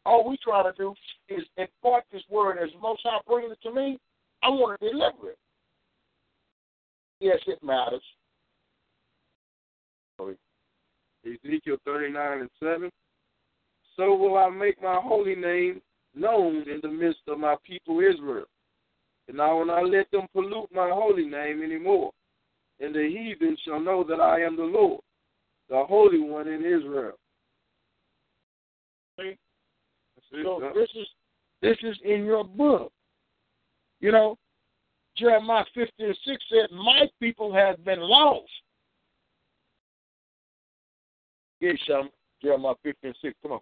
All 0.04 0.28
we 0.28 0.36
try 0.44 0.62
to 0.62 0.72
do 0.76 0.94
is 1.28 1.42
impart 1.56 2.04
this 2.12 2.22
word 2.30 2.58
as 2.58 2.68
most 2.82 3.00
High 3.04 3.20
bringing 3.26 3.52
it 3.52 3.58
to 3.62 3.72
me. 3.72 3.98
I 4.42 4.50
want 4.50 4.78
to 4.78 4.90
deliver 4.90 5.30
it. 5.30 5.38
Yes, 7.20 7.38
it 7.46 7.62
matters. 7.62 8.02
Ezekiel 11.24 11.78
39 11.86 12.40
and 12.40 12.50
7. 12.62 12.90
So 13.96 14.14
will 14.14 14.36
I 14.36 14.50
make 14.50 14.82
my 14.82 15.00
holy 15.02 15.34
name 15.34 15.80
known 16.14 16.68
in 16.68 16.80
the 16.82 16.88
midst 16.88 17.20
of 17.28 17.38
my 17.38 17.56
people 17.64 18.00
Israel. 18.00 18.44
And 19.28 19.40
I 19.40 19.52
will 19.52 19.66
not 19.66 19.88
let 19.88 20.10
them 20.10 20.26
pollute 20.32 20.68
my 20.74 20.90
holy 20.90 21.26
name 21.26 21.62
anymore. 21.62 22.10
And 22.80 22.94
the 22.94 23.08
heathen 23.08 23.56
shall 23.64 23.80
know 23.80 24.04
that 24.04 24.20
I 24.20 24.40
am 24.40 24.56
the 24.56 24.62
Lord, 24.62 25.00
the 25.68 25.84
Holy 25.84 26.20
One 26.20 26.48
in 26.48 26.60
Israel. 26.60 27.12
See? 29.18 29.36
So 30.42 30.72
this 30.74 30.88
is 30.94 31.06
this 31.62 31.76
is 31.82 31.96
in 32.04 32.24
your 32.24 32.44
book. 32.44 32.92
You 34.00 34.12
know, 34.12 34.36
Jeremiah 35.16 35.64
50 35.74 35.92
and 35.98 36.18
6 36.26 36.44
said, 36.50 36.76
My 36.76 37.08
people 37.20 37.54
have 37.54 37.82
been 37.84 38.00
lost. 38.00 38.50
Get 41.60 41.80
some 41.88 42.10
Jeremiah 42.42 42.74
50 42.82 43.06
and 43.06 43.16
6. 43.22 43.34
Come 43.42 43.52
on. 43.52 43.60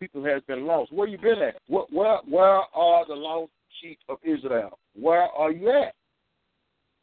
People 0.00 0.24
has 0.24 0.42
been 0.46 0.66
lost. 0.66 0.92
Where 0.92 1.08
you 1.08 1.18
been 1.18 1.40
at? 1.40 1.56
Where, 1.68 1.84
where 1.90 2.18
where 2.28 2.62
are 2.74 3.06
the 3.06 3.14
lost 3.14 3.50
sheep 3.80 3.98
of 4.08 4.18
Israel? 4.22 4.78
Where 4.94 5.22
are 5.22 5.50
you 5.50 5.70
at? 5.70 5.94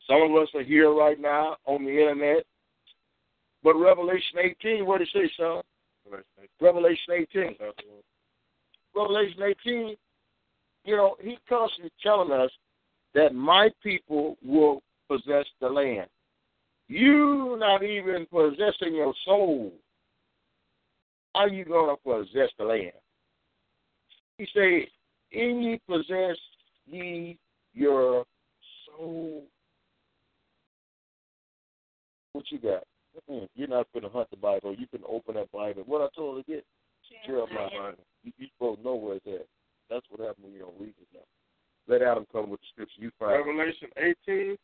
Some 0.08 0.22
of 0.22 0.42
us 0.42 0.50
are 0.56 0.64
here 0.64 0.92
right 0.92 1.20
now 1.20 1.58
on 1.66 1.86
the 1.86 1.92
internet. 1.92 2.44
But 3.64 3.76
Revelation 3.76 4.40
18, 4.40 4.86
what 4.86 5.00
did 5.00 5.10
it 5.14 5.30
say, 5.30 5.32
son? 5.38 5.62
Revelation 6.60 7.14
18. 7.34 7.56
Revelation 8.96 9.44
18, 9.44 9.96
you 10.84 10.98
know, 10.98 11.16
he 11.22 11.38
constantly 11.48 11.92
telling 12.02 12.32
us 12.32 12.52
that 13.14 13.36
my 13.36 13.70
people 13.84 14.38
will 14.44 14.82
possess 15.08 15.46
the 15.60 15.70
land. 15.70 16.08
You 16.88 17.56
not 17.60 17.84
even 17.84 18.26
possessing 18.26 18.96
your 18.96 19.14
soul. 19.26 19.72
How 21.34 21.46
you 21.46 21.66
gonna 21.66 21.96
possess 21.98 22.50
the 22.58 22.66
land? 22.66 22.92
He 24.38 24.48
said, 24.54 24.88
"In 25.32 25.62
ye 25.62 25.80
possess 25.88 26.38
ye 26.86 27.38
your 27.74 28.26
soul." 28.86 29.48
What 32.34 32.46
you 32.52 32.60
got? 32.60 32.84
Mm-mm. 33.30 33.48
You're 33.56 33.68
not 33.68 33.88
going 33.92 34.04
to 34.04 34.10
hunt 34.10 34.30
the 34.30 34.38
Bible. 34.38 34.74
You 34.74 34.88
can 34.88 35.02
open 35.08 35.36
that 35.36 35.52
Bible. 35.52 35.84
What 35.86 36.02
I 36.02 36.08
told 36.16 36.38
her 36.38 36.44
to 36.44 36.52
get, 36.52 36.66
Jeremiah. 37.26 37.94
You, 38.24 38.32
you 38.38 38.48
supposed 38.56 38.80
to 38.80 38.86
know 38.86 38.96
where 38.96 39.16
it's 39.16 39.28
at. 39.28 39.48
That's 39.90 40.06
what 40.10 40.26
happened 40.26 40.46
when 40.46 40.54
you 40.54 40.60
don't 40.60 40.80
read 40.80 40.94
it 41.00 41.08
now. 41.14 41.28
Let 41.88 42.02
Adam 42.02 42.26
come 42.32 42.50
with 42.50 42.62
the 42.62 42.68
scripture. 42.72 43.02
You 43.02 43.12
find 43.20 43.46
Revelation 43.46 43.90
18. 43.98 44.58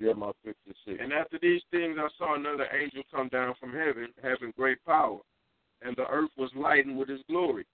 Jeremiah 0.00 0.32
56. 0.44 0.98
And 1.02 1.12
after 1.12 1.38
these 1.42 1.62
things, 1.72 1.96
I 1.98 2.08
saw 2.16 2.36
another 2.36 2.68
angel 2.72 3.02
come 3.10 3.28
down 3.28 3.54
from 3.58 3.72
heaven, 3.72 4.08
having 4.22 4.52
great 4.56 4.78
power, 4.84 5.18
and 5.82 5.96
the 5.96 6.06
earth 6.08 6.30
was 6.36 6.50
lightened 6.54 6.96
with 6.96 7.08
his 7.08 7.22
glory. 7.28 7.66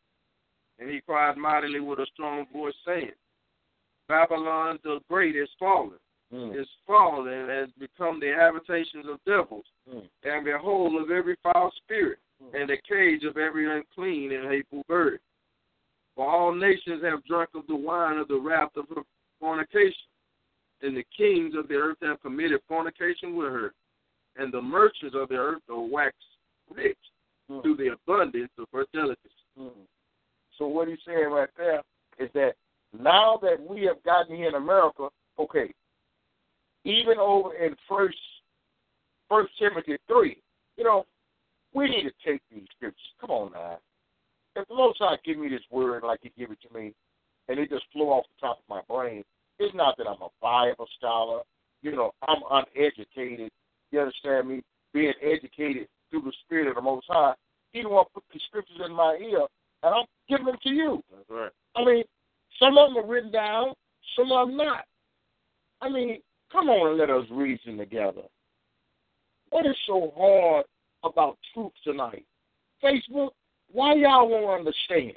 And 0.79 0.91
he 0.91 1.01
cried 1.01 1.37
mightily 1.37 1.81
with 1.81 2.01
a 2.01 2.07
strong 2.13 2.47
voice, 2.53 2.75
saying, 2.85 3.13
Babylon 4.09 4.79
the 4.83 5.01
great 5.09 5.37
is 5.37 5.49
fallen, 5.59 5.99
Mm. 6.33 6.59
is 6.59 6.69
fallen, 6.87 7.29
and 7.29 7.51
has 7.51 7.71
become 7.73 8.19
the 8.19 8.33
habitations 8.33 9.07
of 9.07 9.23
devils, 9.25 9.67
Mm. 9.89 10.09
and 10.25 10.47
the 10.47 10.59
hole 10.59 11.01
of 11.01 11.11
every 11.11 11.37
foul 11.37 11.71
spirit, 11.73 12.19
Mm. 12.43 12.55
and 12.55 12.71
the 12.71 12.77
cage 12.79 13.25
of 13.25 13.39
every 13.39 13.71
unclean 13.71 14.33
and 14.33 14.51
hateful 14.51 14.83
bird. 14.89 15.21
For 16.15 16.27
all 16.29 16.53
nations 16.53 17.03
have 17.03 17.25
drunk 17.25 17.55
of 17.55 17.67
the 17.67 17.77
wine 17.77 18.19
of 18.19 18.29
the 18.29 18.39
wrath 18.39 18.77
of 18.77 18.89
her 18.89 19.05
fornication, 19.39 20.09
and 20.81 20.97
the 20.97 21.05
kings 21.05 21.55
of 21.55 21.69
the 21.69 21.77
earth 21.77 21.99
have 22.01 22.21
committed 22.21 22.63
fornication 22.65 23.37
with 23.37 23.53
her, 23.53 23.75
and 24.37 24.53
the 24.53 24.63
merchants 24.63 25.15
of 25.15 25.29
the 25.29 25.37
earth 25.37 25.63
are 25.71 25.81
waxed 25.81 26.37
rich 26.71 26.99
Mm. 27.51 27.63
through 27.63 27.77
the 27.77 27.93
abundance 27.93 28.51
of 28.59 28.67
delicacy. 28.95 29.29
Mm. 29.61 29.71
So 30.57 30.67
what 30.67 30.89
he's 30.89 30.99
saying 31.07 31.29
right 31.31 31.49
there 31.59 31.83
is 32.19 32.31
that 32.33 32.55
now 32.99 33.39
that 33.43 33.57
we 33.61 33.83
have 33.83 34.03
gotten 34.03 34.35
here 34.35 34.49
in 34.49 34.55
America, 34.55 35.09
okay, 35.39 35.75
even 36.85 37.19
over 37.19 37.55
in 37.55 37.77
First 37.87 38.17
First 39.29 39.53
Timothy 39.59 39.99
three, 40.07 40.39
you 40.79 40.85
know, 40.85 41.05
we 41.75 41.91
need 41.91 42.05
to 42.05 42.13
take 42.25 42.41
these 42.51 42.67
scriptures. 42.77 43.01
Come 43.21 43.31
on 43.31 43.53
now. 43.53 43.79
If 44.57 44.67
the 44.69 44.75
Most 44.75 44.99
High 45.01 45.17
give 45.25 45.39
me 45.39 45.49
this 45.49 45.61
word 45.71 46.03
like 46.03 46.21
He 46.23 46.33
give 46.39 46.51
it 46.51 46.59
to 46.67 46.75
me, 46.75 46.95
and 47.49 47.59
it 47.59 47.69
just 47.69 47.85
flew 47.93 48.07
off 48.07 48.25
the 48.37 48.47
top 48.47 48.59
of 48.59 48.65
my 48.71 48.81
brain, 48.89 49.23
it's 49.59 49.75
not 49.75 49.99
that 49.99 50.07
I'm 50.07 50.23
a 50.23 50.29
Bible 50.41 50.87
scholar. 50.97 51.43
You 51.83 51.93
know, 51.93 52.13
I'm 52.27 52.41
uneducated. 52.51 53.51
You 53.91 54.01
understand 54.01 54.49
me? 54.49 54.63
Being 54.95 55.13
educated 55.21 55.89
through 56.15 56.31
the 56.31 56.37
Spirit 56.45 56.69
of 56.69 56.77
the 56.77 56.81
Most 56.81 57.07
High, 57.09 57.35
He 57.73 57.83
don't 57.83 57.93
want 57.93 58.09
to 58.09 58.15
put 58.15 58.25
these 58.33 58.43
scriptures 58.47 58.81
in 58.87 58.93
my 58.95 59.19
ear, 59.21 59.47
and 59.83 59.95
I'm 59.95 60.05
giving 60.29 60.47
them 60.47 60.57
to 60.63 60.69
you. 60.71 61.03
That's 61.11 61.29
right. 61.29 61.51
I 61.77 61.85
mean, 61.85 62.05
some 62.61 62.79
of 62.79 62.91
them 62.95 63.05
are 63.05 63.07
written 63.07 63.33
down, 63.33 63.73
some 64.17 64.31
of 64.31 64.49
them 64.49 64.57
not. 64.57 64.85
I 65.83 65.89
mean, 65.89 66.21
come 66.53 66.69
on 66.69 66.91
and 66.91 66.99
let 66.99 67.11
us 67.11 67.27
reason 67.31 67.77
together. 67.77 68.23
What 69.51 69.67
is 69.67 69.77
so 69.87 70.13
hard 70.17 70.67
about 71.03 71.37
truth 71.53 71.73
tonight? 71.83 72.25
Facebook, 72.83 73.31
why 73.73 73.95
y'all 73.95 74.29
won't 74.29 74.61
understand? 74.61 75.15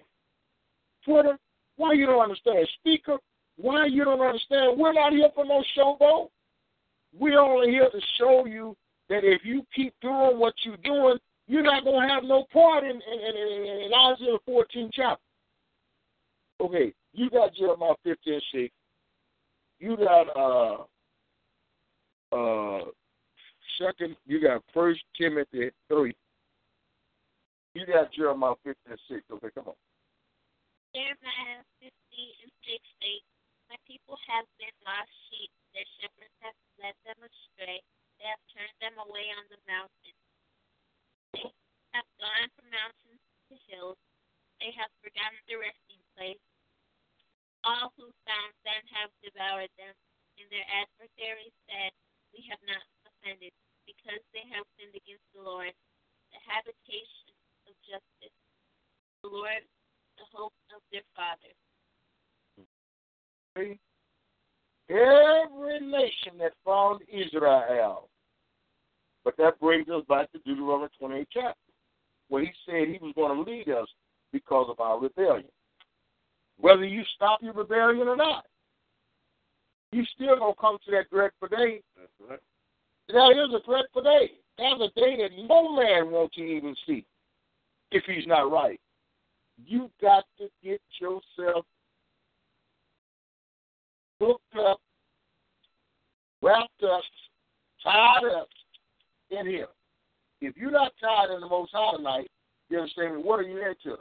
Twitter, 1.05 1.37
why 1.75 1.93
you 1.93 2.07
don't 2.07 2.23
understand? 2.23 2.67
Speaker, 2.79 3.17
why 3.57 3.85
you 3.85 4.03
don't 4.03 4.21
understand? 4.21 4.79
We're 4.79 4.93
not 4.93 5.13
here 5.13 5.29
for 5.35 5.45
no 5.45 5.63
showboat. 5.77 6.29
We're 7.17 7.39
only 7.39 7.69
here 7.69 7.89
to 7.89 7.99
show 8.19 8.45
you 8.45 8.75
that 9.09 9.23
if 9.23 9.41
you 9.43 9.63
keep 9.75 9.93
doing 10.01 10.39
what 10.39 10.53
you're 10.63 10.77
doing, 10.77 11.17
you're 11.47 11.63
not 11.63 11.83
going 11.83 12.07
to 12.07 12.13
have 12.13 12.23
no 12.23 12.45
part 12.51 12.83
in, 12.83 12.91
in, 12.91 12.99
in, 12.99 13.37
in, 13.37 13.81
in 13.85 13.91
Isaiah 13.93 14.37
14 14.45 14.89
chapter. 14.93 15.21
Okay, 16.59 16.93
you 17.13 17.29
got 17.29 17.53
Jeremiah 17.53 17.93
15 18.03 18.33
and 18.33 18.43
6. 18.51 18.73
You 19.79 19.95
got 19.95 20.25
uh 20.35 20.83
uh 22.33 22.85
second. 23.77 24.15
You 24.25 24.41
got 24.41 24.63
First 24.73 25.01
Timothy 25.13 25.69
three. 25.87 26.15
You 27.75 27.85
got 27.85 28.11
Jeremiah 28.11 28.57
fifty 28.63 28.89
and 28.89 28.99
six. 29.07 29.21
Okay, 29.29 29.53
come 29.53 29.69
on. 29.69 29.77
Jeremiah 30.97 31.61
50 31.77 31.93
and 32.41 32.49
6 32.65 32.81
8. 33.05 33.21
My 33.69 33.77
people 33.85 34.17
have 34.25 34.49
been 34.57 34.73
lost 34.81 35.13
sheep. 35.29 35.53
Their 35.77 35.85
shepherds 36.01 36.33
have 36.41 36.57
led 36.81 36.97
them 37.05 37.21
astray. 37.21 37.85
They 38.17 38.27
have 38.29 38.41
turned 38.49 38.77
them 38.81 38.97
away 38.97 39.29
on 39.37 39.45
the 39.53 39.61
mountains. 39.69 40.21
They 41.33 41.49
have 41.93 42.09
gone 42.17 42.49
from 42.57 42.67
mountains 42.73 43.21
to 43.49 43.55
hills. 43.69 43.97
They 44.57 44.73
have 44.73 44.89
forgotten 45.05 45.37
the 45.45 45.61
resting 45.61 46.01
place. 46.17 46.41
All 47.61 47.93
who 47.97 48.09
found 48.25 48.53
them 48.65 48.81
have 48.97 49.13
devoured 49.21 49.69
them, 49.77 49.93
and 50.41 50.47
their 50.49 50.65
adversaries 50.65 51.53
said, 51.69 51.93
We 52.33 52.45
have 52.49 52.61
not 52.65 52.81
offended, 53.05 53.53
because 53.85 54.21
they 54.33 54.45
have 54.49 54.65
sinned 54.77 54.97
against 54.97 55.25
the 55.33 55.45
Lord, 55.45 55.73
the 56.33 56.41
habitation 56.45 57.33
of 57.69 57.73
justice, 57.85 58.37
the 59.21 59.29
Lord, 59.29 59.61
the 60.17 60.25
hope 60.33 60.57
of 60.73 60.81
their 60.89 61.05
fathers. 61.13 61.59
Every 64.89 65.79
nation 65.81 66.37
that 66.39 66.53
found 66.65 67.01
Israel. 67.11 68.09
But 69.25 69.35
that 69.37 69.59
brings 69.59 69.89
us 69.89 70.03
back 70.07 70.31
to 70.31 70.39
Deuteronomy 70.39 70.89
28 70.99 71.27
chapter, 71.33 71.59
where 72.29 72.43
he 72.43 72.51
said 72.65 72.87
he 72.87 72.97
was 73.01 73.13
going 73.15 73.35
to 73.35 73.51
lead 73.51 73.69
us 73.69 73.87
because 74.31 74.67
of 74.69 74.79
our 74.79 74.99
rebellion. 74.99 75.49
Whether 76.59 76.85
you 76.85 77.03
stop 77.15 77.39
your 77.41 77.53
rebellion 77.53 78.07
or 78.07 78.15
not, 78.15 78.45
you 79.91 80.03
still 80.15 80.37
going 80.37 80.53
to 80.53 80.59
come 80.59 80.77
to 80.85 80.91
that 80.91 81.09
dreadful 81.09 81.47
day. 81.49 81.81
That's 81.97 82.29
right. 82.29 82.39
That 83.09 83.31
is 83.31 83.53
a 83.53 83.65
dreadful 83.65 84.03
day. 84.03 84.31
That's 84.57 84.81
a 84.81 84.99
day 84.99 85.17
that 85.17 85.31
no 85.47 85.75
man 85.75 86.11
wants 86.11 86.35
to 86.35 86.41
even 86.41 86.75
see 86.85 87.05
if 87.91 88.03
he's 88.05 88.27
not 88.27 88.51
right. 88.51 88.79
You 89.65 89.89
got 90.01 90.25
to 90.39 90.47
get 90.63 90.81
yourself 90.99 91.65
hooked 94.19 94.55
up, 94.59 94.79
wrapped 96.41 96.83
up, 96.83 97.01
tied 97.83 98.25
up 98.35 98.49
in 99.31 99.47
Him. 99.47 99.67
If 100.41 100.55
you're 100.55 100.71
not 100.71 100.91
tied 101.01 101.33
in 101.33 101.41
the 101.41 101.47
Most 101.47 101.71
High 101.73 101.97
tonight, 101.97 102.29
you 102.69 102.79
understand 102.79 103.17
me? 103.17 103.23
What 103.23 103.39
are 103.39 103.43
you 103.43 103.57
into? 103.57 103.97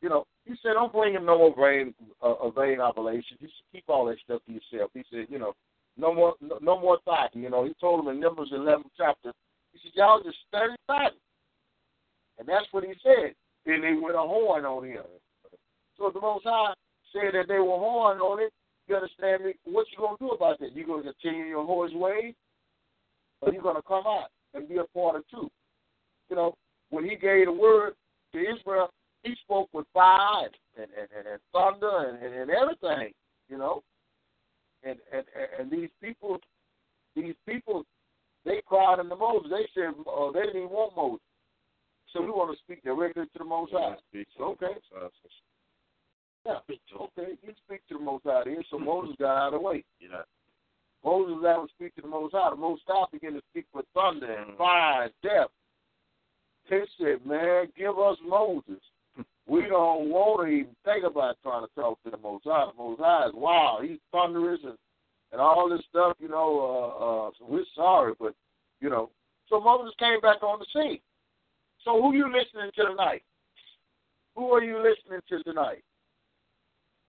You 0.00 0.08
know, 0.08 0.26
he 0.44 0.54
said, 0.62 0.72
don't 0.74 0.92
bring 0.92 1.14
him 1.14 1.24
no 1.24 1.38
more 1.38 1.54
vain, 1.56 1.94
uh, 2.20 2.32
uh, 2.32 2.50
vain 2.50 2.80
oblation. 2.80 3.38
You 3.40 3.48
should 3.48 3.72
keep 3.72 3.84
all 3.88 4.06
that 4.06 4.18
stuff 4.24 4.42
to 4.46 4.52
yourself. 4.52 4.90
He 4.94 5.04
said, 5.10 5.26
you 5.28 5.38
know, 5.38 5.54
no 5.96 6.12
more, 6.12 6.34
no, 6.40 6.58
no 6.60 6.80
more 6.80 6.98
fighting. 7.04 7.42
You 7.42 7.50
know, 7.50 7.64
he 7.64 7.74
told 7.80 8.00
them 8.00 8.12
in 8.12 8.20
Numbers 8.20 8.50
11 8.52 8.84
chapter. 8.96 9.32
He 9.72 9.78
said, 9.78 9.92
y'all 9.94 10.22
just 10.22 10.38
study 10.48 10.74
fighting, 10.86 11.18
and 12.38 12.48
that's 12.48 12.66
what 12.72 12.84
he 12.84 12.92
said. 13.02 13.34
And 13.66 13.84
they 13.84 13.92
went 13.92 14.16
a 14.16 14.20
horn 14.20 14.64
on 14.64 14.84
him. 14.84 15.04
So 15.96 16.10
the 16.12 16.20
Most 16.20 16.44
High 16.44 16.74
said 17.12 17.34
that 17.34 17.46
they 17.46 17.58
were 17.58 17.78
horn 17.78 18.18
on 18.18 18.40
it. 18.42 18.52
You 18.88 18.96
understand 18.96 19.44
me? 19.44 19.54
What 19.64 19.86
you 19.90 19.98
gonna 19.98 20.16
do 20.18 20.30
about 20.30 20.58
that? 20.60 20.74
You 20.74 20.86
gonna 20.86 21.02
continue 21.02 21.44
your 21.44 21.64
whore's 21.64 21.94
ways, 21.94 22.34
or 23.40 23.52
you 23.52 23.62
gonna 23.62 23.82
come 23.82 24.04
out 24.06 24.28
and 24.54 24.68
be 24.68 24.76
a 24.76 24.84
part 24.84 25.16
of 25.16 25.28
truth? 25.28 25.50
You 26.28 26.36
know, 26.36 26.54
when 26.90 27.04
he 27.04 27.16
gave 27.16 27.46
the 27.46 27.52
word 27.52 27.94
to 28.32 28.38
Israel, 28.38 28.90
he 29.22 29.34
spoke 29.42 29.68
with 29.72 29.86
fire 29.94 30.48
and, 30.76 30.86
and, 30.98 31.08
and, 31.16 31.26
and 31.26 31.40
thunder 31.52 32.08
and, 32.08 32.22
and, 32.22 32.34
and 32.34 32.50
everything, 32.50 33.12
you 33.48 33.58
know. 33.58 33.82
And, 34.82 34.98
and 35.12 35.24
and 35.60 35.70
these 35.70 35.90
people, 36.02 36.38
these 37.14 37.34
people, 37.46 37.84
they 38.44 38.60
cried 38.66 38.98
unto 38.98 39.14
Moses. 39.14 39.50
They 39.50 39.68
said 39.74 39.94
uh, 40.12 40.32
they 40.32 40.40
didn't 40.40 40.56
even 40.56 40.70
want 40.70 40.96
Moses. 40.96 41.20
So 42.12 42.20
we 42.20 42.28
want 42.28 42.56
to 42.56 42.62
speak 42.62 42.82
directly 42.82 43.24
to 43.24 43.38
the 43.38 43.44
Most 43.44 43.72
High. 43.72 43.94
Speak 44.10 44.26
Okay. 44.38 44.74
Yeah. 46.46 46.58
Okay. 47.00 47.32
You 47.42 47.52
speak 47.66 47.86
to 47.88 47.94
the 47.94 48.00
Most 48.00 48.24
High 48.24 48.42
here. 48.44 48.62
So 48.70 48.78
Moses 48.78 49.14
got 49.18 49.36
out 49.36 49.54
of 49.54 49.60
the 49.60 49.66
way. 49.66 49.84
Yeah. 50.00 50.22
Moses 51.04 51.36
was 51.36 51.44
able 51.52 51.66
to 51.66 51.72
speak 51.74 51.94
to 51.96 52.02
the 52.02 52.08
Most 52.08 52.32
High. 52.34 52.50
The 52.50 52.56
Most 52.56 52.82
High 52.86 53.04
began 53.12 53.34
to 53.34 53.42
speak 53.50 53.66
with 53.74 53.86
thunder 53.94 54.32
and 54.32 54.56
fire 54.56 55.04
and 55.04 55.12
death. 55.22 55.48
They 56.70 56.82
said, 56.98 57.26
man, 57.26 57.66
give 57.76 57.98
us 57.98 58.16
Moses. 58.26 58.80
We 59.46 59.62
don't 59.62 60.08
want 60.08 60.46
to 60.46 60.52
even 60.52 60.76
think 60.84 61.04
about 61.04 61.36
trying 61.42 61.66
to 61.66 61.74
talk 61.74 62.02
to 62.04 62.10
the 62.10 62.16
Most 62.16 62.44
High. 62.44 62.66
The 62.70 62.82
Most 62.82 63.00
High 63.00 63.26
is 63.26 63.34
wow. 63.34 63.80
He's 63.82 63.98
thunderous 64.12 64.60
and, 64.64 64.78
and 65.32 65.40
all 65.40 65.68
this 65.68 65.82
stuff, 65.90 66.16
you 66.20 66.28
know. 66.28 66.60
Uh, 66.60 67.04
uh, 67.04 67.30
so 67.38 67.46
we're 67.48 67.64
sorry, 67.74 68.14
but, 68.18 68.34
you 68.80 68.88
know. 68.88 69.10
So 69.48 69.60
Moses 69.60 69.92
came 69.98 70.20
back 70.20 70.42
on 70.42 70.60
the 70.60 70.66
scene. 70.72 71.00
So 71.84 72.00
who 72.00 72.14
you 72.14 72.26
listening 72.26 72.70
to 72.76 72.84
tonight? 72.86 73.22
Who 74.36 74.50
are 74.52 74.62
you 74.62 74.76
listening 74.78 75.20
to 75.28 75.42
tonight? 75.42 75.82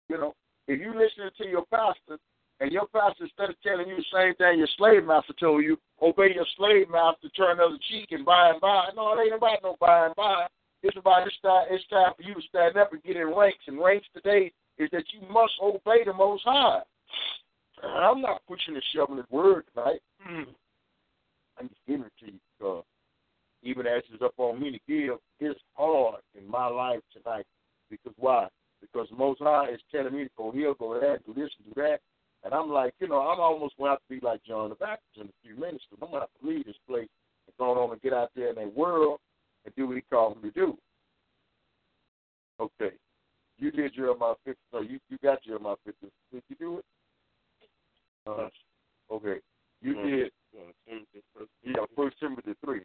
You 0.10 0.18
know, 0.18 0.34
if 0.68 0.80
you 0.80 0.90
listening 0.90 1.32
to 1.38 1.48
your 1.48 1.66
pastor 1.66 2.18
and 2.60 2.72
your 2.72 2.88
pastor 2.88 3.26
instead 3.26 3.50
of 3.50 3.62
telling 3.62 3.88
you 3.88 3.98
the 3.98 4.06
same 4.14 4.36
thing 4.36 4.60
your 4.60 4.68
slave 4.78 5.06
master 5.06 5.34
told 5.40 5.64
you, 5.64 5.78
obey 6.02 6.34
your 6.34 6.46
slave 6.58 6.90
master, 6.90 7.30
turn 7.36 7.58
the 7.58 7.64
other 7.64 7.80
cheek 7.90 8.08
and 8.12 8.26
by 8.26 8.50
and 8.52 8.62
by. 8.62 8.90
No, 8.96 9.14
it 9.14 9.24
ain't 9.24 9.36
about 9.36 9.64
no 9.64 9.76
by 9.80 10.08
and 10.08 10.16
by. 10.16 10.48
It's 10.84 10.98
about 10.98 11.28
it's 11.28 11.36
time, 11.42 11.66
it's 11.70 11.88
time 11.88 12.14
for 12.16 12.24
you 12.24 12.36
to 12.36 12.42
stand 12.48 12.78
up 12.78 12.94
and 12.94 13.04
get 13.04 13.18
in 13.18 13.34
ranks. 13.36 13.64
And 13.68 13.80
ranks 13.80 14.08
today 14.14 14.52
is 14.78 14.90
that 14.92 15.04
you 15.14 15.28
must 15.30 15.54
obey 15.62 16.04
the 16.06 16.14
Most 16.14 16.44
High. 16.46 16.82
And 17.84 17.92
I'm 17.92 18.22
not 18.22 18.42
pushing 18.48 18.76
and 18.76 18.84
shoving 18.94 19.18
his 19.18 19.30
word 19.30 19.64
tonight. 19.74 20.02
Mm-hmm. 20.28 20.52
I'm 21.60 21.70
just 21.70 21.82
giving 21.88 22.06
it 22.06 22.12
to 22.20 22.26
you 22.28 22.40
because 22.58 22.84
even 23.64 23.88
as 23.88 24.04
it's 24.14 24.22
up 24.22 24.34
on 24.38 24.60
me 24.60 24.72
to 24.72 24.80
give, 24.88 25.18
it's 25.40 25.60
hard 25.74 26.22
in 26.36 26.50
my 26.50 26.68
life 26.68 27.02
tonight. 27.12 27.46
Because 27.90 28.14
why? 28.18 28.48
Because 28.92 29.08
Most 29.12 29.42
High 29.42 29.72
is 29.72 29.82
telling 29.92 30.14
me 30.14 30.24
to 30.26 30.30
go 30.38 30.52
here, 30.52 30.74
go 30.78 31.00
there, 31.00 31.20
do 31.26 31.34
this, 31.34 31.50
and 31.64 31.74
do 31.74 31.82
that. 31.82 32.00
And 32.44 32.54
I'm 32.54 32.70
like, 32.70 32.94
you 33.00 33.08
know, 33.08 33.20
I'm 33.20 33.40
almost 33.40 33.78
going 33.78 33.90
to 33.90 33.92
have 33.94 34.00
to 34.00 34.10
be 34.20 34.26
like 34.26 34.44
John 34.44 34.70
the 34.70 34.76
Baptist 34.76 35.18
in 35.18 35.28
a 35.28 35.34
few 35.44 35.56
minutes 35.60 35.84
because 35.90 36.04
I'm 36.06 36.12
going 36.12 36.22
to 36.22 36.28
have 36.28 36.42
to 36.42 36.48
leave 36.48 36.66
this 36.66 36.76
place 36.88 37.10
and 37.48 37.58
go 37.58 37.84
on 37.84 37.92
and 37.92 38.02
get 38.02 38.14
out 38.14 38.32
there 38.36 38.50
in 38.50 38.56
that 38.56 38.76
world 38.76 39.20
and 39.66 39.76
do 39.76 39.88
what 39.88 39.96
he 39.96 40.02
called 40.02 40.42
me 40.42 40.50
to 40.50 40.56
do. 40.56 40.78
Okay. 42.60 42.96
You 43.58 43.72
did 43.72 43.96
Jeremiah 43.96 44.36
50. 44.46 44.60
No, 44.72 44.82
you, 44.82 45.00
you 45.10 45.18
got 45.24 45.44
Jeremiah 45.44 45.76
50. 45.86 46.08
Did 46.32 46.44
you 46.48 46.56
do 46.60 46.78
it? 46.78 46.86
Uh, 48.28 48.50
okay. 49.12 49.40
You 49.82 49.96
Mhm. 49.96 50.04
did, 50.06 50.32
Uh, 50.58 51.46
yeah, 51.64 51.86
First 51.96 52.20
Timothy 52.20 52.54
3. 52.64 52.82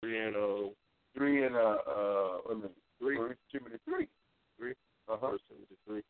Timothy 0.00 0.18
and 0.18 0.36
uh, 0.36 0.68
3 1.14 1.44
and, 1.44 1.56
uh, 1.56 1.58
uh, 1.86 2.40
wait 2.46 2.52
a 2.52 2.56
minute. 2.56 2.81
Three. 3.02 3.16
First 3.16 3.40
Timothy 3.50 3.78
3. 3.84 4.06
Three. 4.58 4.74
Uh-huh. 5.08 5.30
First 5.32 5.42
Timothy 5.48 5.76
three. 5.84 6.02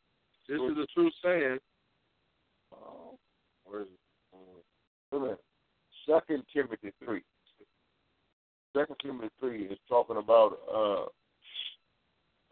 This 0.49 0.61
is 0.61 0.77
a 0.77 0.87
true 0.93 1.11
saying. 1.25 1.59
Uh, 2.71 3.17
Where 3.65 3.81
is 3.83 3.87
it? 3.89 4.37
Uh, 5.15 5.19
wait. 5.19 5.37
Second 6.07 6.43
Timothy 6.53 6.93
3. 7.03 7.23
Second 8.77 8.97
Timothy 9.03 9.31
3 9.41 9.63
is 9.65 9.79
talking 9.89 10.17
about, 10.19 10.59
uh, 10.71 11.07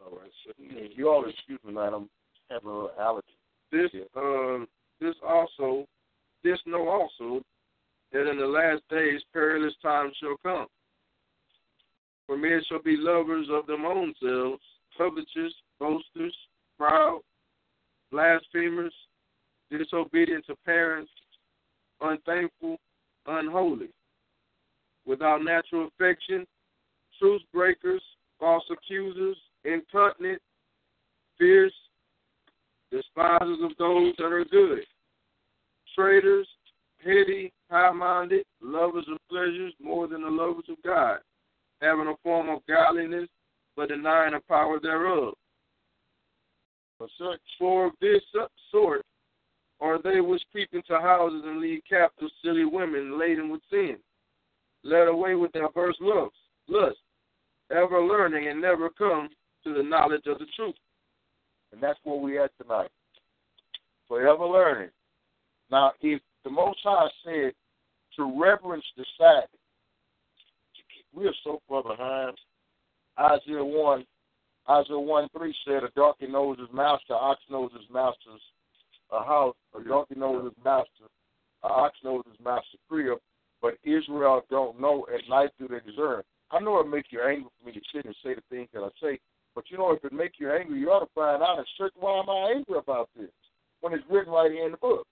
all 0.03 0.17
right. 0.19 0.31
So, 0.45 0.53
you 0.57 1.09
all 1.09 1.25
excuse 1.27 1.59
me, 1.63 1.73
man, 1.73 1.93
I'm 1.93 2.09
having 2.49 2.69
a 2.69 2.73
little 2.73 2.91
allergy. 2.99 3.37
this 3.71 3.91
Yeah. 3.93 4.03
um 4.15 4.67
this 4.99 5.15
also 5.27 5.85
this 6.43 6.59
know 6.65 6.87
also 6.89 7.43
that 8.11 8.29
in 8.29 8.37
the 8.39 8.47
last 8.47 8.81
days 8.89 9.21
perilous 9.31 9.73
times 9.81 10.15
shall 10.19 10.37
come. 10.43 10.67
For 12.27 12.37
men 12.37 12.61
shall 12.67 12.81
be 12.81 12.95
lovers 12.97 13.47
of 13.51 13.67
them 13.67 13.85
own 13.85 14.13
selves, 14.21 14.61
covetous, 14.97 15.53
boasters, 15.79 16.35
proud, 16.77 17.21
blasphemers, 18.11 18.93
disobedient 19.69 20.45
to 20.47 20.55
parents, 20.65 21.11
unthankful, 22.01 22.77
unholy, 23.25 23.89
without 25.05 25.43
natural 25.43 25.87
affection, 25.87 26.45
truth 27.19 27.41
breakers, 27.53 28.01
false 28.39 28.63
accusers, 28.71 29.37
incontinent, 29.63 30.41
fierce, 31.37 31.73
despisers 32.91 33.59
of 33.63 33.71
those 33.77 34.13
that 34.17 34.25
are 34.25 34.45
good, 34.45 34.79
traitors, 35.95 36.47
heady, 37.03 37.51
high 37.69 37.91
minded, 37.91 38.45
lovers 38.61 39.05
of 39.11 39.17
pleasures 39.29 39.73
more 39.81 40.07
than 40.07 40.21
the 40.21 40.29
lovers 40.29 40.65
of 40.69 40.75
God, 40.83 41.19
having 41.81 42.07
a 42.07 42.15
form 42.23 42.49
of 42.49 42.65
godliness, 42.67 43.27
but 43.75 43.89
denying 43.89 44.33
the 44.33 44.39
power 44.47 44.79
thereof. 44.79 45.33
For 46.97 47.87
of 47.87 47.91
this 47.99 48.21
sort 48.71 49.03
are 49.79 49.99
they 50.01 50.21
which 50.21 50.43
creep 50.51 50.69
into 50.73 50.99
houses 50.99 51.41
and 51.43 51.59
lead 51.59 51.81
captive 51.89 52.29
silly 52.43 52.65
women 52.65 53.19
laden 53.19 53.49
with 53.49 53.61
sin, 53.71 53.97
led 54.83 55.07
away 55.07 55.33
with 55.33 55.51
diverse 55.53 55.95
lusts, 55.99 56.37
lust, 56.67 56.97
ever 57.71 57.99
learning 57.99 58.47
and 58.49 58.61
never 58.61 58.89
come 58.89 59.29
to 59.63 59.73
the 59.73 59.81
knowledge 59.81 60.27
of 60.27 60.37
the 60.37 60.45
truth. 60.55 60.75
and 61.71 61.81
that's 61.81 61.99
where 62.03 62.19
we 62.19 62.37
at 62.37 62.51
tonight. 62.61 62.91
Forever 64.07 64.45
learning. 64.45 64.89
Now, 65.71 65.93
if 66.01 66.21
the 66.43 66.49
Most 66.49 66.79
High 66.83 67.07
said 67.23 67.53
to 68.17 68.39
reverence 68.39 68.83
the 68.97 69.05
Sabbath. 69.17 69.49
We 71.13 71.27
are 71.27 71.33
so 71.43 71.61
far 71.67 71.83
behind. 71.83 72.37
Isaiah 73.19 73.63
1, 73.63 74.05
Isaiah 74.69 74.99
1 74.99 75.29
3 75.35 75.55
said, 75.65 75.83
A 75.83 75.89
donkey 75.95 76.27
knows 76.27 76.59
his 76.59 76.69
master, 76.73 77.13
ox 77.13 77.41
knows 77.49 77.71
his 77.73 77.89
master's 77.91 78.41
a 79.11 79.23
house, 79.23 79.55
a 79.77 79.83
donkey 79.83 80.15
knows 80.15 80.45
his 80.45 80.63
master, 80.63 81.11
a 81.63 81.67
ox 81.67 81.97
knows 82.03 82.23
his 82.29 82.39
master's 82.43 82.79
crib, 82.89 83.17
but 83.61 83.77
Israel 83.83 84.41
don't 84.49 84.79
know, 84.79 85.05
at 85.13 85.27
night 85.29 85.49
do 85.59 85.67
they 85.67 85.79
discern. 85.85 86.21
I 86.51 86.59
know 86.59 86.79
it 86.79 86.87
makes 86.87 87.09
you 87.11 87.21
angry 87.21 87.49
for 87.59 87.67
me 87.67 87.73
to 87.73 87.81
sit 87.93 88.05
and 88.05 88.15
say 88.23 88.35
the 88.35 88.41
things 88.49 88.69
that 88.73 88.81
I 88.81 88.89
say, 89.01 89.19
but 89.53 89.65
you 89.69 89.77
know, 89.77 89.91
if 89.91 90.03
it 90.05 90.13
makes 90.13 90.39
you 90.39 90.51
angry, 90.51 90.79
you 90.79 90.89
ought 90.89 91.01
to 91.01 91.11
find 91.13 91.43
out 91.43 91.57
and 91.57 91.67
search 91.77 91.93
why 91.99 92.19
am 92.19 92.29
I 92.29 92.53
angry 92.55 92.77
about 92.77 93.09
this 93.17 93.29
when 93.81 93.93
it's 93.93 94.03
written 94.09 94.31
right 94.31 94.51
here 94.51 94.65
in 94.65 94.71
the 94.71 94.77
book. 94.77 95.05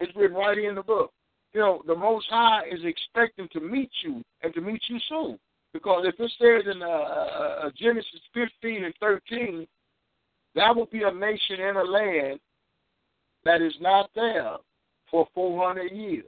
It's 0.00 0.14
written 0.14 0.36
right 0.36 0.56
here 0.56 0.68
in 0.68 0.76
the 0.76 0.82
book. 0.82 1.12
You 1.52 1.60
know, 1.60 1.82
the 1.86 1.96
Most 1.96 2.26
High 2.30 2.62
is 2.70 2.80
expecting 2.84 3.48
to 3.52 3.60
meet 3.60 3.90
you 4.04 4.22
and 4.42 4.54
to 4.54 4.60
meet 4.60 4.82
you 4.88 4.98
soon. 5.08 5.38
Because 5.72 6.04
if 6.06 6.14
it 6.18 6.32
says 6.38 6.72
in 6.72 6.82
uh, 6.82 6.86
uh, 6.86 7.66
uh 7.66 7.70
Genesis 7.76 8.20
15 8.34 8.84
and 8.84 8.94
13, 9.00 9.66
that 10.54 10.74
will 10.74 10.86
be 10.86 11.02
a 11.02 11.12
nation 11.12 11.60
and 11.60 11.76
a 11.76 11.84
land 11.84 12.40
that 13.44 13.62
is 13.62 13.74
not 13.80 14.10
there 14.14 14.56
for 15.10 15.28
400 15.34 15.92
years. 15.92 16.24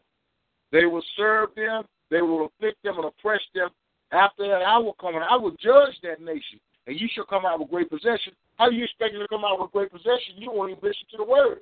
They 0.70 0.87
will 0.87 1.05
serve 1.16 1.51
them, 1.55 1.85
they 2.11 2.23
will 2.23 2.47
afflict 2.47 2.83
them 2.83 2.97
and 2.97 3.07
oppress 3.07 3.41
them. 3.55 3.68
After 4.12 4.47
that, 4.49 4.62
I 4.62 4.79
will 4.79 4.95
come 4.95 5.14
and 5.14 5.25
I 5.25 5.37
will 5.37 5.53
judge 5.53 5.95
that 6.03 6.20
nation, 6.20 6.61
and 6.87 6.99
you 7.01 7.09
shall 7.12 7.25
come 7.25 7.45
out 7.47 7.61
with 7.61 7.70
great 7.70 7.91
possession. 7.91 8.33
How 8.57 8.66
are 8.66 8.73
you 8.73 8.85
expecting 8.85 9.20
to 9.20 9.29
come 9.29 9.45
out 9.45 9.61
with 9.61 9.73
great 9.73 9.91
possession? 9.91 10.37
You 10.37 10.53
won't 10.53 10.70
even 10.70 10.83
listen 10.83 11.07
to 11.12 11.16
the 11.16 11.25
word. 11.25 11.61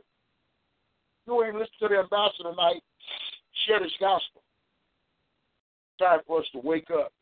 You 1.27 1.45
even 1.45 1.61
listen 1.61 1.75
to 1.81 1.89
the 1.89 1.99
ambassador 1.99 2.51
tonight 2.51 2.83
share 3.71 3.81
this 3.81 3.95
gospel. 4.01 4.43
Time 5.99 6.21
for 6.27 6.41
us 6.41 6.47
to 6.53 6.59
wake 6.59 6.91
up 6.91 7.13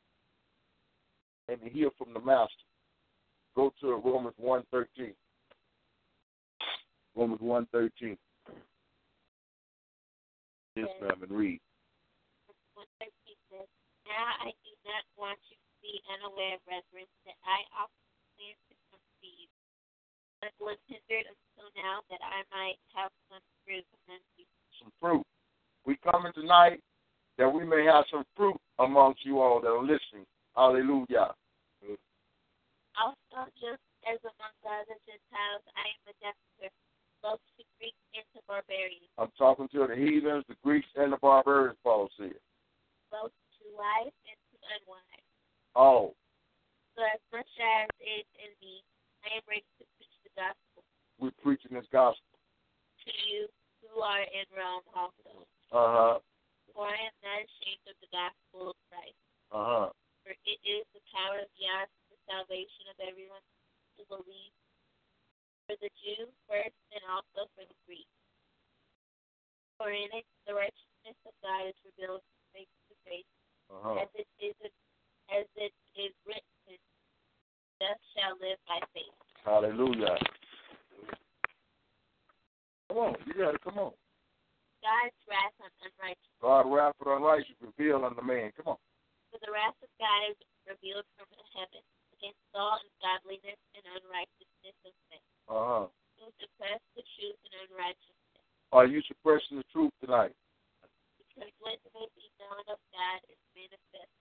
and 1.48 1.60
to 1.60 1.68
hear 1.68 1.90
from 1.98 2.14
the 2.14 2.20
Master. 2.20 2.64
Go 3.54 3.72
to 3.80 4.00
Romans 4.00 4.36
1.13. 4.40 5.12
Romans 7.16 7.40
1.13. 7.42 8.16
Yes, 10.76 10.86
ma'am, 11.02 11.20
and 11.22 11.32
read. 11.32 11.60
Now 14.06 14.24
I 14.40 14.54
do 14.64 14.72
not 14.88 15.04
want 15.18 15.38
you 15.50 15.56
to 15.58 15.74
be 15.82 16.00
unaware, 16.16 16.56
brethren, 16.64 17.04
that 17.26 17.36
I 17.44 17.60
often 17.76 18.08
plan 18.38 18.56
to 18.70 18.74
come 18.88 19.02
to 19.02 19.26
you, 19.26 19.48
but 20.40 20.54
was 20.62 20.78
hindered 20.86 21.28
until 21.28 21.68
now 21.76 22.00
that 22.08 22.22
I 22.24 22.46
might 22.54 22.78
have 22.94 23.10
some 23.28 23.42
fruit 23.66 23.84
among 24.06 24.22
you. 24.38 24.46
Some 24.80 24.92
fruit. 25.02 25.26
We 25.88 25.96
coming 26.04 26.36
tonight 26.36 26.84
that 27.40 27.48
we 27.48 27.64
may 27.64 27.88
have 27.88 28.04
some 28.12 28.28
fruit 28.36 28.60
amongst 28.76 29.24
you 29.24 29.40
all 29.40 29.56
that 29.64 29.72
are 29.72 29.80
listening. 29.80 30.28
Hallelujah. 30.52 31.32
Also, 33.00 33.48
just 33.56 33.80
as 34.04 34.20
among 34.20 34.52
the 34.60 34.68
other 34.68 35.00
Gentiles, 35.08 35.64
I 35.72 35.88
am 35.88 36.12
a 36.12 36.14
debtor, 36.20 36.68
both 37.24 37.40
to 37.56 37.64
Greeks 37.80 37.96
and 38.12 38.26
to 38.36 38.44
barbarians. 38.44 39.08
I'm 39.16 39.32
talking 39.40 39.64
to 39.72 39.88
the 39.88 39.96
heathens, 39.96 40.44
the 40.44 40.60
Greeks, 40.60 40.92
and 40.92 41.08
the 41.08 41.16
barbarians, 41.24 41.80
Paul 41.80 42.12
said. 42.20 42.36
Both 43.08 43.32
to 43.32 43.64
wise 43.72 44.12
and 44.28 44.36
to 44.52 44.56
unwise. 44.60 45.24
Oh. 45.72 46.12
So 47.00 47.08
as 47.08 47.22
much 47.32 47.48
as 47.48 47.88
is 47.96 48.28
in 48.36 48.52
me, 48.60 48.84
I 49.24 49.40
am 49.40 49.44
ready 49.48 49.64
to 49.80 49.88
preach 49.96 50.16
the 50.20 50.36
gospel. 50.36 50.84
We're 51.16 51.40
preaching 51.40 51.72
this 51.72 51.88
gospel. 51.88 52.36
To 53.08 53.12
you 53.24 53.48
who 53.80 54.04
are 54.04 54.20
in 54.20 54.44
Rome 54.52 54.84
also. 54.92 55.48
Uh-huh. 55.72 56.18
For 56.72 56.84
I 56.86 56.96
am 56.96 57.16
not 57.20 57.44
ashamed 57.44 57.84
of 57.90 57.96
the 58.00 58.10
gospel 58.14 58.72
of 58.72 58.78
Christ. 58.88 59.20
Uh-huh. 59.52 59.88
For 60.24 60.32
it 60.32 60.60
is 60.64 60.84
the 60.94 61.04
power 61.12 61.44
of 61.44 61.50
Yah 61.56 61.84
for 61.88 62.06
the 62.12 62.20
salvation 62.28 62.88
of 62.92 62.96
everyone 63.04 63.44
who 63.96 64.04
believes. 64.08 64.56
For 65.68 65.76
the 65.84 65.92
Jew 66.00 66.28
first 66.48 66.78
and 66.96 67.04
also 67.04 67.48
for 67.52 67.64
the 67.64 67.78
Greek. 67.84 68.08
For 69.76 69.92
in 69.92 70.08
it 70.16 70.24
the 70.48 70.56
righteousness 70.56 71.18
of 71.28 71.36
God 71.44 71.68
is 71.68 71.76
revealed 71.84 72.24
face 72.56 72.72
to 72.88 72.94
face, 73.04 73.28
uh-huh. 73.68 74.00
as 74.00 74.10
it 74.16 74.28
is 74.40 74.56
as 75.28 75.44
it 75.60 75.76
is 75.92 76.12
written, 76.24 76.80
"Just 77.78 78.00
shall 78.16 78.34
live 78.40 78.56
by 78.64 78.80
faith." 78.96 79.12
Hallelujah. 79.44 80.16
Come 82.88 82.98
on, 82.98 83.16
you 83.26 83.34
got 83.34 83.52
to 83.52 83.58
come 83.58 83.78
on. 83.78 83.92
God's 84.82 85.18
wrath 85.26 85.56
on 85.60 85.72
unrighteous. 85.82 86.32
God's 86.40 86.68
wrath 86.70 86.96
on 87.02 87.18
unrighteous 87.18 87.58
revealed 87.60 88.04
on 88.04 88.14
the 88.14 88.24
man. 88.24 88.54
Come 88.56 88.76
on. 88.76 88.80
For 89.30 89.38
the 89.42 89.52
wrath 89.52 89.76
of 89.82 89.90
God 90.00 90.20
is 90.30 90.38
revealed 90.64 91.04
from 91.18 91.28
heaven 91.52 91.84
against 92.16 92.40
all 92.54 92.78
ungodliness 92.80 93.60
and 93.76 93.84
unrighteousness 93.84 94.78
of 94.86 94.94
men. 95.12 95.24
Uh-huh. 95.48 95.86
Who 96.18 96.26
suppress 96.42 96.82
the 96.98 97.04
truth 97.16 97.38
and 97.46 97.54
unrighteousness. 97.68 98.42
Are 98.72 98.86
you 98.86 99.00
suppressing 99.06 99.58
the 99.58 99.68
truth 99.72 99.92
tonight? 100.02 100.34
Because 101.18 101.52
what 101.62 101.78
may 101.94 102.06
be 102.18 102.26
known 102.42 102.64
of 102.68 102.80
God 102.90 103.18
is 103.30 103.38
manifest. 103.54 104.12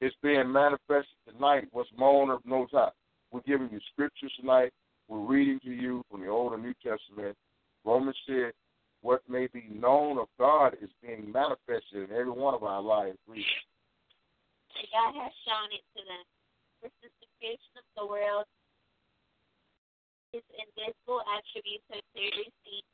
It's 0.00 0.16
being 0.22 0.50
manifested 0.50 1.16
tonight. 1.28 1.68
What's 1.72 1.92
known 1.96 2.30
of 2.30 2.44
knows 2.44 2.68
how. 2.72 2.92
We're 3.30 3.46
giving 3.46 3.70
you 3.70 3.80
scriptures 3.92 4.32
tonight. 4.40 4.72
We're 5.08 5.26
reading 5.26 5.60
to 5.64 5.70
you 5.70 6.02
from 6.10 6.22
the 6.22 6.28
Old 6.28 6.52
and 6.54 6.62
New 6.62 6.74
Testament. 6.82 7.36
Romans 7.84 8.16
said, 8.26 8.52
what 9.00 9.22
may 9.28 9.48
be 9.48 9.68
known 9.72 10.18
of 10.18 10.28
God 10.38 10.76
is 10.80 10.90
being 11.00 11.32
manifested 11.32 12.08
in 12.08 12.12
every 12.12 12.32
one 12.32 12.54
of 12.54 12.62
our 12.62 12.82
lives. 12.82 13.18
God 13.26 15.12
has 15.16 15.32
shown 15.44 15.68
it 15.72 15.84
to 15.96 16.00
them. 16.04 16.24
For 16.80 16.88
since 17.00 17.12
the 17.20 17.28
creation 17.40 17.74
of 17.80 17.86
the 17.96 18.06
world, 18.08 18.48
his 20.32 20.44
invisible 20.52 21.20
attributes 21.28 21.84
are 21.92 22.04
clearly 22.12 22.48
seen, 22.64 22.84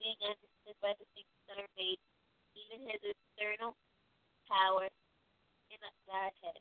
being 0.00 0.20
understood 0.24 0.76
by 0.80 0.96
the 0.96 1.06
things 1.12 1.32
that 1.48 1.60
are 1.60 1.72
made, 1.76 2.00
even 2.56 2.86
his 2.88 3.02
eternal 3.02 3.76
power 4.48 4.88
in 5.68 5.80
Godhead, 6.06 6.60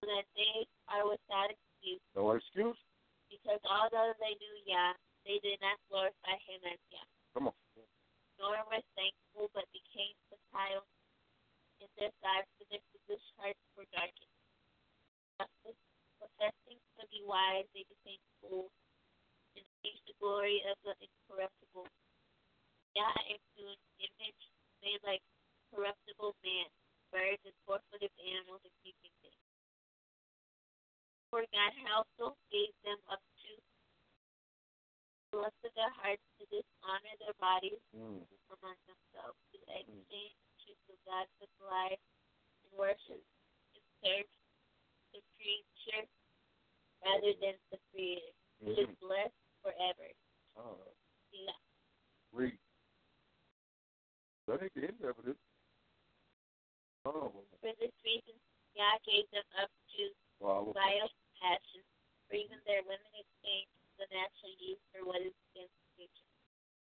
so 0.00 0.08
that 0.08 0.26
they 0.34 0.66
are 0.90 1.04
without 1.06 1.52
excuse. 1.52 2.02
No 2.14 2.32
excuse? 2.34 2.78
Because 3.28 3.60
although 3.66 4.14
they 4.22 4.34
knew 4.38 4.56
Yah, 4.66 4.94
they 5.26 5.38
did 5.42 5.58
not 5.58 5.76
glorify 5.90 6.38
him 6.46 6.62
as 6.66 6.80
Yah. 6.90 7.06
Come 7.34 7.50
on. 7.50 7.56
Nor 8.36 8.60
were 8.68 8.84
thankful, 8.94 9.48
but 9.56 9.64
became 9.72 10.12
futile 10.28 10.84
in 11.80 11.88
their 11.96 12.12
sight, 12.20 12.44
for 12.56 12.64
their 12.68 12.84
foolish 12.92 13.26
hearts 13.40 13.64
were 13.76 13.88
darkened. 13.92 14.32
Professing 16.16 16.80
to 16.96 17.04
be 17.12 17.20
wise, 17.24 17.68
they 17.72 17.84
became 17.88 18.20
fools, 18.40 18.72
and 19.56 19.64
changed 19.80 20.04
the 20.08 20.16
glory 20.20 20.64
of 20.68 20.76
the 20.84 20.92
incorruptible. 21.00 21.88
Yah 22.96 23.16
into 23.28 23.68
an 23.68 23.80
image 24.00 24.42
made 24.80 25.00
like 25.04 25.20
corruptible 25.72 26.32
man, 26.44 26.68
birds 27.12 27.40
and 27.44 27.56
four-footed 27.68 28.12
animals 28.20 28.64
and 28.64 28.72
creeping 28.80 29.12
things. 29.20 29.44
For 31.28 31.44
God 31.52 31.72
also 31.92 32.36
gave 32.48 32.72
them 32.84 33.00
up 33.12 33.20
to 35.36 35.68
of 35.68 35.72
their 35.76 35.92
hearts 36.00 36.24
to 36.40 36.48
dishonor 36.48 37.14
their 37.20 37.36
bodies 37.36 37.80
mm. 37.92 38.24
among 38.48 38.78
themselves, 38.88 39.36
to 39.52 39.60
exchange 39.68 40.32
the 40.32 40.56
truth 40.64 40.84
of 40.88 40.98
God 41.04 41.26
for 41.36 41.48
life 41.68 42.00
and 42.64 42.72
worship 42.72 43.20
and 43.76 43.84
serve 44.00 44.28
the 45.12 45.20
creature 45.36 46.08
rather 47.04 47.32
than 47.44 47.56
the 47.68 47.78
Creator, 47.92 48.32
mm-hmm. 48.64 48.64
who 48.64 48.72
is 48.80 48.90
blessed 49.04 49.40
forever. 49.60 50.08
Oh. 50.56 50.80
Yeah. 51.28 51.60
Read. 52.32 52.56
That 54.48 54.64
ain't 54.64 54.72
the 54.72 54.88
end 54.88 55.00
of 55.04 55.20
it. 55.28 55.36
Oh. 57.04 57.44
For 57.60 57.72
this 57.76 57.92
reason, 58.00 58.36
God 58.72 58.98
gave 59.04 59.28
them 59.36 59.44
up 59.60 59.68
to 59.68 60.02
wow. 60.40 60.72
vile 60.72 61.12
passions, 61.44 61.88
for 62.24 62.40
even 62.40 62.56
their 62.64 62.80
women 62.88 63.12
exchanged 63.12 63.75
the 63.96 64.08
natural 64.12 64.54
use 64.60 64.80
for 64.92 65.04
what 65.04 65.20
is 65.24 65.34
against 65.52 65.76
nature. 65.96 66.30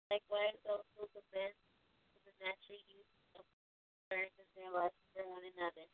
Likewise, 0.09 0.57
also 0.65 1.09
the 1.13 1.25
men 1.35 1.53
for 2.15 2.21
the 2.25 2.35
natural 2.41 2.81
use 2.89 3.13
of 3.37 3.45
burns 4.09 4.33
in 4.39 4.49
their 4.57 4.73
lust 4.73 4.97
for 5.13 5.27
one 5.29 5.45
another, 5.57 5.87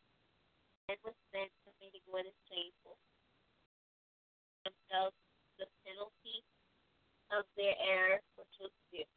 and 0.91 0.99
with 1.03 1.19
men 1.35 1.49
committing 1.65 2.05
what 2.07 2.29
is 2.29 2.37
shameful, 2.47 2.99
themselves 4.63 5.17
the 5.59 5.67
penalty 5.87 6.45
of 7.33 7.49
their 7.57 7.75
error 7.81 8.21
which 8.37 8.55
was 8.61 8.75
due. 8.93 9.09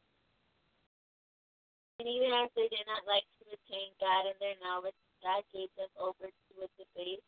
And 2.00 2.08
even 2.08 2.32
as 2.36 2.52
they 2.56 2.68
did 2.68 2.84
not 2.88 3.08
like 3.08 3.24
to 3.40 3.52
retain 3.52 3.96
God 4.00 4.28
in 4.28 4.36
their 4.40 4.60
knowledge, 4.60 4.98
God 5.24 5.44
gave 5.52 5.72
them 5.80 5.92
over 6.00 6.28
to 6.28 6.54
a 6.60 6.70
debate. 6.76 7.24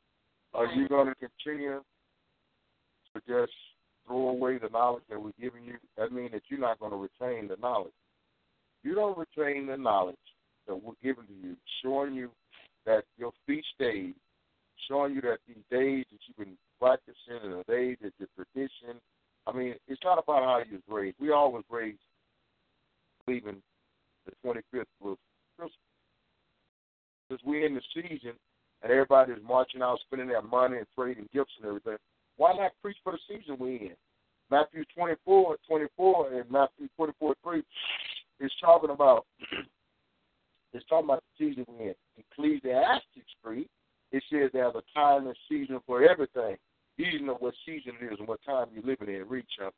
Are 0.54 0.68
you 0.68 0.88
going 0.88 1.08
to 1.08 1.16
continue 1.16 1.84
to 3.14 3.18
just 3.28 3.56
throw 4.08 4.30
away 4.30 4.58
the 4.58 4.70
knowledge 4.70 5.04
that 5.10 5.22
we're 5.22 5.32
giving 5.40 5.64
you? 5.64 5.76
That 5.98 6.12
means 6.12 6.32
that 6.32 6.44
you're 6.50 6.60
not 6.60 6.80
going 6.80 6.92
to 6.92 6.98
retain 6.98 7.48
the 7.48 7.58
knowledge. 7.62 7.94
You 8.84 8.96
don't 8.96 9.18
retain 9.18 9.68
the 9.68 9.78
knowledge 9.78 10.16
that 10.68 10.76
we're 10.76 10.94
giving 11.04 11.28
to 11.28 11.34
you, 11.34 11.56
showing 11.84 12.14
you 12.14 12.32
that 12.86 13.04
your 13.18 13.32
feast 13.46 13.68
days, 13.80 14.14
showing 14.90 15.14
you 15.14 15.22
that 15.22 15.40
these 15.48 15.64
days 15.70 16.06
that 16.12 16.20
you've 16.28 16.38
been 16.38 16.58
practicing 16.80 17.44
and 17.44 17.60
the 17.60 17.64
days 17.68 17.98
that 18.02 18.14
your 18.18 18.30
tradition. 18.36 19.00
I 19.46 19.52
mean, 19.52 19.76
it's 19.88 20.02
not 20.04 20.20
about 20.20 20.44
how 20.44 20.62
you 20.70 20.76
was 20.76 20.84
raised. 20.88 21.18
We 21.20 21.32
all 21.32 21.52
was 21.52 21.64
raised 21.70 22.00
believing 23.26 23.62
the 24.26 24.32
25th 24.46 24.86
was 25.02 25.18
Christmas. 25.58 25.74
Because 27.28 27.44
we're 27.46 27.66
in 27.66 27.76
the 27.76 27.82
season 27.94 28.34
and 28.82 28.92
everybody's 28.92 29.44
marching 29.46 29.82
out, 29.82 30.00
spending 30.06 30.28
their 30.28 30.42
money 30.42 30.78
and 30.78 30.88
trading 30.98 31.28
gifts 31.34 31.52
and 31.60 31.68
everything. 31.68 31.98
Why 32.38 32.54
not 32.54 32.72
preach 32.82 32.98
for 33.04 33.14
the 33.14 33.20
season 33.28 33.58
we're 33.60 33.78
in? 33.78 33.96
Matthew 34.50 34.86
24, 34.96 35.58
24 35.68 36.34
and 36.34 36.52
Matthew 36.52 36.88
24, 36.96 37.36
3 37.44 37.64
is 38.40 38.52
talking 38.62 38.92
about 38.92 39.26
it's 40.74 40.86
talking 40.86 41.06
about 41.06 41.24
the 41.38 41.46
season 41.46 41.66
we're 41.68 41.90
in. 41.90 41.96
Ecclesiastes 42.18 43.32
3, 43.44 43.68
it 44.12 44.24
says 44.32 44.50
there's 44.54 44.76
a 44.76 44.84
time 44.94 45.28
and 45.28 45.36
season 45.50 45.80
for 45.86 46.04
everything. 46.04 46.56
You 46.98 47.22
know 47.22 47.38
what 47.38 47.54
season 47.66 47.94
it 48.02 48.14
is 48.14 48.20
and 48.20 48.28
what 48.28 48.42
time 48.42 48.74
you're 48.74 48.86
living 48.86 49.14
in. 49.14 49.28
Reach 49.30 49.62
up. 49.62 49.74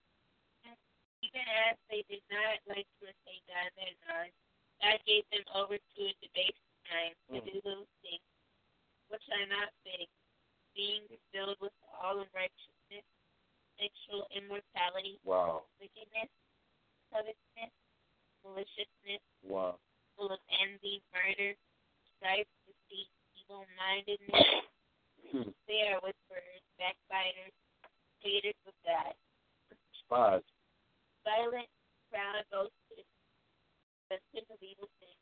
Even 1.20 1.44
as 1.68 1.76
they 1.92 2.08
did 2.08 2.24
not 2.32 2.64
like 2.72 2.88
to 3.04 3.12
attain 3.12 3.44
God 3.52 3.70
their 3.76 3.92
God, 4.08 4.32
God 4.80 4.98
gave 5.04 5.28
them 5.36 5.44
over 5.52 5.76
to 5.76 6.00
a 6.00 6.16
debased 6.24 6.64
mind 6.88 7.16
to 7.28 7.44
mm. 7.44 7.46
do 7.46 7.56
those 7.68 7.92
things 8.00 8.24
which 9.12 9.26
are 9.36 9.48
not 9.52 9.68
big, 9.84 10.08
being 10.80 11.04
filled 11.36 11.60
with 11.60 11.76
all 12.00 12.24
unrighteousness, 12.24 13.04
sexual 13.76 14.24
immorality, 14.32 15.20
Wow. 15.28 15.68
wickedness, 15.76 16.32
covetousness, 17.12 17.72
maliciousness, 18.48 19.20
Wow. 19.44 19.76
full 20.16 20.32
of 20.32 20.40
envy, 20.48 21.04
murder, 21.12 21.52
strife, 22.16 22.48
deceit, 22.66 23.10
evil 23.36 23.66
mindedness. 23.76 24.72
Hmm. 25.32 25.52
they 25.68 25.86
are 25.92 26.00
whisperers, 26.00 26.64
backbiters, 26.80 27.54
haters 28.20 28.56
of 28.66 28.74
God, 28.84 29.14
Spies. 30.00 30.42
violent, 31.24 31.70
proud, 32.10 32.44
boasters, 32.50 33.06
sensitive 34.08 34.50
of 34.50 34.64
evil 34.64 34.90
things, 35.00 35.20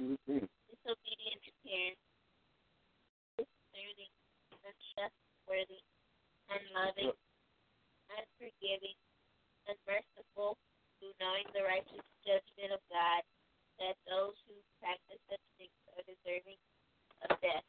Mm-hmm. 0.00 0.44
disobedient 0.72 1.38
to 1.44 1.52
parents, 1.62 2.00
discerning, 3.38 4.10
untrustworthy, 4.66 5.82
unloving, 6.50 7.14
unforgiving, 8.10 8.98
unmerciful, 9.70 10.58
who 10.98 11.14
knowing 11.22 11.46
the 11.54 11.62
righteous 11.62 12.02
judgment 12.26 12.74
of 12.74 12.82
God, 12.90 13.22
that 13.78 13.94
those 14.10 14.34
who 14.50 14.54
practice 14.82 15.20
such 15.30 15.44
things 15.62 15.72
are 15.94 16.02
deserving 16.04 16.58
of 17.30 17.38
death. 17.40 17.62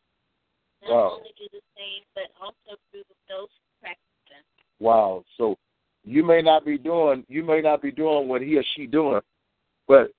Not 0.81 0.89
Wow. 0.89 1.09
only 1.21 1.31
do 1.37 1.47
the 1.53 1.61
same, 1.77 2.03
but 2.15 2.31
also 2.41 2.73
approve 2.73 3.05
of 3.11 3.17
those 3.29 3.49
who 3.53 3.67
practice 3.79 4.23
them. 4.29 4.43
Wow. 4.79 5.23
So 5.37 5.57
you 6.03 6.23
not 6.41 6.65
be 6.65 6.77
doing 6.77 7.25
you 7.27 7.43
may 7.43 7.61
not 7.61 7.81
be 7.81 7.91
doing 7.91 8.27
what 8.27 8.41
he 8.41 8.57
or 8.57 8.63
she 8.75 8.87
doing, 8.87 9.21
but 9.87 10.11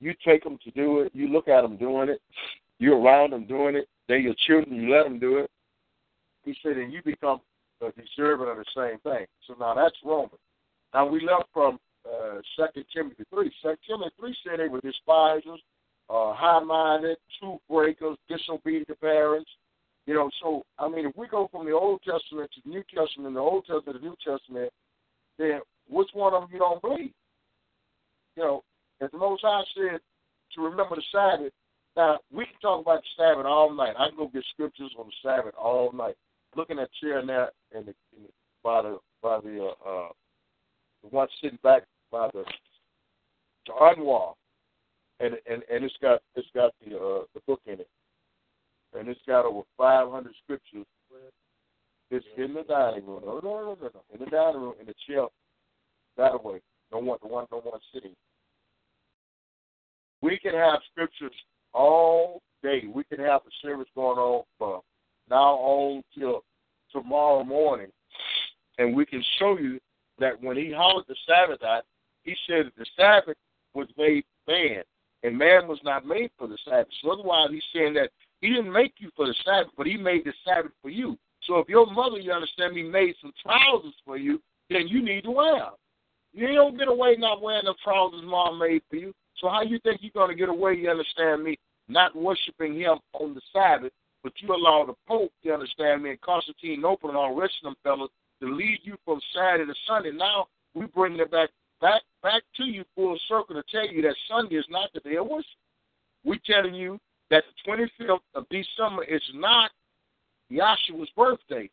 you 0.00 0.14
take 0.24 0.44
them 0.44 0.58
to 0.64 0.70
do 0.72 1.00
it. 1.00 1.12
You 1.14 1.28
look 1.28 1.48
at 1.48 1.62
them 1.62 1.76
doing 1.76 2.08
it. 2.08 2.20
You're 2.78 3.00
around 3.00 3.32
them 3.32 3.46
doing 3.46 3.76
it. 3.76 3.88
They're 4.08 4.18
your 4.18 4.34
children. 4.46 4.76
You 4.76 4.90
let 4.94 5.04
them 5.04 5.18
do 5.18 5.38
it. 5.38 5.50
He 6.44 6.54
said, 6.62 6.76
and 6.76 6.92
you 6.92 7.02
become 7.02 7.40
a 7.80 7.90
deserving 7.92 8.48
of 8.48 8.56
the 8.56 8.64
same 8.74 8.98
thing. 9.00 9.26
So 9.46 9.54
now 9.58 9.74
that's 9.74 9.96
Roman. 10.04 10.30
Now 10.94 11.06
we 11.08 11.20
left 11.20 11.48
from 11.52 11.78
uh, 12.06 12.40
Second 12.58 12.84
Timothy 12.94 13.24
three. 13.32 13.52
Second 13.62 13.78
Timothy 13.86 14.14
three 14.18 14.36
said 14.44 14.60
they 14.60 14.68
were 14.68 14.80
despisers, 14.80 15.60
uh, 16.08 16.32
high-minded, 16.34 17.16
truth 17.40 17.60
breakers, 17.68 18.16
disobedient 18.28 18.88
to 18.88 18.94
parents. 18.96 19.50
You 20.06 20.14
know, 20.14 20.30
so 20.40 20.62
I 20.78 20.88
mean, 20.88 21.06
if 21.06 21.16
we 21.16 21.26
go 21.26 21.48
from 21.50 21.66
the 21.66 21.72
Old 21.72 22.00
Testament 22.02 22.50
to 22.54 22.60
the 22.64 22.70
New 22.70 22.84
Testament, 22.94 23.34
the 23.34 23.40
Old 23.40 23.64
Testament 23.66 23.86
to 23.86 23.98
the 23.98 24.06
New 24.06 24.16
Testament, 24.24 24.72
then 25.38 25.60
which 25.88 26.08
one 26.12 26.34
of 26.34 26.42
them 26.42 26.50
you 26.52 26.58
don't 26.58 26.82
believe? 26.82 27.12
You 28.36 28.42
know, 28.42 28.64
if 29.00 29.10
the 29.10 29.18
Most 29.18 29.42
High 29.42 29.62
said 29.74 30.00
to 30.54 30.60
remember 30.62 30.96
the 30.96 31.02
Sabbath, 31.12 31.52
now 31.96 32.18
we 32.32 32.44
can 32.44 32.54
talk 32.60 32.82
about 32.82 33.02
the 33.02 33.22
Sabbath 33.22 33.46
all 33.46 33.74
night. 33.74 33.94
I 33.98 34.08
can 34.08 34.18
go 34.18 34.28
get 34.28 34.44
scriptures 34.52 34.92
on 34.98 35.06
the 35.06 35.28
Sabbath 35.28 35.54
all 35.58 35.92
night. 35.92 36.16
Looking 36.54 36.78
at 36.78 36.88
chair 37.00 37.24
that, 37.24 37.50
and 37.74 37.86
the, 37.86 37.94
in 38.16 38.22
the, 38.24 38.28
by 38.62 38.82
the 38.82 38.98
by 39.22 39.40
the 39.40 39.62
uh, 39.62 39.88
uh, 39.88 40.08
the 41.02 41.08
one 41.08 41.28
sitting 41.40 41.58
back 41.62 41.82
by 42.10 42.28
the 42.32 42.44
the 43.66 43.72
unwall, 43.80 44.36
and 45.20 45.34
and 45.50 45.62
and 45.70 45.84
it's 45.84 45.94
got 46.00 46.20
it's 46.34 46.48
got 46.54 46.72
the 46.84 46.96
uh, 46.96 47.24
the 47.34 47.40
book 47.46 47.60
in 47.66 47.74
it, 47.74 47.88
and 48.98 49.08
it's 49.08 49.20
got 49.26 49.44
over 49.44 49.62
500 49.76 50.32
scriptures. 50.44 50.86
It's 52.10 52.26
in 52.36 52.54
the 52.54 52.62
dining 52.62 53.06
room. 53.06 53.22
No, 53.24 53.40
no, 53.42 53.60
no, 53.60 53.76
no, 53.80 53.90
no. 53.92 54.02
In 54.12 54.20
the 54.20 54.30
dining 54.30 54.60
room, 54.60 54.74
in 54.80 54.86
the 54.86 54.94
chair, 55.06 55.26
that 56.16 56.42
way. 56.42 56.60
No 56.92 56.98
one, 56.98 57.18
the 57.20 57.28
one, 57.28 57.46
no 57.50 57.58
one 57.58 57.80
sitting. 57.92 58.14
We 60.22 60.38
can 60.38 60.54
have 60.54 60.80
scriptures 60.92 61.34
all 61.74 62.40
day. 62.62 62.84
We 62.92 63.04
can 63.04 63.18
have 63.18 63.42
the 63.44 63.50
service 63.60 63.88
going 63.94 64.18
on 64.18 64.44
from 64.58 64.80
now 65.28 65.54
on 65.54 66.02
till 66.16 66.44
tomorrow 66.92 67.42
morning, 67.42 67.88
and 68.78 68.94
we 68.94 69.04
can 69.04 69.22
show 69.38 69.58
you 69.58 69.80
that 70.18 70.40
when 70.40 70.56
he 70.56 70.72
hollered 70.72 71.04
the 71.08 71.16
Sabbath 71.26 71.62
out, 71.62 71.82
he 72.22 72.34
said 72.46 72.66
that 72.66 72.76
the 72.76 72.86
Sabbath 72.96 73.36
was 73.74 73.88
made 73.98 74.24
man, 74.46 74.82
and 75.22 75.36
man 75.36 75.66
was 75.66 75.80
not 75.84 76.06
made 76.06 76.30
for 76.38 76.46
the 76.46 76.58
Sabbath. 76.64 76.88
So 77.02 77.10
otherwise, 77.10 77.48
he's 77.50 77.62
saying 77.74 77.94
that 77.94 78.10
he 78.40 78.48
didn't 78.48 78.72
make 78.72 78.94
you 78.98 79.10
for 79.16 79.26
the 79.26 79.34
Sabbath, 79.44 79.72
but 79.76 79.86
he 79.86 79.96
made 79.96 80.24
the 80.24 80.32
Sabbath 80.44 80.72
for 80.80 80.90
you. 80.90 81.18
So 81.46 81.58
if 81.58 81.68
your 81.68 81.86
mother, 81.90 82.18
you 82.18 82.32
understand 82.32 82.74
me, 82.74 82.82
made 82.82 83.14
some 83.20 83.32
trousers 83.42 83.94
for 84.04 84.16
you, 84.16 84.40
then 84.70 84.88
you 84.88 85.02
need 85.02 85.24
to 85.24 85.30
wear 85.30 85.56
them. 85.56 85.72
You 86.32 86.48
don't 86.48 86.76
get 86.76 86.88
away 86.88 87.16
not 87.18 87.40
wearing 87.40 87.64
the 87.64 87.74
trousers 87.82 88.22
mom 88.24 88.58
made 88.58 88.82
for 88.90 88.96
you. 88.96 89.14
So 89.38 89.48
how 89.48 89.62
you 89.62 89.78
think 89.80 90.00
you're 90.02 90.10
going 90.14 90.30
to 90.30 90.34
get 90.34 90.48
away, 90.48 90.74
you 90.74 90.90
understand 90.90 91.44
me, 91.44 91.58
not 91.88 92.16
worshiping 92.16 92.74
him 92.74 92.98
on 93.12 93.34
the 93.34 93.40
Sabbath, 93.52 93.92
but 94.22 94.32
you 94.38 94.54
allow 94.54 94.84
the 94.84 94.94
Pope, 95.06 95.32
you 95.42 95.52
understand 95.52 96.02
me, 96.02 96.10
and 96.10 96.20
Constantinople 96.20 97.10
and 97.10 97.16
all 97.16 97.34
the 97.34 97.40
rest 97.40 97.54
of 97.62 97.70
them 97.70 97.76
fellas 97.82 98.10
to 98.42 98.52
lead 98.52 98.80
you 98.82 98.96
from 99.04 99.20
Saturday 99.34 99.66
to 99.66 99.78
Sunday. 99.86 100.10
Now 100.10 100.46
we 100.74 100.86
bring 100.86 101.18
it 101.18 101.30
back 101.30 101.50
back 101.80 102.02
back 102.22 102.42
to 102.56 102.64
you 102.64 102.84
full 102.94 103.18
circle 103.28 103.54
to 103.54 103.62
tell 103.70 103.86
you 103.86 104.02
that 104.02 104.16
Sunday 104.28 104.56
is 104.56 104.66
not 104.68 104.90
the 104.92 105.00
day 105.00 105.16
of 105.16 105.26
worship. 105.26 105.46
We're 106.24 106.38
telling 106.44 106.74
you 106.74 106.98
that 107.30 107.44
the 107.66 107.72
25th 107.72 108.18
of 108.34 108.46
December 108.48 109.04
is 109.04 109.22
not 109.34 109.70
Yahshua's 110.50 111.10
birthday. 111.16 111.68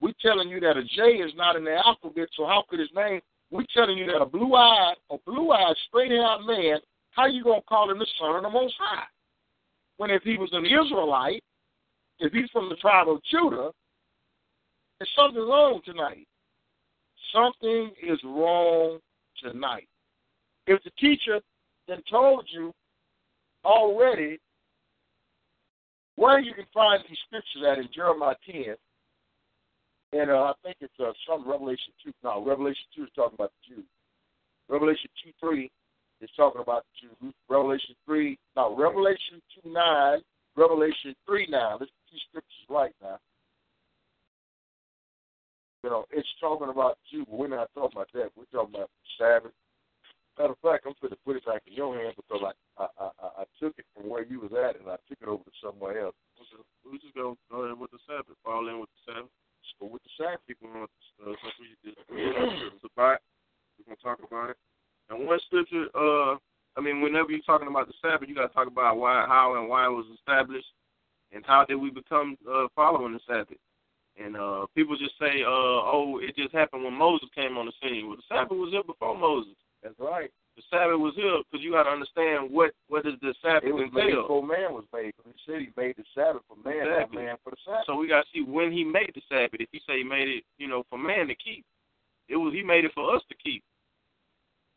We're 0.00 0.14
telling 0.20 0.48
you 0.48 0.60
that 0.60 0.76
a 0.76 0.84
J 0.84 1.02
is 1.22 1.32
not 1.36 1.56
in 1.56 1.64
the 1.64 1.76
alphabet, 1.84 2.28
so 2.36 2.46
how 2.46 2.64
could 2.68 2.80
his 2.80 2.90
name? 2.94 3.20
We're 3.50 3.64
telling 3.72 3.96
you 3.96 4.06
that 4.06 4.20
a 4.20 4.26
blue-eyed, 4.26 4.96
a 5.10 5.16
blue-eyed, 5.24 5.76
straight-haired 5.88 6.44
man, 6.46 6.78
how 7.12 7.26
you 7.26 7.44
gonna 7.44 7.62
call 7.68 7.90
him 7.90 7.98
the 7.98 8.06
son 8.18 8.36
of 8.36 8.42
the 8.42 8.50
Most 8.50 8.74
High? 8.78 9.04
When 9.96 10.10
if 10.10 10.22
he 10.22 10.36
was 10.36 10.50
an 10.52 10.66
Israelite, 10.66 11.42
if 12.18 12.32
he's 12.32 12.50
from 12.50 12.68
the 12.68 12.76
tribe 12.76 13.08
of 13.08 13.22
Judah, 13.30 13.70
there's 14.98 15.10
something 15.16 15.40
wrong 15.40 15.80
tonight. 15.84 16.26
Something 17.32 17.90
is 18.02 18.18
wrong 18.24 18.98
tonight. 19.42 19.88
If 20.66 20.82
the 20.82 20.90
teacher 20.98 21.40
then 21.86 22.02
told 22.10 22.46
you 22.48 22.72
already 23.64 24.38
where 26.16 26.40
you 26.40 26.52
can 26.54 26.66
find 26.72 27.02
these 27.08 27.18
scriptures 27.26 27.62
at 27.70 27.78
in 27.78 27.88
Jeremiah 27.94 28.34
10, 28.50 28.74
and 30.12 30.30
uh, 30.30 30.52
I 30.52 30.52
think 30.62 30.76
it's 30.80 30.92
uh, 31.00 31.12
some 31.28 31.48
Revelation 31.48 31.92
2. 32.04 32.12
No, 32.24 32.44
Revelation 32.44 32.84
2 32.96 33.04
is 33.04 33.10
talking 33.14 33.36
about 33.36 33.52
the 33.60 33.76
Jews. 33.76 33.88
Revelation 34.68 35.10
2 35.24 35.30
3 35.40 35.70
is 36.22 36.30
talking 36.36 36.60
about 36.60 36.84
the 36.88 37.08
Jews. 37.08 37.34
Revelation 37.48 37.94
3, 38.06 38.38
no, 38.56 38.76
Revelation 38.76 39.40
2 39.62 39.70
9, 39.70 40.18
Revelation 40.56 41.14
3 41.26 41.46
9. 41.50 41.76
Let's 41.80 41.92
scriptures 42.30 42.66
right 42.68 42.92
now. 43.02 43.18
You 45.84 45.90
know, 45.90 46.04
it's 46.10 46.28
talking 46.40 46.68
about 46.68 46.98
Jews, 47.10 47.26
but 47.28 47.38
we're 47.38 47.48
not 47.48 47.68
talking 47.74 47.96
about 47.96 48.08
that. 48.14 48.30
We're 48.36 48.44
talking 48.52 48.74
about 48.74 48.90
Sabbath. 49.18 49.52
Matter 50.36 50.52
of 50.52 50.60
fact, 50.60 50.84
I'm 50.84 50.92
going 51.00 51.16
to 51.16 51.24
put 51.24 51.36
it 51.36 51.46
back 51.48 51.64
in 51.64 51.72
your 51.72 51.96
hands 51.96 52.12
because 52.16 52.44
I, 52.44 52.52
I, 52.76 52.86
I, 53.00 53.28
I 53.40 53.44
took 53.56 53.72
it 53.80 53.88
from 53.96 54.08
where 54.12 54.24
you 54.24 54.40
was 54.44 54.52
at 54.52 54.76
and 54.76 54.84
I 54.84 55.00
took 55.08 55.16
it 55.16 55.28
over 55.28 55.40
to 55.40 55.54
somewhere 55.64 56.04
else. 56.04 56.14
We 56.84 56.98
just 57.00 57.16
go 57.16 57.36
go 57.50 57.64
ahead 57.64 57.80
with 57.80 57.90
the 57.90 57.98
Sabbath. 58.04 58.36
Fall 58.44 58.68
in 58.68 58.78
with 58.78 58.92
the 58.92 59.12
Sabbath. 59.12 59.32
Go 59.80 59.86
with 59.88 60.04
the 60.04 60.12
Sabbath. 60.20 60.44
People 60.46 60.68
want 60.68 60.90
uh, 61.24 61.32
since 61.40 61.56
we 61.56 61.72
just 61.88 61.98
Sabbath. 62.04 63.24
We're 63.80 63.88
gonna 63.88 64.04
talk 64.04 64.20
about 64.20 64.50
it. 64.50 64.56
And 65.08 65.26
one 65.26 65.40
scripture, 65.46 65.88
uh, 65.94 66.36
I 66.76 66.80
mean, 66.80 67.00
whenever 67.00 67.30
you're 67.30 67.40
talking 67.48 67.68
about 67.68 67.88
the 67.88 67.94
Sabbath, 68.02 68.28
you 68.28 68.34
got 68.34 68.48
to 68.48 68.54
talk 68.54 68.66
about 68.66 68.96
why, 68.98 69.24
how, 69.26 69.54
and 69.56 69.68
why 69.68 69.86
it 69.86 69.90
was 69.90 70.06
established, 70.14 70.66
and 71.32 71.44
how 71.46 71.64
did 71.64 71.76
we 71.76 71.90
become 71.90 72.36
uh, 72.48 72.66
following 72.74 73.12
the 73.14 73.20
Sabbath. 73.26 73.58
And 74.18 74.36
uh, 74.36 74.66
people 74.74 74.96
just 74.96 75.18
say, 75.20 75.42
uh, 75.44 75.80
"Oh, 75.92 76.20
it 76.22 76.36
just 76.36 76.54
happened 76.54 76.84
when 76.84 76.94
Moses 76.94 77.28
came 77.34 77.56
on 77.56 77.66
the 77.66 77.72
scene." 77.82 78.08
Well, 78.08 78.16
the 78.16 78.22
Sabbath 78.28 78.56
was 78.56 78.72
here 78.72 78.82
before 78.82 79.16
Moses. 79.16 79.54
That's 79.86 80.00
right. 80.00 80.30
The 80.56 80.62
Sabbath 80.68 80.98
was 80.98 81.14
here 81.14 81.38
because 81.46 81.62
you 81.62 81.70
got 81.70 81.84
to 81.84 81.90
understand 81.94 82.50
what 82.50 82.72
what 82.88 83.04
does 83.04 83.14
the 83.22 83.34
Sabbath 83.40 83.68
It 83.68 83.72
was 83.72 83.86
made 83.92 84.10
entail. 84.10 84.42
man 84.42 84.74
was 84.74 84.82
made. 84.92 85.12
He 85.22 85.30
said 85.46 85.60
he 85.60 85.70
made 85.76 85.94
the 85.94 86.04
Sabbath 86.10 86.42
for 86.48 86.56
man, 86.58 86.82
Exactly. 86.82 87.22
man 87.22 87.36
for 87.44 87.50
the 87.50 87.60
Sabbath. 87.64 87.86
So 87.86 87.94
we 87.94 88.08
got 88.08 88.26
to 88.26 88.28
see 88.34 88.42
when 88.42 88.72
he 88.72 88.82
made 88.82 89.12
the 89.14 89.22
Sabbath. 89.28 89.60
If 89.60 89.68
he 89.70 89.78
say 89.86 89.98
he 89.98 90.04
made 90.04 90.26
it, 90.26 90.44
you 90.58 90.66
know, 90.66 90.82
for 90.90 90.98
man 90.98 91.28
to 91.28 91.36
keep, 91.36 91.62
it 92.28 92.34
was 92.36 92.52
he 92.52 92.64
made 92.64 92.84
it 92.84 92.90
for 92.94 93.14
us 93.14 93.22
to 93.28 93.36
keep. 93.36 93.62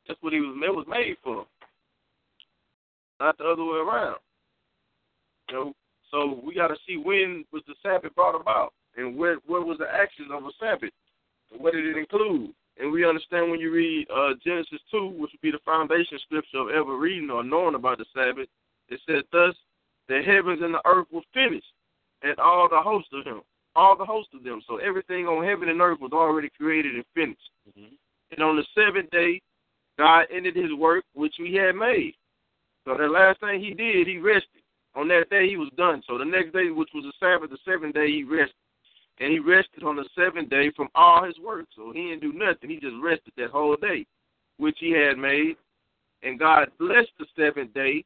That's 0.08 0.22
what 0.22 0.34
he 0.34 0.42
was. 0.42 0.54
It 0.62 0.76
was 0.76 0.86
made 0.88 1.16
for, 1.24 1.46
not 3.20 3.38
the 3.38 3.46
other 3.46 3.64
way 3.64 3.80
around. 3.80 4.18
You 5.50 5.56
know, 5.56 5.74
so 6.12 6.40
we 6.44 6.54
got 6.54 6.68
to 6.68 6.78
see 6.86 6.98
when 6.98 7.46
was 7.52 7.64
the 7.68 7.74
Sabbath 7.82 8.14
brought 8.14 8.40
about, 8.40 8.74
and 8.98 9.16
what 9.18 9.40
what 9.48 9.66
was 9.66 9.78
the 9.80 9.88
actions 9.90 10.30
of 10.30 10.44
a 10.44 10.52
Sabbath, 10.60 10.92
and 11.52 11.62
what 11.62 11.74
did 11.74 11.86
it 11.86 11.98
include. 11.98 12.52
And 12.80 12.92
we 12.94 13.06
understand 13.06 13.52
when 13.52 13.60
you 13.60 13.72
read 13.72 14.08
uh, 14.10 14.34
Genesis 14.44 14.80
2, 14.90 15.10
which 15.10 15.32
would 15.34 15.42
be 15.42 15.52
the 15.52 15.60
foundation 15.66 16.18
scripture 16.24 16.60
of 16.60 16.70
ever 16.70 16.98
reading 16.98 17.30
or 17.30 17.44
knowing 17.44 17.76
about 17.76 17.98
the 17.98 18.06
Sabbath, 18.16 18.48
it 18.88 19.00
said, 19.06 19.24
Thus 19.32 19.54
the 20.08 20.22
heavens 20.22 20.62
and 20.64 20.74
the 20.74 20.82
earth 20.86 21.08
were 21.12 21.22
finished, 21.34 21.72
and 22.24 22.40
all 22.40 22.70
the 22.70 22.82
host 22.82 23.08
of 23.14 23.26
them, 23.26 23.42
all 23.76 23.98
the 23.98 24.06
host 24.06 24.30
of 24.34 24.44
them. 24.44 24.62
So 24.66 24.78
everything 24.78 25.28
on 25.28 25.46
heaven 25.46 25.68
and 25.68 25.82
earth 25.82 26.00
was 26.00 26.14
already 26.14 26.50
created 26.58 26.96
and 26.96 27.04
finished. 27.14 27.52
And 28.32 28.42
on 28.42 28.56
the 28.56 28.66
seventh 28.74 29.12
day, 29.12 29.42
God 29.98 30.26
ended 30.34 30.56
his 30.56 30.74
work 30.74 31.04
which 31.14 31.34
he 31.38 31.56
had 31.56 31.76
made. 31.76 32.14
So 32.86 32.96
the 32.98 33.08
last 33.08 33.42
thing 33.42 33.60
he 33.60 33.74
did, 33.74 34.08
he 34.08 34.18
rested. 34.18 34.64
On 34.96 35.08
that 35.10 35.30
day, 35.30 35.48
he 35.48 35.58
was 35.58 35.70
done. 35.78 36.02
So 36.08 36.18
the 36.18 36.26
next 36.26 36.54
day, 36.54 36.72
which 36.72 36.90
was 36.94 37.04
the 37.04 37.14
Sabbath, 37.20 37.52
the 37.52 37.58
seventh 37.66 37.94
day, 37.94 38.08
he 38.08 38.24
rested. 38.24 38.56
And 39.20 39.32
he 39.32 39.40
rested 39.40 39.84
on 39.84 39.96
the 39.96 40.06
seventh 40.16 40.50
day 40.50 40.72
from 40.76 40.88
all 40.96 41.24
his 41.24 41.38
work. 41.40 41.66
So 41.76 41.92
he 41.92 42.10
didn't 42.10 42.22
do 42.22 42.34
nothing. 42.34 42.70
He 42.70 42.80
just 42.80 42.96
rested 43.02 43.34
that 43.38 43.50
whole 43.50 43.76
day, 43.76 44.06
which 44.58 44.78
he 44.80 44.92
had 44.92 45.18
made. 45.18 45.58
And 46.24 46.40
God 46.40 46.72
blessed 46.80 47.12
the 47.18 47.26
seventh 47.36 47.74
day 47.74 48.04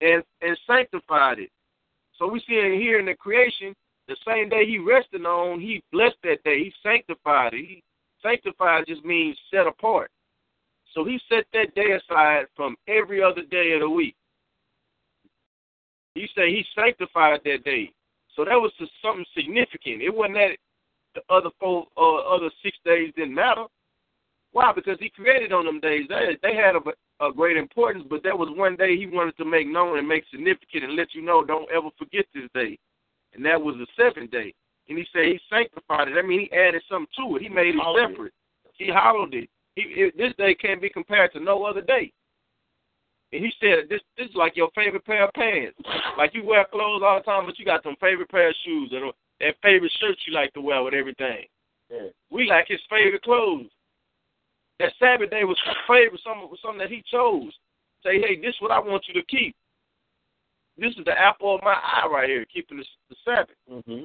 and, 0.00 0.22
and 0.42 0.58
sanctified 0.66 1.38
it. 1.38 1.50
So 2.16 2.28
we 2.28 2.42
see 2.46 2.58
in 2.58 2.80
here 2.80 2.98
in 2.98 3.06
the 3.06 3.14
creation, 3.14 3.74
the 4.08 4.16
same 4.26 4.48
day 4.48 4.66
he 4.66 4.78
rested 4.78 5.24
on, 5.24 5.60
he 5.60 5.82
blessed 5.92 6.16
that 6.24 6.42
day. 6.44 6.64
He 6.64 6.72
sanctified 6.82 7.54
it. 7.54 7.64
He 7.64 7.82
sanctified 8.22 8.84
just 8.88 9.04
means 9.04 9.36
set 9.50 9.66
apart. 9.66 10.10
So 10.94 11.04
he 11.04 11.20
set 11.28 11.44
that 11.52 11.74
day 11.74 11.92
aside 11.92 12.46
from 12.56 12.76
every 12.88 13.22
other 13.22 13.42
day 13.42 13.72
of 13.72 13.80
the 13.80 13.90
week. 13.90 14.16
He 16.14 16.26
said 16.34 16.48
he 16.48 16.64
sanctified 16.74 17.40
that 17.44 17.64
day. 17.64 17.92
So 18.40 18.46
that 18.46 18.56
was 18.56 18.72
just 18.78 18.92
something 19.04 19.26
significant. 19.36 20.00
It 20.00 20.08
wasn't 20.08 20.36
that 20.36 20.56
the 21.14 21.20
other 21.28 21.50
four, 21.60 21.84
uh, 21.94 22.34
other 22.34 22.48
six 22.62 22.74
days 22.86 23.12
didn't 23.14 23.34
matter. 23.34 23.66
Why? 24.52 24.72
Because 24.74 24.96
he 24.98 25.10
created 25.10 25.52
on 25.52 25.66
them 25.66 25.78
days. 25.78 26.06
They 26.08 26.38
they 26.42 26.56
had 26.56 26.74
a, 26.74 26.80
a 27.22 27.34
great 27.34 27.58
importance, 27.58 28.06
but 28.08 28.22
that 28.22 28.38
was 28.38 28.48
one 28.56 28.76
day 28.76 28.96
he 28.96 29.06
wanted 29.06 29.36
to 29.36 29.44
make 29.44 29.68
known 29.68 29.98
and 29.98 30.08
make 30.08 30.24
significant 30.30 30.84
and 30.84 30.96
let 30.96 31.12
you 31.12 31.20
know 31.20 31.44
don't 31.44 31.70
ever 31.70 31.90
forget 31.98 32.24
this 32.32 32.48
day. 32.54 32.78
And 33.34 33.44
that 33.44 33.60
was 33.60 33.76
the 33.76 33.86
seventh 33.94 34.30
day. 34.30 34.54
And 34.88 34.96
he 34.96 35.04
said 35.12 35.26
he 35.26 35.38
sanctified 35.50 36.08
it. 36.08 36.16
I 36.16 36.22
mean, 36.26 36.40
he 36.40 36.52
added 36.56 36.82
something 36.90 37.12
to 37.18 37.36
it. 37.36 37.42
He 37.42 37.50
made 37.50 37.74
it 37.74 38.08
separate. 38.08 38.32
He 38.72 38.86
hallowed 38.86 39.34
it. 39.34 39.50
He, 39.76 39.82
it. 39.82 40.16
This 40.16 40.32
day 40.38 40.54
can't 40.54 40.80
be 40.80 40.88
compared 40.88 41.34
to 41.34 41.40
no 41.40 41.62
other 41.64 41.82
day. 41.82 42.10
And 43.32 43.44
he 43.44 43.52
said, 43.60 43.88
this 43.88 44.00
this 44.18 44.28
is 44.28 44.34
like 44.34 44.56
your 44.56 44.70
favorite 44.74 45.04
pair 45.04 45.24
of 45.24 45.32
pants. 45.34 45.78
Like 46.18 46.34
you 46.34 46.44
wear 46.44 46.64
clothes 46.64 47.02
all 47.04 47.18
the 47.18 47.24
time, 47.24 47.46
but 47.46 47.58
you 47.58 47.64
got 47.64 47.82
some 47.82 47.96
favorite 48.00 48.28
pair 48.28 48.48
of 48.48 48.56
shoes 48.64 48.90
and 48.92 49.12
that 49.40 49.54
favorite 49.62 49.92
shirt 50.00 50.16
you 50.26 50.34
like 50.34 50.52
to 50.54 50.60
wear 50.60 50.82
with 50.82 50.94
everything. 50.94 51.44
Yeah. 51.90 52.08
We 52.30 52.46
like 52.48 52.66
his 52.68 52.80
favorite 52.90 53.22
clothes. 53.22 53.70
That 54.78 54.92
Sabbath 54.98 55.30
day 55.30 55.44
was 55.44 55.58
favorite, 55.86 56.20
something, 56.24 56.48
was 56.50 56.58
something 56.62 56.78
that 56.78 56.90
he 56.90 57.04
chose. 57.10 57.52
Say, 58.02 58.20
hey, 58.20 58.40
this 58.40 58.54
is 58.54 58.60
what 58.60 58.70
I 58.70 58.78
want 58.78 59.04
you 59.06 59.14
to 59.14 59.26
keep. 59.26 59.54
This 60.78 60.92
is 60.96 61.04
the 61.04 61.12
apple 61.12 61.54
of 61.54 61.62
my 61.62 61.74
eye 61.74 62.08
right 62.10 62.28
here, 62.28 62.46
keeping 62.52 62.78
the, 62.78 62.84
the 63.10 63.16
Sabbath. 63.24 63.56
Mm-hmm. 63.70 64.04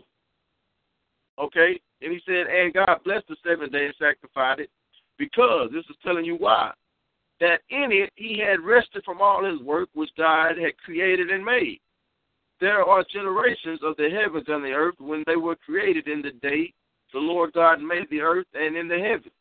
Okay? 1.40 1.80
And 2.02 2.12
he 2.12 2.20
said, 2.26 2.48
and 2.48 2.74
God 2.74 3.00
blessed 3.06 3.28
the 3.30 3.38
seventh 3.46 3.72
day 3.72 3.86
and 3.86 3.96
sanctified 3.98 4.60
it 4.60 4.70
because, 5.18 5.70
this 5.72 5.86
is 5.90 5.96
telling 6.04 6.26
you 6.26 6.36
why, 6.36 6.74
that 7.40 7.62
in 7.70 7.92
it 7.92 8.12
he 8.16 8.40
had 8.40 8.62
rested 8.62 9.04
from 9.04 9.22
all 9.22 9.44
his 9.44 9.62
work 9.62 9.90
which 9.94 10.10
God 10.18 10.58
had 10.58 10.78
created 10.78 11.30
and 11.30 11.44
made. 11.44 11.80
There 12.62 12.84
are 12.84 13.04
generations 13.12 13.82
of 13.84 13.98
the 13.98 14.10
heavens 14.10 14.46
and 14.48 14.64
the 14.64 14.72
earth 14.72 14.96
when 15.00 15.24
they 15.28 15.36
were 15.36 15.58
created 15.58 16.08
in 16.08 16.22
the 16.22 16.32
day 16.32 16.74
the 17.16 17.20
Lord 17.20 17.54
God 17.54 17.82
made 17.82 18.08
the 18.10 18.20
earth 18.20 18.46
and 18.54 18.76
in 18.76 18.90
the 18.90 19.00
heavens. 19.00 19.34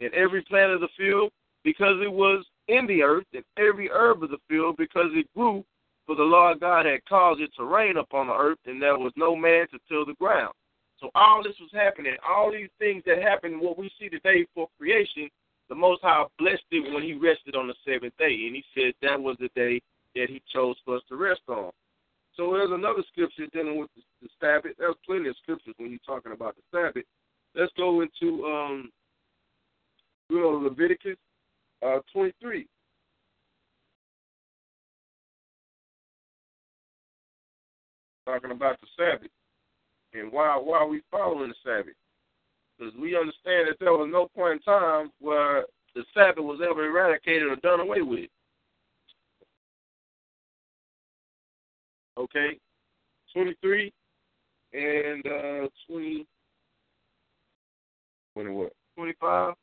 And 0.00 0.12
every 0.12 0.42
plant 0.42 0.72
of 0.72 0.80
the 0.80 0.88
field 0.98 1.32
because 1.64 1.96
it 2.04 2.12
was 2.12 2.44
in 2.68 2.86
the 2.86 3.02
earth, 3.02 3.24
and 3.32 3.42
every 3.56 3.88
herb 3.90 4.22
of 4.22 4.30
the 4.30 4.38
field 4.48 4.76
because 4.76 5.08
it 5.12 5.26
grew, 5.34 5.64
for 6.06 6.14
the 6.14 6.22
Lord 6.22 6.60
God 6.60 6.84
had 6.84 7.04
caused 7.06 7.40
it 7.40 7.50
to 7.56 7.64
rain 7.64 7.96
upon 7.96 8.26
the 8.26 8.34
earth, 8.34 8.58
and 8.66 8.80
there 8.80 8.98
was 8.98 9.12
no 9.16 9.34
man 9.34 9.66
to 9.68 9.78
till 9.88 10.04
the 10.04 10.14
ground. 10.14 10.52
So 11.00 11.10
all 11.14 11.42
this 11.42 11.56
was 11.58 11.70
happening, 11.72 12.16
all 12.26 12.52
these 12.52 12.68
things 12.78 13.02
that 13.06 13.22
happened, 13.22 13.60
what 13.60 13.78
we 13.78 13.90
see 13.98 14.10
today 14.10 14.46
for 14.54 14.68
creation, 14.78 15.28
the 15.68 15.74
Most 15.74 16.02
High 16.02 16.24
blessed 16.38 16.62
it 16.70 16.92
when 16.92 17.02
He 17.02 17.14
rested 17.14 17.56
on 17.56 17.68
the 17.68 17.74
seventh 17.84 18.16
day, 18.18 18.46
and 18.46 18.56
He 18.56 18.64
said 18.74 18.94
that 19.02 19.20
was 19.20 19.36
the 19.40 19.50
day 19.54 19.80
that 20.14 20.28
He 20.28 20.42
chose 20.52 20.76
for 20.84 20.96
us 20.96 21.02
to 21.08 21.16
rest 21.16 21.42
on. 21.48 21.70
So 22.36 22.52
there's 22.52 22.70
another 22.72 23.02
scripture 23.12 23.46
dealing 23.52 23.78
with 23.78 23.90
the, 23.94 24.02
the 24.22 24.28
Sabbath. 24.40 24.72
There's 24.78 24.96
plenty 25.06 25.28
of 25.28 25.36
scriptures 25.42 25.74
when 25.76 25.90
you're 25.90 26.00
talking 26.06 26.32
about 26.32 26.56
the 26.56 26.62
Sabbath. 26.76 27.04
Let's 27.54 27.72
go 27.76 28.00
into 28.00 28.44
um, 28.44 28.90
you 30.28 30.40
know, 30.40 30.48
Leviticus 30.48 31.16
uh, 31.84 31.98
23. 32.12 32.66
Talking 38.26 38.50
about 38.52 38.80
the 38.80 38.86
Sabbath 38.96 39.30
and 40.14 40.32
why 40.32 40.58
why 40.62 40.78
are 40.78 40.88
we 40.88 41.02
following 41.10 41.50
the 41.50 41.54
Sabbath? 41.62 41.94
Because 42.78 42.94
we 42.96 43.16
understand 43.16 43.68
that 43.68 43.76
there 43.80 43.92
was 43.92 44.08
no 44.10 44.28
point 44.34 44.54
in 44.54 44.58
time 44.60 45.10
where 45.20 45.64
the 45.94 46.04
Sabbath 46.12 46.44
was 46.44 46.60
ever 46.62 46.86
eradicated 46.86 47.48
or 47.48 47.56
done 47.56 47.80
away 47.80 48.02
with. 48.02 48.28
Okay, 52.16 52.58
23 53.32 53.92
and 54.72 55.26
uh, 55.26 55.68
20, 55.88 56.26
20 58.34 58.50
what? 58.50 58.72
25. 58.96 59.54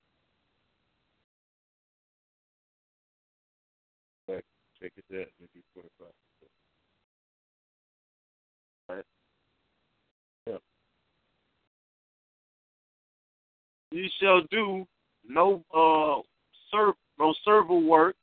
Check 4.82 4.94
it 4.98 5.22
out. 5.22 5.28
Maybe 5.40 5.64
25. 5.76 6.08
Ye 13.92 14.12
shall 14.22 14.42
do 14.50 14.86
no 15.28 15.64
uh 15.74 16.22
no 17.20 17.34
servile 17.46 17.84
work 17.84 18.16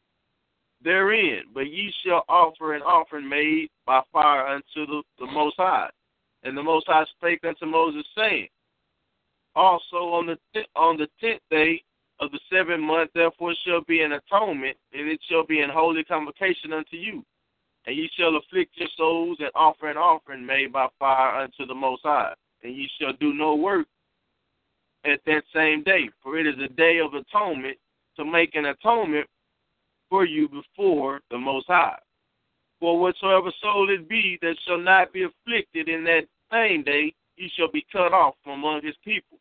therein, 0.82 1.42
but 1.52 1.70
ye 1.70 1.92
shall 2.04 2.24
offer 2.28 2.74
an 2.74 2.82
offering 2.82 3.28
made 3.28 3.68
by 3.86 4.00
fire 4.12 4.46
unto 4.46 4.86
the, 4.86 5.02
the 5.18 5.26
Most 5.26 5.56
High. 5.56 5.90
And 6.44 6.56
the 6.56 6.62
Most 6.62 6.86
High 6.86 7.04
spake 7.16 7.44
unto 7.44 7.66
Moses, 7.66 8.04
saying, 8.16 8.48
Also 9.54 9.96
on 9.96 10.26
the 10.26 10.38
th- 10.54 10.68
on 10.76 10.96
the 10.96 11.08
tenth 11.20 11.42
day 11.50 11.82
of 12.20 12.30
the 12.32 12.40
seventh 12.50 12.82
month, 12.82 13.10
therefore 13.14 13.54
shall 13.66 13.82
be 13.82 14.02
an 14.02 14.12
atonement, 14.12 14.76
and 14.92 15.08
it 15.08 15.20
shall 15.28 15.44
be 15.44 15.60
an 15.60 15.70
holy 15.70 16.04
convocation 16.04 16.72
unto 16.72 16.96
you. 16.96 17.24
And 17.86 17.96
ye 17.96 18.10
shall 18.16 18.36
afflict 18.36 18.76
your 18.76 18.88
souls 18.96 19.38
and 19.40 19.50
offer 19.54 19.88
an 19.88 19.96
offering 19.96 20.44
made 20.44 20.72
by 20.72 20.88
fire 20.98 21.42
unto 21.42 21.66
the 21.66 21.74
Most 21.74 22.02
High. 22.02 22.34
And 22.62 22.74
ye 22.74 22.88
shall 23.00 23.12
do 23.14 23.32
no 23.32 23.54
work 23.54 23.86
at 25.04 25.20
that 25.26 25.42
same 25.54 25.82
day, 25.82 26.08
for 26.22 26.38
it 26.38 26.46
is 26.46 26.56
a 26.62 26.72
day 26.74 26.98
of 26.98 27.14
atonement 27.14 27.76
to 28.16 28.24
make 28.24 28.54
an 28.54 28.66
atonement 28.66 29.26
for 30.08 30.24
you 30.24 30.48
before 30.48 31.20
the 31.30 31.38
Most 31.38 31.66
High. 31.68 31.98
For 32.80 32.98
whatsoever 32.98 33.50
soul 33.60 33.90
it 33.90 34.08
be 34.08 34.38
that 34.42 34.56
shall 34.66 34.78
not 34.78 35.12
be 35.12 35.24
afflicted 35.24 35.88
in 35.88 36.04
that 36.04 36.26
same 36.50 36.82
day, 36.82 37.12
he 37.36 37.48
shall 37.56 37.70
be 37.70 37.86
cut 37.92 38.12
off 38.12 38.34
from 38.42 38.54
among 38.54 38.82
his 38.82 38.96
people. 39.04 39.38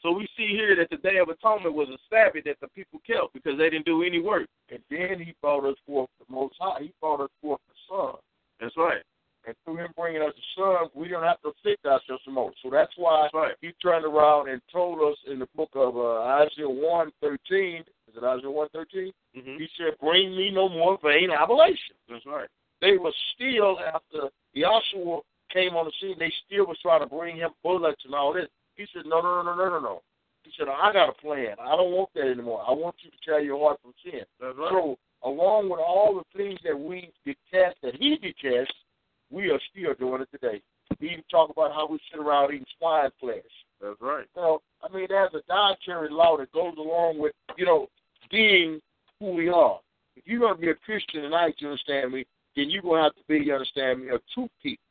So 0.00 0.12
we 0.12 0.28
see 0.36 0.48
here 0.48 0.76
that 0.76 0.90
the 0.90 0.98
Day 0.98 1.18
of 1.18 1.28
Atonement 1.28 1.74
was 1.74 1.88
a 1.88 1.98
Sabbath 2.08 2.44
that 2.44 2.60
the 2.60 2.68
people 2.68 3.00
kept 3.06 3.32
because 3.32 3.58
they 3.58 3.70
didn't 3.70 3.86
do 3.86 4.02
any 4.02 4.20
work. 4.20 4.46
And 4.70 4.80
then 4.90 5.18
he 5.18 5.34
brought 5.40 5.64
us 5.64 5.76
forth 5.86 6.10
the 6.18 6.32
Most 6.32 6.54
High. 6.60 6.82
He 6.82 6.92
brought 7.00 7.20
us 7.20 7.30
forth 7.40 7.60
the 7.68 7.74
Son. 7.88 8.14
That's 8.60 8.76
right. 8.76 9.02
And 9.46 9.54
through 9.64 9.76
him 9.76 9.92
bringing 9.96 10.22
us 10.22 10.32
the 10.34 10.60
Son, 10.60 10.88
we 10.92 11.08
don't 11.08 11.22
have 11.22 11.40
to 11.42 11.50
afflict 11.50 11.86
ourselves 11.86 12.22
more. 12.28 12.50
So 12.62 12.70
that's 12.70 12.92
why 12.96 13.28
right. 13.32 13.54
he 13.60 13.72
turned 13.80 14.04
around 14.04 14.48
and 14.48 14.60
told 14.72 14.98
us 15.00 15.16
in 15.30 15.38
the 15.38 15.46
book 15.54 15.70
of 15.74 15.96
uh, 15.96 16.18
Isaiah 16.42 16.68
1 16.68 17.12
13, 17.20 17.84
is 18.08 18.16
it 18.16 18.24
Isaiah 18.24 18.50
1 18.50 18.68
13? 18.72 19.12
Mm-hmm. 19.36 19.56
He 19.56 19.68
said, 19.78 19.94
Bring 20.00 20.36
me 20.36 20.50
no 20.50 20.68
more 20.68 20.98
vain 21.02 21.30
aberration. 21.30 21.94
That's 22.10 22.26
right. 22.26 22.48
They 22.80 22.96
were 22.98 23.12
still, 23.34 23.78
after 23.78 24.28
Joshua 24.56 25.20
came 25.52 25.76
on 25.76 25.86
the 25.86 25.92
scene, 26.00 26.16
they 26.18 26.32
still 26.46 26.66
was 26.66 26.78
trying 26.82 27.00
to 27.00 27.06
bring 27.06 27.36
him 27.36 27.50
bullets 27.62 28.02
and 28.04 28.14
all 28.14 28.34
this. 28.34 28.48
He 28.74 28.86
said, 28.92 29.04
No, 29.06 29.20
no, 29.20 29.42
no, 29.42 29.54
no, 29.54 29.68
no, 29.70 29.78
no. 29.78 30.02
He 30.42 30.50
said, 30.58 30.68
I 30.68 30.92
got 30.92 31.08
a 31.08 31.12
plan. 31.12 31.56
I 31.60 31.76
don't 31.76 31.92
want 31.92 32.10
that 32.14 32.26
anymore. 32.26 32.64
I 32.66 32.72
want 32.72 32.96
you 33.02 33.10
to 33.10 33.16
tear 33.24 33.40
your 33.40 33.58
heart 33.58 33.80
from 33.82 33.92
sin. 34.04 34.22
That's 34.40 34.56
right. 34.58 34.70
So, 34.70 34.96
along 35.22 35.70
with 35.70 35.80
all 35.80 36.14
the 36.14 36.38
things 36.38 36.58
that 36.64 36.78
we 36.78 37.10
detest, 37.24 37.76
that 37.82 37.94
he 37.96 38.16
detests, 38.16 38.74
we 39.30 39.50
are 39.50 39.60
still 39.70 39.94
doing 39.98 40.22
it 40.22 40.28
today. 40.30 40.60
He 40.98 41.06
even 41.06 41.24
talk 41.30 41.50
about 41.50 41.72
how 41.72 41.88
we 41.88 41.98
sit 42.10 42.20
around 42.20 42.54
eating 42.54 42.66
swine 42.78 43.10
flesh. 43.20 43.42
That's 43.80 44.00
right. 44.00 44.26
You 44.36 44.42
know, 44.42 44.62
I 44.82 44.94
mean, 44.94 45.06
there's 45.08 45.34
a 45.34 45.42
dietary 45.48 46.08
law 46.10 46.36
that 46.38 46.52
goes 46.52 46.74
along 46.78 47.18
with, 47.18 47.32
you 47.58 47.66
know, 47.66 47.88
being 48.30 48.80
who 49.20 49.32
we 49.32 49.48
are. 49.48 49.80
If 50.16 50.24
you're 50.26 50.40
going 50.40 50.54
to 50.54 50.60
be 50.60 50.70
a 50.70 50.74
Christian 50.74 51.22
tonight, 51.22 51.56
you 51.58 51.68
understand 51.68 52.12
me, 52.12 52.24
then 52.54 52.70
you're 52.70 52.82
going 52.82 53.00
to 53.00 53.04
have 53.04 53.14
to 53.16 53.22
be, 53.28 53.44
you 53.44 53.52
understand 53.52 54.00
me, 54.00 54.08
a 54.08 54.18
true 54.32 54.48
people. 54.62 54.82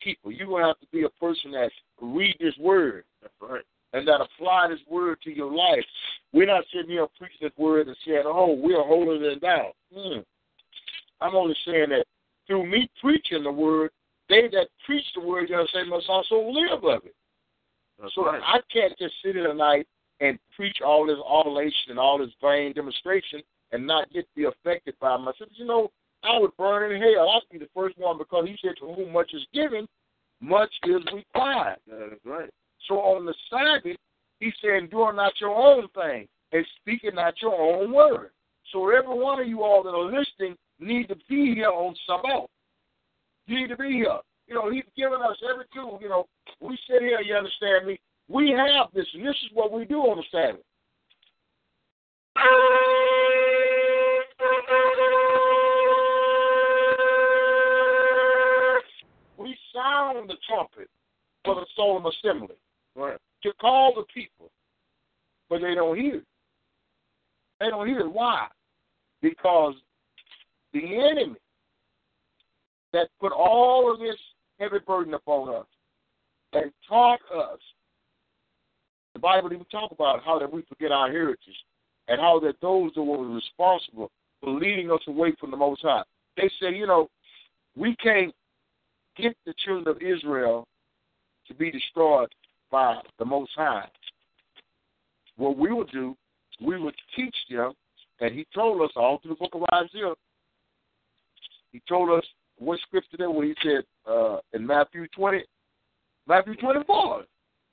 people. 0.00 0.30
You're 0.30 0.46
going 0.46 0.62
to 0.62 0.68
have 0.68 0.80
to 0.80 0.86
be 0.92 1.02
a 1.02 1.08
person 1.20 1.50
that 1.52 1.70
read 2.00 2.36
this 2.38 2.56
word 2.60 3.04
That's 3.20 3.34
right. 3.40 3.64
and 3.92 4.06
that 4.06 4.20
apply 4.20 4.68
this 4.68 4.78
word 4.88 5.18
to 5.24 5.34
your 5.34 5.52
life. 5.52 5.84
We're 6.32 6.46
not 6.46 6.64
sitting 6.72 6.90
here 6.90 7.06
preaching 7.18 7.38
this 7.40 7.58
word 7.58 7.88
and 7.88 7.96
saying, 8.06 8.22
oh, 8.24 8.52
we're 8.52 8.84
holding 8.84 9.24
it 9.24 9.40
down. 9.40 9.72
Hmm. 9.92 10.20
I'm 11.20 11.34
only 11.34 11.56
saying 11.66 11.88
that 11.90 12.04
through 12.48 12.66
me 12.66 12.90
preaching 13.00 13.44
the 13.44 13.52
word, 13.52 13.90
they 14.28 14.48
that 14.48 14.68
preach 14.84 15.04
the 15.14 15.20
word, 15.20 15.48
you 15.48 15.54
understand, 15.54 15.88
must 15.88 16.08
also 16.08 16.40
live 16.50 16.84
of 16.84 17.04
it. 17.04 17.14
That's 18.00 18.14
So 18.14 18.26
right. 18.26 18.42
I 18.44 18.60
can't 18.72 18.96
just 18.98 19.14
sit 19.22 19.36
here 19.36 19.46
tonight 19.46 19.86
and 20.20 20.38
preach 20.56 20.78
all 20.84 21.06
this 21.06 21.18
adulation 21.18 21.90
and 21.90 21.98
all 21.98 22.18
this 22.18 22.34
vain 22.42 22.72
demonstration 22.72 23.42
and 23.72 23.86
not 23.86 24.10
get 24.12 24.26
be 24.34 24.44
affected 24.44 24.94
by 25.00 25.16
myself. 25.16 25.50
You 25.52 25.66
know, 25.66 25.90
I 26.24 26.38
would 26.38 26.56
burn 26.56 26.90
in 26.92 27.00
hell. 27.00 27.30
I'd 27.30 27.52
be 27.52 27.58
the 27.58 27.68
first 27.74 27.96
one 27.98 28.18
because 28.18 28.46
he 28.46 28.56
said 28.62 28.74
to 28.80 28.92
whom 28.92 29.12
much 29.12 29.32
is 29.34 29.46
given, 29.54 29.86
much 30.40 30.72
is 30.84 31.02
required. 31.12 31.78
That 31.86 32.12
is 32.12 32.20
right. 32.24 32.50
So 32.88 32.96
on 32.96 33.24
the 33.24 33.34
Sabbath, 33.50 33.96
he 34.40 34.52
said, 34.60 34.90
doing 34.90 35.16
not 35.16 35.32
your 35.40 35.54
own 35.54 35.88
thing 35.94 36.26
and 36.52 36.66
speaking 36.80 37.14
not 37.14 37.40
your 37.42 37.54
own 37.54 37.92
word. 37.92 38.30
So 38.72 38.88
every 38.90 39.18
one 39.18 39.40
of 39.40 39.46
you 39.48 39.62
all 39.62 39.82
that 39.82 39.90
are 39.90 40.04
listening 40.04 40.56
need 40.80 41.08
to 41.08 41.16
be 41.28 41.54
here 41.54 41.70
on 41.70 41.94
Sabbath. 42.06 42.48
You 43.46 43.60
need 43.60 43.68
to 43.68 43.76
be 43.76 43.90
here. 43.92 44.18
You 44.46 44.54
know, 44.54 44.70
he's 44.70 44.84
given 44.96 45.20
us 45.22 45.36
every 45.50 45.64
tool. 45.74 45.98
You 46.00 46.08
know, 46.08 46.26
we 46.60 46.78
sit 46.88 47.02
here, 47.02 47.20
you 47.20 47.34
understand 47.34 47.86
me? 47.86 47.98
We 48.28 48.50
have 48.50 48.88
this, 48.94 49.06
and 49.14 49.26
this 49.26 49.36
is 49.36 49.50
what 49.52 49.72
we 49.72 49.84
do 49.84 50.00
on 50.00 50.18
the 50.18 50.24
Sabbath. 50.30 50.62
We 59.36 59.56
sound 59.74 60.28
the 60.28 60.36
trumpet 60.48 60.88
for 61.44 61.54
the 61.54 61.66
solemn 61.76 62.06
assembly 62.06 62.56
Right. 62.94 63.18
to 63.42 63.52
call 63.54 63.94
the 63.94 64.04
people, 64.12 64.50
but 65.48 65.60
they 65.60 65.74
don't 65.74 65.96
hear. 65.96 66.16
it. 66.16 66.26
They 67.60 67.70
don't 67.70 67.86
hear 67.86 68.00
it. 68.00 68.10
Why? 68.12 68.48
Because 69.22 69.74
the 70.72 70.80
enemy 70.80 71.38
that 72.92 73.08
put 73.20 73.32
all 73.32 73.92
of 73.92 74.00
this 74.00 74.16
heavy 74.58 74.78
burden 74.86 75.14
upon 75.14 75.54
us 75.54 75.66
and 76.52 76.72
taught 76.88 77.20
us. 77.34 77.58
The 79.14 79.20
Bible 79.20 79.52
even 79.52 79.64
talk 79.66 79.90
about 79.90 80.22
how 80.24 80.38
that 80.38 80.52
we 80.52 80.62
forget 80.62 80.92
our 80.92 81.10
heritage 81.10 81.64
and 82.08 82.20
how 82.20 82.40
that 82.40 82.60
those 82.60 82.92
that 82.94 83.02
were 83.02 83.26
responsible 83.26 84.10
for 84.40 84.50
leading 84.50 84.90
us 84.90 85.00
away 85.08 85.34
from 85.38 85.50
the 85.50 85.56
Most 85.56 85.82
High. 85.82 86.02
They 86.36 86.50
say, 86.60 86.74
you 86.74 86.86
know, 86.86 87.08
we 87.76 87.96
can't 87.96 88.34
get 89.16 89.36
the 89.44 89.54
children 89.64 89.88
of 89.88 90.02
Israel 90.02 90.66
to 91.48 91.54
be 91.54 91.70
destroyed 91.70 92.28
by 92.70 93.00
the 93.18 93.24
Most 93.24 93.50
High. 93.56 93.88
What 95.36 95.56
we 95.56 95.72
would 95.72 95.90
do, 95.90 96.16
we 96.60 96.78
would 96.78 96.94
teach 97.16 97.34
them, 97.50 97.72
and 98.20 98.34
He 98.34 98.46
told 98.54 98.82
us 98.82 98.90
all 98.96 99.18
through 99.18 99.32
the 99.32 99.36
book 99.36 99.54
of 99.54 99.64
Isaiah. 99.72 100.14
He 101.72 101.80
told 101.88 102.10
us 102.10 102.24
what 102.58 102.80
scripture 102.80 103.16
there 103.18 103.30
where 103.30 103.46
He 103.46 103.54
said 103.62 103.84
uh, 104.06 104.38
in 104.52 104.66
Matthew 104.66 105.06
twenty, 105.08 105.44
Matthew 106.26 106.54
twenty 106.56 106.84
four. 106.84 107.24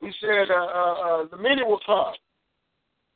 He 0.01 0.11
said, 0.19 0.51
uh, 0.51 0.53
uh, 0.53 0.93
uh, 0.93 1.27
"The 1.31 1.37
many 1.37 1.63
will 1.63 1.79
come," 1.85 2.13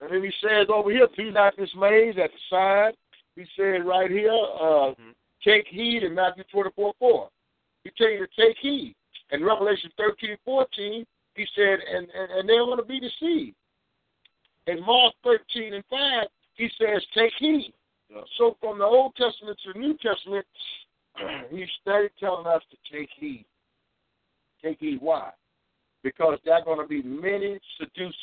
and 0.02 0.12
then 0.12 0.24
He 0.24 0.32
says 0.42 0.68
over 0.74 0.92
here, 0.92 1.08
"Be 1.18 1.32
not 1.32 1.56
dismayed 1.58 2.18
at 2.18 2.32
the 2.32 2.40
sign." 2.50 2.94
He 3.36 3.46
said 3.56 3.86
right 3.86 4.10
here, 4.10 4.32
uh, 4.32 4.94
Mhm. 4.96 5.14
"Take 5.44 5.68
heed." 5.68 6.04
In 6.04 6.16
Matthew 6.16 6.44
twenty 6.46 6.72
four 6.76 6.94
four, 7.00 7.30
He 7.84 7.92
tell 7.92 8.10
you 8.10 8.26
to 8.26 8.36
take 8.36 8.58
heed. 8.58 8.96
In 9.32 9.44
Revelation 9.44 9.92
thirteen 9.98 10.38
fourteen, 10.44 11.06
he 11.36 11.48
said, 11.56 11.80
and, 11.80 12.10
and, 12.10 12.32
and 12.32 12.50
they're 12.50 12.66
going 12.66 12.80
to 12.80 12.84
be 12.84 13.00
deceived. 13.00 13.56
In 14.68 14.82
Mark 14.86 15.14
13 15.24 15.74
and 15.74 15.84
5, 15.90 16.28
he 16.56 16.70
says, 16.78 17.02
take 17.14 17.32
heed. 17.40 17.74
Yeah. 18.10 18.22
So 18.38 18.58
from 18.60 18.80
the 18.80 18.86
Old 18.86 19.16
Testament 19.16 19.58
to 19.66 19.74
the 19.74 19.80
New 19.80 19.96
Testament, 19.98 20.46
he 21.52 21.66
started 21.82 22.12
telling 22.20 22.48
us 22.48 22.62
to 22.72 22.98
take 22.98 23.10
heed. 23.18 23.46
Take 24.64 24.80
heed. 24.80 24.98
Why? 25.00 25.32
Because 26.04 26.40
there 26.44 26.56
are 26.56 26.64
going 26.64 26.80
to 26.80 26.88
be 26.88 27.04
many 27.04 27.60
seducers. 27.78 28.14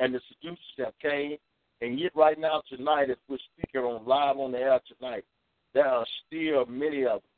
And 0.00 0.14
the 0.14 0.20
seducers 0.28 0.58
have 0.78 0.92
came. 1.00 1.36
And 1.80 1.98
yet 1.98 2.12
right 2.14 2.38
now 2.38 2.62
tonight, 2.68 3.10
as 3.10 3.16
we're 3.28 3.38
speaking 3.56 3.80
on 3.80 4.06
live 4.06 4.38
on 4.38 4.52
the 4.52 4.58
air 4.58 4.80
tonight, 4.98 5.24
there 5.72 5.86
are 5.86 6.06
still 6.26 6.66
many 6.66 7.04
of 7.04 7.20
them 7.20 7.30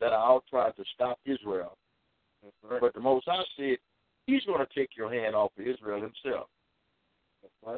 that 0.00 0.12
are 0.12 0.34
out 0.34 0.44
trying 0.50 0.72
to 0.74 0.84
stop 0.94 1.18
Israel. 1.24 1.76
Right. 2.68 2.80
But 2.80 2.94
the 2.94 3.00
Most 3.00 3.26
High 3.26 3.42
said 3.56 3.76
He's 4.26 4.44
going 4.44 4.64
to 4.64 4.74
take 4.74 4.90
your 4.96 5.12
hand 5.12 5.34
off 5.34 5.52
of 5.58 5.66
Israel 5.66 6.00
Himself. 6.00 6.48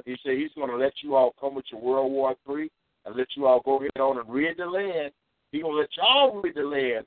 He 0.05 0.17
said 0.23 0.37
He's 0.37 0.53
going 0.55 0.71
to 0.71 0.77
let 0.77 0.93
you 1.03 1.17
all 1.17 1.35
come 1.39 1.55
with 1.55 1.65
your 1.71 1.81
World 1.81 2.12
War 2.12 2.35
Three 2.47 2.71
and 3.05 3.17
let 3.17 3.27
you 3.37 3.47
all 3.47 3.61
go 3.65 3.79
ahead 3.79 3.91
on 4.01 4.19
and 4.19 4.29
rid 4.29 4.57
the 4.57 4.67
land. 4.67 5.13
He 5.53 5.61
going 5.61 5.75
to 5.75 5.81
let 5.81 5.91
y'all 5.97 6.41
rid 6.41 6.55
the 6.55 6.63
land 6.63 7.07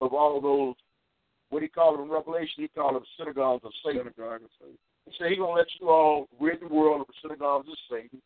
of 0.00 0.12
all 0.12 0.40
those. 0.40 0.74
What 1.50 1.62
he 1.62 1.68
called 1.68 1.98
them 1.98 2.06
in 2.06 2.10
Revelation, 2.10 2.54
he 2.58 2.68
called 2.68 2.96
them 2.96 3.04
synagogues 3.18 3.64
of 3.64 3.72
Satan. 3.84 4.02
Synagogue 4.02 4.42
of 4.42 4.50
Satan. 4.60 4.78
He 5.06 5.12
said 5.16 5.28
he's 5.28 5.38
going 5.38 5.54
to 5.54 5.58
let 5.58 5.68
you 5.80 5.88
all 5.88 6.26
rid 6.40 6.60
the 6.60 6.68
world 6.68 7.02
of 7.02 7.06
the 7.06 7.12
synagogues 7.22 7.68
of 7.68 7.76
Satan. 7.90 8.20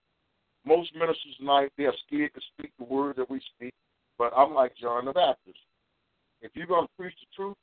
Most 0.65 0.95
ministers 0.95 1.37
tonight, 1.39 1.71
they're 1.77 1.93
scared 2.07 2.33
to 2.35 2.41
speak 2.55 2.73
the 2.79 2.85
word 2.85 3.17
that 3.17 3.31
we 3.31 3.41
speak. 3.57 3.75
But 4.19 4.33
I'm 4.37 4.55
like 4.55 4.73
John 4.81 5.07
the 5.07 5.13
Baptist. 5.13 5.59
If 6.43 6.53
you're 6.55 6.67
going 6.67 6.87
to 6.87 6.93
preach 6.99 7.15
the 7.21 7.43
truth, 7.43 7.57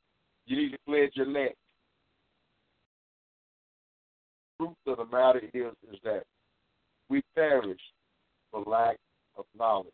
you 0.46 0.56
need 0.56 0.72
to 0.72 0.78
pledge 0.86 1.12
your 1.14 1.26
neck. 1.26 1.54
Truth 4.58 4.76
of 4.86 4.96
the 4.98 5.04
matter 5.06 5.42
is, 5.54 5.72
is 5.92 5.98
that 6.04 6.24
we 7.08 7.22
perish 7.34 7.80
for 8.50 8.62
lack 8.62 8.96
of 9.36 9.44
knowledge. 9.58 9.92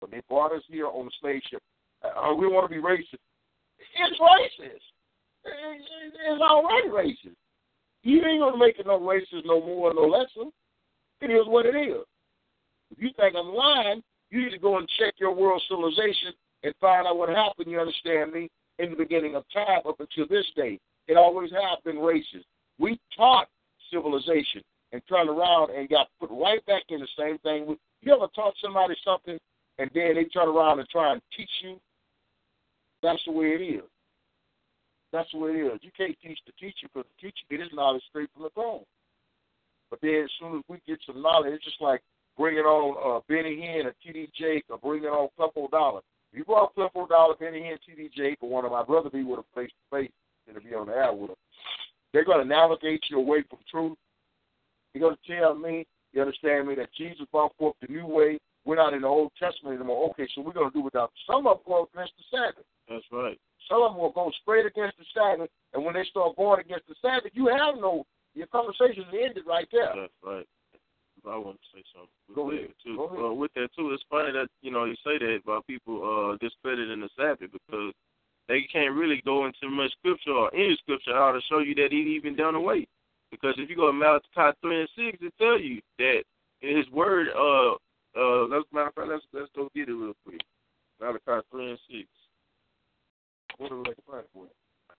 When 0.00 0.10
they 0.10 0.22
brought 0.28 0.52
us 0.52 0.62
here 0.68 0.86
on 0.86 1.06
the 1.06 1.12
slave 1.20 1.40
ship, 1.50 1.62
uh, 2.02 2.34
we 2.34 2.46
want 2.46 2.70
to 2.70 2.74
be 2.74 2.82
racist. 2.82 3.20
It's 3.78 4.20
racist. 4.20 4.80
It's 5.44 6.42
already 6.42 6.88
racist. 6.88 7.36
You 8.02 8.22
ain't 8.24 8.40
gonna 8.40 8.58
make 8.58 8.78
it 8.78 8.86
no 8.86 9.00
racist 9.00 9.46
no 9.46 9.60
more, 9.60 9.94
no 9.94 10.02
lesser. 10.02 10.50
It 11.22 11.30
is 11.30 11.46
what 11.46 11.66
it 11.66 11.76
is. 11.76 12.04
If 12.90 13.02
you 13.02 13.10
think 13.16 13.34
I'm 13.34 13.54
lying, 13.54 14.02
you 14.30 14.44
need 14.44 14.50
to 14.50 14.58
go 14.58 14.78
and 14.78 14.88
check 14.98 15.14
your 15.18 15.34
world 15.34 15.62
civilization 15.68 16.32
and 16.64 16.74
find 16.80 17.06
out 17.06 17.16
what 17.16 17.30
happened. 17.30 17.70
You 17.70 17.80
understand 17.80 18.32
me? 18.32 18.50
In 18.78 18.90
the 18.90 18.96
beginning 18.96 19.36
of 19.36 19.44
time 19.54 19.82
up 19.86 20.00
until 20.00 20.26
this 20.28 20.46
day, 20.56 20.80
it 21.06 21.16
always 21.16 21.50
has 21.52 21.78
been 21.84 21.96
racist. 21.96 22.44
We 22.78 22.98
taught 23.16 23.46
civilization 23.92 24.62
and 24.94 25.02
turned 25.08 25.28
around 25.28 25.70
and 25.70 25.88
got 25.88 26.06
put 26.20 26.30
right 26.30 26.64
back 26.66 26.84
in 26.88 27.00
the 27.00 27.08
same 27.18 27.36
thing. 27.38 27.76
You 28.00 28.14
ever 28.14 28.28
taught 28.28 28.54
somebody 28.62 28.94
something 29.04 29.36
and 29.78 29.90
then 29.92 30.14
they 30.14 30.24
turn 30.26 30.48
around 30.48 30.78
and 30.78 30.88
try 30.88 31.12
and 31.12 31.20
teach 31.36 31.50
you? 31.64 31.80
That's 33.02 33.20
the 33.26 33.32
way 33.32 33.46
it 33.46 33.60
is. 33.60 33.82
That's 35.12 35.28
the 35.32 35.38
way 35.38 35.50
it 35.50 35.74
is. 35.74 35.80
You 35.82 35.90
can't 35.96 36.16
teach 36.22 36.38
the 36.46 36.52
teacher 36.52 36.86
because 36.94 37.08
the 37.10 37.26
teacher 37.26 37.42
get 37.50 37.58
his 37.58 37.74
knowledge 37.74 38.04
straight 38.08 38.30
from 38.32 38.44
the 38.44 38.50
throne. 38.50 38.84
But 39.90 39.98
then 40.00 40.22
as 40.24 40.30
soon 40.38 40.58
as 40.58 40.62
we 40.68 40.78
get 40.86 41.00
some 41.04 41.20
knowledge, 41.20 41.54
it's 41.54 41.64
just 41.64 41.80
like 41.80 42.00
bringing 42.38 42.62
on 42.62 42.94
uh, 43.18 43.20
Benny 43.28 43.56
Hinn 43.56 43.86
or 43.86 43.94
T.D. 44.00 44.30
Jake 44.38 44.64
or 44.70 44.78
bringing 44.78 45.08
on 45.08 45.28
Creflo 45.36 45.68
Dollar. 45.70 46.02
If 46.32 46.38
you 46.38 46.44
brought 46.44 46.74
Creflo 46.76 47.08
Dollar, 47.08 47.34
Benny 47.34 47.60
Hinn, 47.60 47.78
T.D. 47.84 48.10
Jake, 48.16 48.38
or 48.42 48.48
one 48.48 48.64
of 48.64 48.70
my 48.70 48.84
brothers 48.84 49.12
be 49.12 49.24
with 49.24 49.40
a 49.40 49.60
face 49.60 49.70
to 49.70 49.96
face 49.96 50.12
and 50.46 50.54
to 50.54 50.60
be 50.60 50.74
on 50.74 50.86
the 50.86 50.94
air 50.94 51.12
with 51.12 51.30
them, 51.30 51.36
they're 52.12 52.24
going 52.24 52.38
to 52.38 52.44
navigate 52.44 53.02
you 53.10 53.18
away 53.18 53.42
from 53.50 53.58
truth. 53.68 53.98
You're 54.94 55.08
going 55.08 55.16
to 55.16 55.40
tell 55.40 55.54
me, 55.54 55.86
you 56.12 56.22
understand 56.22 56.68
me, 56.68 56.74
that 56.76 56.88
Jesus 56.96 57.26
brought 57.30 57.54
forth 57.56 57.76
the 57.82 57.92
new 57.92 58.06
way. 58.06 58.38
We're 58.64 58.76
not 58.76 58.94
in 58.94 59.02
the 59.02 59.08
Old 59.08 59.32
Testament 59.38 59.76
anymore. 59.76 60.10
Okay, 60.10 60.26
so 60.34 60.40
we're 60.40 60.52
going 60.52 60.70
to 60.70 60.76
do 60.76 60.82
without. 60.82 61.12
Some 61.30 61.46
of 61.46 61.58
them 61.58 61.64
go 61.66 61.88
against 61.92 62.14
the 62.16 62.24
Sabbath. 62.30 62.64
That's 62.88 63.04
right. 63.12 63.38
Some 63.68 63.82
of 63.82 63.92
them 63.92 64.00
will 64.00 64.12
go 64.12 64.30
straight 64.40 64.64
against 64.64 64.96
the 64.96 65.04
Sabbath, 65.12 65.50
and 65.74 65.84
when 65.84 65.94
they 65.94 66.04
start 66.04 66.36
going 66.36 66.60
against 66.60 66.86
the 66.88 66.94
Sabbath, 67.02 67.32
you 67.34 67.48
have 67.48 67.76
no 67.76 68.04
your 68.34 68.48
conversation 68.48 69.04
is 69.08 69.14
ended 69.14 69.44
right 69.46 69.68
there. 69.70 69.94
That's 69.94 70.12
right. 70.22 70.46
I 71.24 71.38
want 71.38 71.56
to 71.56 71.68
say 71.72 71.82
something 71.94 72.12
with 72.28 72.36
Go 72.36 72.50
that 72.50 72.56
ahead. 72.58 72.76
too. 72.84 72.96
Go 72.96 73.04
ahead. 73.08 73.24
Uh, 73.24 73.32
with 73.32 73.54
that 73.54 73.68
too, 73.74 73.92
it's 73.92 74.04
funny 74.10 74.32
that 74.32 74.48
you 74.60 74.70
know 74.70 74.84
you 74.84 74.94
say 75.00 75.16
that 75.16 75.40
about 75.42 75.66
people 75.66 76.04
uh, 76.04 76.36
discrediting 76.36 77.00
the 77.00 77.08
Sabbath 77.16 77.50
because 77.50 77.94
they 78.48 78.68
can't 78.70 78.92
really 78.92 79.22
go 79.24 79.46
into 79.46 79.70
much 79.70 79.92
scripture 79.92 80.32
or 80.32 80.54
any 80.54 80.76
scripture 80.82 81.14
how 81.14 81.32
to 81.32 81.40
show 81.48 81.60
you 81.60 81.74
that 81.76 81.92
he 81.92 82.14
even 82.14 82.36
done 82.36 82.54
away. 82.54 82.86
Because 83.34 83.58
if 83.58 83.68
you 83.68 83.74
go 83.74 83.88
to 83.88 83.92
Malachi 83.92 84.56
three 84.62 84.80
and 84.80 84.88
six, 84.94 85.18
it 85.20 85.34
tell 85.38 85.58
you 85.58 85.82
that 85.98 86.22
in 86.62 86.76
His 86.76 86.88
Word. 86.90 87.28
Uh, 87.34 87.74
uh, 88.14 88.46
let's 88.46 88.64
matter 88.72 88.88
of 88.88 88.94
fact, 88.94 89.08
let's 89.10 89.26
let's 89.34 89.50
go 89.56 89.68
get 89.74 89.88
it 89.88 89.92
real 89.92 90.14
quick. 90.24 90.40
Malachi 91.00 91.42
three 91.50 91.70
and 91.70 91.78
six. 91.90 92.06
What 93.58 93.72
we 93.72 93.78
like 93.78 93.98
find 94.06 94.24
for? 94.32 94.46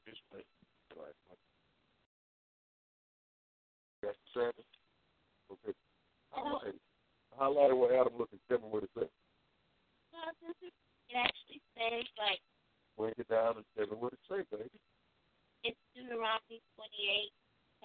This 0.05 0.19
way. 0.33 0.43
That's 4.03 4.19
the 4.35 4.39
Sabbath. 4.39 4.69
Okay. 5.49 5.73
Highlight, 6.29 6.77
highlight 7.33 7.73
what 7.73 7.91
Adam 7.95 8.13
looked 8.19 8.33
and 8.33 8.41
tell 8.45 8.59
me 8.59 8.69
what 8.69 8.83
it 8.83 8.91
said. 8.93 9.09
Well, 10.13 10.29
this 10.45 10.53
is, 10.61 10.75
it 11.09 11.17
actually 11.17 11.61
says 11.73 12.05
like 12.19 12.43
Break 12.97 13.17
it 13.17 13.27
down 13.27 13.57
and 13.57 13.65
tell 13.73 13.89
me 13.89 13.97
what 13.97 14.13
it 14.13 14.21
say, 14.29 14.45
baby. 14.51 14.77
it's 15.65 15.79
Deuteronomy 15.97 16.61
28, 16.77 17.33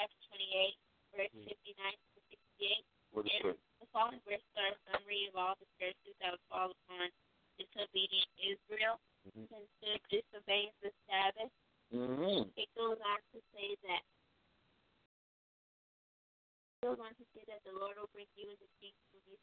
chapter 0.01 0.17
28, 0.33 0.81
verse 1.13 1.35
Mm. 1.37 1.45
59 1.45 1.93
to 1.93 2.21
68. 2.33 2.85
What 3.13 3.27
it. 3.29 3.61
The 3.81 3.87
following 3.93 4.21
verse 4.25 4.41
are 4.57 4.73
a 4.73 4.77
summary 4.89 5.27
of 5.29 5.37
all 5.37 5.55
the 5.61 5.69
curses 5.77 6.17
that 6.25 6.33
would 6.33 6.41
fall 6.49 6.71
upon 6.73 7.13
disobedient 7.59 8.31
Israel 8.39 8.97
Mhm. 9.29 9.49
consider 9.49 9.99
disobeying 10.09 10.73
the 10.81 10.91
Sabbath. 11.07 11.53
Mm-hmm. 11.93 12.49
It 12.57 12.73
goes 12.75 12.99
on 13.01 13.21
to 13.33 13.43
say 13.53 13.77
that 13.83 14.03
it 16.81 16.81
goes 16.81 16.99
on 16.99 17.15
to 17.15 17.25
say 17.35 17.45
that 17.45 17.63
the 17.65 17.73
Lord 17.73 17.99
will 17.99 18.07
bring 18.15 18.29
you 18.37 18.49
into 18.49 18.67
peace 18.81 18.95
you 19.13 19.37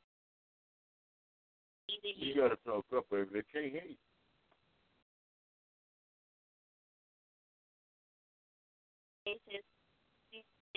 either 1.87 2.07
You 2.07 2.25
you 2.33 2.33
gotta 2.33 2.55
talk 2.57 2.91
up, 2.93 3.07
baby. 3.09 3.29
They 3.29 3.43
can't 3.43 3.71
hear 3.71 3.85
you. 3.85 3.97
faces 9.27 9.63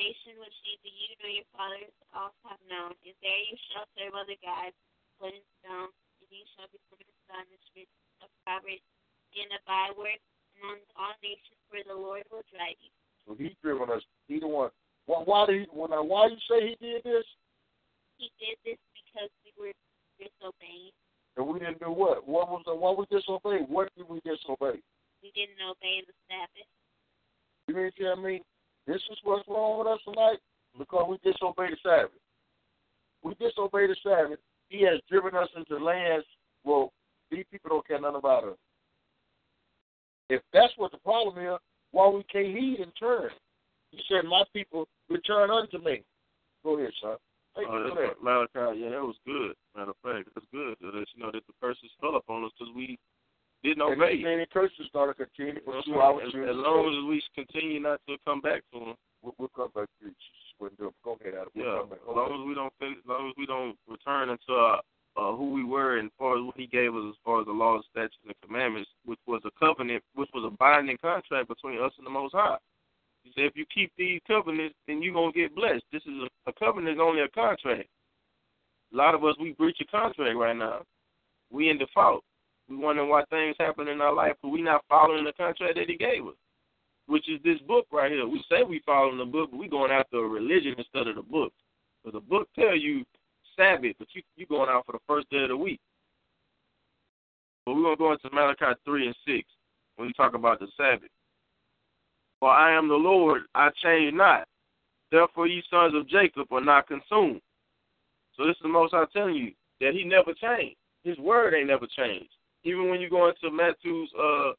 nation 0.01 0.41
which 0.41 0.57
neither 0.65 0.89
you 0.89 1.13
nor 1.21 1.29
your 1.29 1.49
fathers 1.53 1.93
also 2.17 2.41
have 2.49 2.65
known, 2.73 2.97
and 3.05 3.17
there 3.21 3.43
you 3.45 3.57
shall 3.69 3.85
serve 3.93 4.17
other 4.17 4.39
gods, 4.41 4.77
wood 5.21 5.37
and 5.37 5.49
stone, 5.61 5.93
and 6.25 6.29
you 6.33 6.45
shall 6.57 6.73
become 6.73 7.05
astonishment 7.05 7.89
of 8.25 8.33
Proverbs 8.49 8.81
and 9.37 9.53
a 9.53 9.61
byword 9.69 10.19
among 10.59 10.81
all 10.97 11.15
nations 11.21 11.61
where 11.69 11.85
the 11.85 11.95
Lord 11.95 12.25
will 12.33 12.45
drive 12.49 12.81
you. 12.81 12.93
So 13.29 13.37
he's 13.37 13.55
driven 13.61 13.93
us. 13.93 14.03
He 14.27 14.41
the 14.41 14.49
one. 14.49 14.73
Why, 15.07 15.23
why 15.23 15.47
did 15.47 15.63
he? 15.63 15.67
When 15.71 15.93
I, 15.93 16.01
why 16.01 16.33
you 16.33 16.41
say 16.49 16.73
he 16.73 16.75
did 16.81 17.05
this? 17.05 17.29
He 18.17 18.33
did 18.41 18.57
this 18.65 18.81
because 18.97 19.31
we 19.45 19.53
were 19.61 19.77
disobeying. 20.19 20.97
And 21.37 21.47
we 21.47 21.61
didn't 21.61 21.81
do 21.81 21.93
what? 21.93 22.27
What 22.27 22.51
was 22.51 22.63
the? 22.67 22.75
Why 22.75 22.91
we 22.91 23.07
disobeyed? 23.13 23.69
What 23.69 23.93
did 23.97 24.09
we 24.09 24.21
disobey? 24.25 24.83
We 25.23 25.31
didn't 25.37 25.61
obey 25.63 26.03
the 26.05 26.17
Sabbath. 26.27 26.69
You 27.69 27.77
mean 27.77 27.93
to 27.93 28.03
tell 28.03 28.17
me 28.17 28.43
this 28.87 29.03
is 29.11 29.19
what's 29.23 29.47
wrong 29.49 29.79
with 29.79 29.89
us 29.89 30.01
tonight? 30.05 30.39
Because 30.79 31.07
we 31.09 31.17
disobeyed 31.31 31.73
the 31.73 31.77
Sabbath. 31.83 32.11
We 33.23 33.35
disobeyed 33.35 33.91
the 33.91 33.97
Sabbath. 34.03 34.39
He 34.69 34.83
has 34.85 35.01
driven 35.11 35.35
us 35.35 35.49
into 35.57 35.83
lands 35.83 36.27
where 36.63 36.87
these 37.31 37.45
people 37.51 37.71
don't 37.71 37.87
care 37.87 38.01
nothing 38.01 38.17
about 38.17 38.45
us. 38.45 38.59
If 40.29 40.43
that's 40.53 40.73
what 40.77 40.93
the 40.93 40.99
problem 40.99 41.45
is, 41.45 41.59
why 41.91 42.09
we 42.09 42.23
can't 42.25 42.57
heed 42.57 42.79
and 42.81 42.93
turn? 42.99 43.31
He 43.91 44.01
said, 44.09 44.25
"My 44.25 44.45
people 44.53 44.87
return 45.09 45.51
unto 45.51 45.79
me." 45.79 46.05
Go 46.63 46.79
ahead, 46.79 46.93
son. 47.01 47.17
Hey, 47.57 47.65
Oh, 47.67 47.95
that's 47.95 48.23
Malachi, 48.23 48.79
yeah, 48.79 48.91
that 48.91 49.03
was 49.03 49.19
good. 49.27 49.57
Matter 49.75 49.91
of 49.91 49.97
fact, 50.05 50.29
that's 50.35 50.47
good. 50.53 50.77
That 50.81 50.95
you 51.15 51.23
know 51.23 51.33
that 51.33 51.45
the 51.47 51.53
curses 51.61 51.91
fell 52.01 52.15
upon 52.15 52.45
us 52.45 52.53
because 52.57 52.73
we 52.75 52.97
didn't 53.63 53.83
And 53.83 53.93
obey. 54.01 54.23
going 54.23 55.09
to 55.09 55.15
continue 55.15 55.55
You 55.55 55.73
know 55.73 55.81
for 55.81 55.83
two 55.85 56.01
hours. 56.01 56.29
as, 56.29 56.35
as 56.35 56.57
long 56.57 56.89
as 56.89 57.09
we 57.09 57.23
continue 57.35 57.81
not 57.81 58.01
to 58.09 58.17
come 58.25 58.41
back 58.41 58.63
to 58.73 58.79
him, 58.79 58.95
we'll, 59.23 59.35
we'll 59.39 59.49
come 59.55 59.69
back 59.75 59.89
to 60.01 60.07
you. 60.07 60.15
Go 61.05 61.17
ahead, 61.21 61.35
Adam. 61.35 61.49
We'll 61.55 61.65
yeah. 61.65 61.81
As 61.83 62.17
long 62.17 62.41
as 62.43 62.47
we 62.47 62.55
don't, 62.55 62.73
fin- 62.79 62.97
as 63.01 63.07
long 63.09 63.29
as 63.29 63.35
we 63.39 63.47
don't 63.47 63.77
return 63.89 64.29
into 64.29 64.53
uh, 64.53 64.81
uh, 65.17 65.35
who 65.37 65.53
we 65.53 65.65
were 65.65 65.99
and 65.99 66.07
as 66.07 66.13
far 66.19 66.39
as 66.39 66.45
what 66.45 66.57
He 66.57 66.67
gave 66.67 66.95
us, 66.95 67.03
as 67.09 67.17
far 67.25 67.41
as 67.41 67.47
the 67.47 67.53
laws, 67.53 67.85
statutes, 67.91 68.17
and 68.27 68.35
commandments, 68.45 68.91
which 69.05 69.19
was 69.27 69.41
a 69.45 69.51
covenant, 69.59 70.03
which 70.15 70.29
was 70.35 70.45
a 70.51 70.55
binding 70.57 70.99
contract 71.01 71.49
between 71.49 71.81
us 71.81 71.93
and 71.99 72.07
the 72.07 72.11
Most 72.11 72.35
High. 72.35 72.59
He 73.25 73.33
said, 73.35 73.45
if 73.45 73.57
you 73.57 73.65
keep 73.73 73.93
these 73.99 74.21
covenants, 74.27 74.75
then 74.87 75.03
you're 75.03 75.13
gonna 75.15 75.33
get 75.33 75.55
blessed. 75.55 75.85
This 75.93 76.03
is 76.03 76.15
a, 76.47 76.51
a 76.51 76.53
covenant 76.55 76.95
is 76.97 77.01
only 77.03 77.23
a 77.23 77.29
contract. 77.29 77.89
A 78.93 78.97
lot 78.97 79.15
of 79.15 79.25
us 79.25 79.35
we 79.41 79.53
breach 79.53 79.79
a 79.81 79.85
contract 79.87 80.37
right 80.37 80.57
now. 80.57 80.83
We 81.51 81.69
in 81.71 81.79
default. 81.79 82.25
We 82.71 82.77
wondering 82.77 83.09
why 83.09 83.25
things 83.31 83.57
happen 83.59 83.89
in 83.89 84.01
our 84.01 84.15
life, 84.15 84.35
but 84.41 84.51
we 84.51 84.63
not 84.63 84.85
following 84.89 85.25
the 85.25 85.33
contract 85.33 85.75
that 85.75 85.89
He 85.89 85.97
gave 85.97 86.25
us, 86.25 86.37
which 87.07 87.29
is 87.29 87.41
this 87.43 87.59
book 87.67 87.87
right 87.91 88.13
here. 88.13 88.27
We 88.27 88.45
say 88.49 88.63
we 88.63 88.81
following 88.87 89.19
the 89.19 89.25
book, 89.25 89.51
but 89.51 89.59
we 89.59 89.69
going 89.69 89.91
after 89.91 90.25
a 90.25 90.29
religion 90.29 90.77
instead 90.79 91.09
of 91.09 91.17
the 91.17 91.23
book. 91.23 91.53
Because 92.05 92.21
the 92.21 92.27
book 92.27 92.49
tell 92.55 92.77
you 92.77 93.05
Sabbath, 93.57 93.97
but 93.99 94.07
you 94.15 94.23
you 94.37 94.47
going 94.47 94.71
out 94.71 94.87
for 94.87 94.93
the 94.93 95.01
first 95.09 95.29
day 95.31 95.43
of 95.43 95.49
the 95.49 95.57
week. 95.57 95.81
But 97.67 97.75
we're 97.75 97.83
gonna 97.83 97.97
go 97.97 98.13
into 98.13 98.31
Malachi 98.33 98.79
three 98.85 99.07
and 99.07 99.17
six 99.27 99.49
when 99.97 100.07
we 100.07 100.13
talk 100.15 100.35
about 100.35 100.61
the 100.61 100.69
Sabbath. 100.77 101.11
For 102.39 102.51
I 102.51 102.73
am 102.73 102.89
the 102.89 102.95
Lord, 102.95 103.43
I 103.55 103.71
change 103.83 104.15
not. 104.15 104.47
Therefore 105.11 105.49
ye 105.49 105.63
sons 105.69 105.95
of 105.97 106.09
Jacob 106.09 106.47
are 106.53 106.65
not 106.65 106.87
consumed. 106.87 107.41
So 108.37 108.47
this 108.47 108.57
is 108.57 108.63
the 108.63 108.69
most 108.69 108.95
I'm 108.95 109.09
telling 109.13 109.35
you, 109.35 109.53
that 109.81 109.93
he 109.93 110.05
never 110.05 110.33
changed. 110.35 110.77
His 111.03 111.19
word 111.19 111.53
ain't 111.53 111.67
never 111.67 111.87
changed. 111.87 112.31
Even 112.65 112.91
when 112.91 113.01
you 113.01 113.09
go 113.09 113.29
into 113.29 113.51
Matthew's 113.51 114.11
uh 114.19 114.53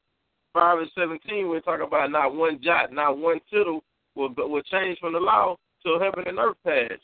five 0.52 0.78
and 0.78 0.90
seventeen, 0.94 1.48
we 1.48 1.60
talk 1.60 1.80
about 1.80 2.10
not 2.10 2.34
one 2.34 2.60
jot, 2.62 2.92
not 2.92 3.18
one 3.18 3.40
tittle 3.50 3.82
will 4.14 4.32
will 4.36 4.62
change 4.62 4.98
from 4.98 5.12
the 5.12 5.20
law 5.20 5.56
till 5.82 6.00
heaven 6.00 6.24
and 6.26 6.38
earth 6.38 6.56
pass. 6.64 6.98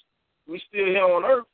We 0.47 0.61
still 0.69 0.87
here 0.87 1.05
on 1.05 1.25
earth, 1.25 1.47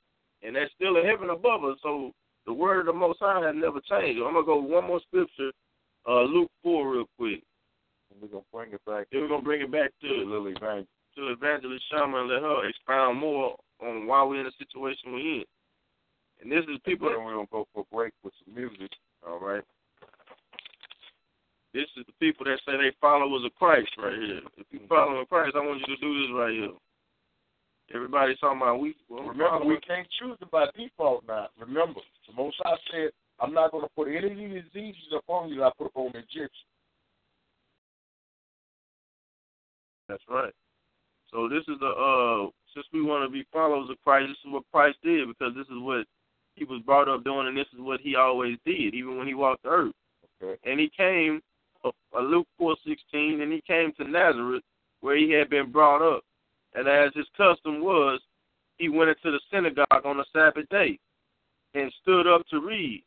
and 0.42 0.54
there's 0.54 0.70
still 0.74 0.96
a 0.96 1.02
heaven 1.02 1.30
above 1.30 1.64
us. 1.64 1.78
So 1.82 2.12
the 2.46 2.52
word 2.52 2.80
of 2.80 2.86
the 2.86 2.92
Most 2.92 3.18
High 3.20 3.46
has 3.46 3.54
never 3.56 3.80
changed. 3.80 4.20
I'm 4.22 4.34
gonna 4.34 4.46
go 4.46 4.58
one 4.60 4.84
more 4.84 5.00
scripture, 5.06 5.50
uh, 6.08 6.22
Luke 6.22 6.50
four, 6.62 6.90
real 6.90 7.08
quick. 7.18 7.42
We're 8.20 8.28
gonna 8.28 8.44
bring 8.52 8.72
it 8.72 8.84
back 8.86 9.06
Then 9.10 9.22
we're 9.22 9.28
gonna 9.28 9.42
bring 9.42 9.62
it 9.62 9.72
back 9.72 9.90
to 10.02 10.06
Lily 10.06 10.54
to 10.54 11.28
Evangelist 11.28 11.84
Shama 11.90 12.20
and 12.20 12.28
let 12.28 12.42
her 12.42 12.68
expound 12.68 13.18
more 13.18 13.56
on 13.80 14.06
why 14.06 14.22
we're 14.24 14.40
in 14.40 14.46
the 14.46 14.52
situation 14.58 15.12
we're 15.12 15.40
in. 15.40 15.44
And 16.40 16.50
this 16.50 16.64
is 16.64 16.80
people. 16.84 17.08
Then 17.08 17.24
we're 17.24 17.34
gonna 17.34 17.46
go 17.50 17.66
for 17.74 17.80
a 17.82 17.94
break 17.94 18.12
with 18.22 18.32
some 18.44 18.54
music. 18.54 18.90
All 19.26 19.40
right. 19.40 19.62
This 21.72 21.90
is 21.96 22.06
the 22.06 22.12
people 22.20 22.46
that 22.46 22.60
say 22.64 22.76
they 22.76 22.94
followers 23.00 23.44
of 23.44 23.54
Christ 23.56 23.90
right 23.98 24.14
here. 24.14 24.40
If 24.56 24.66
you 24.70 24.80
following 24.88 25.26
Christ, 25.26 25.56
I 25.56 25.66
want 25.66 25.80
you 25.80 25.96
to 25.96 26.00
do 26.00 26.12
this 26.22 26.30
right 26.34 26.54
here. 26.54 26.76
Everybody's 27.94 28.38
talking 28.38 28.62
about 28.62 28.80
we. 28.80 28.94
Well, 29.08 29.24
Remember, 29.24 29.66
we 29.66 29.78
can't 29.80 30.06
choose 30.18 30.38
it 30.40 30.50
by 30.50 30.66
default 30.76 31.24
now. 31.26 31.48
Remember, 31.58 32.00
the 32.28 32.34
Most 32.34 32.56
High 32.62 32.76
said, 32.90 33.10
"I'm 33.40 33.52
not 33.52 33.72
going 33.72 33.84
to 33.84 33.90
put 33.96 34.08
any 34.08 34.30
of 34.30 34.38
these 34.38 34.62
diseases 34.72 35.12
upon 35.16 35.48
you 35.48 35.56
that 35.56 35.66
I 35.66 35.70
put 35.76 35.88
upon 35.88 36.12
the 36.12 36.18
Egyptians." 36.18 36.70
That's 40.08 40.22
right. 40.28 40.52
So 41.32 41.48
this 41.48 41.64
is 41.66 41.78
the 41.80 41.90
uh 41.90 42.50
since 42.74 42.86
we 42.92 43.02
want 43.02 43.26
to 43.26 43.32
be 43.32 43.46
followers 43.52 43.90
of 43.90 43.96
Christ, 44.04 44.28
this 44.28 44.38
is 44.46 44.52
what 44.52 44.64
Christ 44.72 44.98
did 45.02 45.28
because 45.28 45.54
this 45.54 45.66
is 45.66 45.82
what 45.82 46.06
he 46.54 46.64
was 46.64 46.80
brought 46.82 47.08
up 47.08 47.24
doing 47.24 47.46
and 47.48 47.56
this 47.56 47.66
is 47.74 47.80
what 47.80 48.00
he 48.00 48.16
always 48.16 48.56
did, 48.64 48.94
even 48.94 49.16
when 49.18 49.26
he 49.26 49.34
walked 49.34 49.62
the 49.62 49.70
earth. 49.70 49.92
Okay. 50.42 50.58
And 50.70 50.80
he 50.80 50.90
came 50.96 51.40
uh, 51.84 51.90
uh, 52.16 52.20
Luke 52.20 52.46
four 52.58 52.76
sixteen 52.86 53.40
and 53.40 53.52
he 53.52 53.62
came 53.66 53.92
to 53.98 54.04
Nazareth 54.04 54.62
where 55.00 55.16
he 55.16 55.30
had 55.30 55.50
been 55.50 55.70
brought 55.70 56.02
up. 56.02 56.22
And 56.74 56.88
as 56.88 57.12
his 57.14 57.26
custom 57.36 57.82
was, 57.82 58.20
he 58.78 58.88
went 58.88 59.10
into 59.10 59.30
the 59.30 59.40
synagogue 59.52 60.04
on 60.04 60.16
the 60.16 60.24
Sabbath 60.32 60.68
day 60.70 60.98
and 61.74 61.92
stood 62.02 62.26
up 62.26 62.42
to 62.48 62.60
read. 62.60 63.04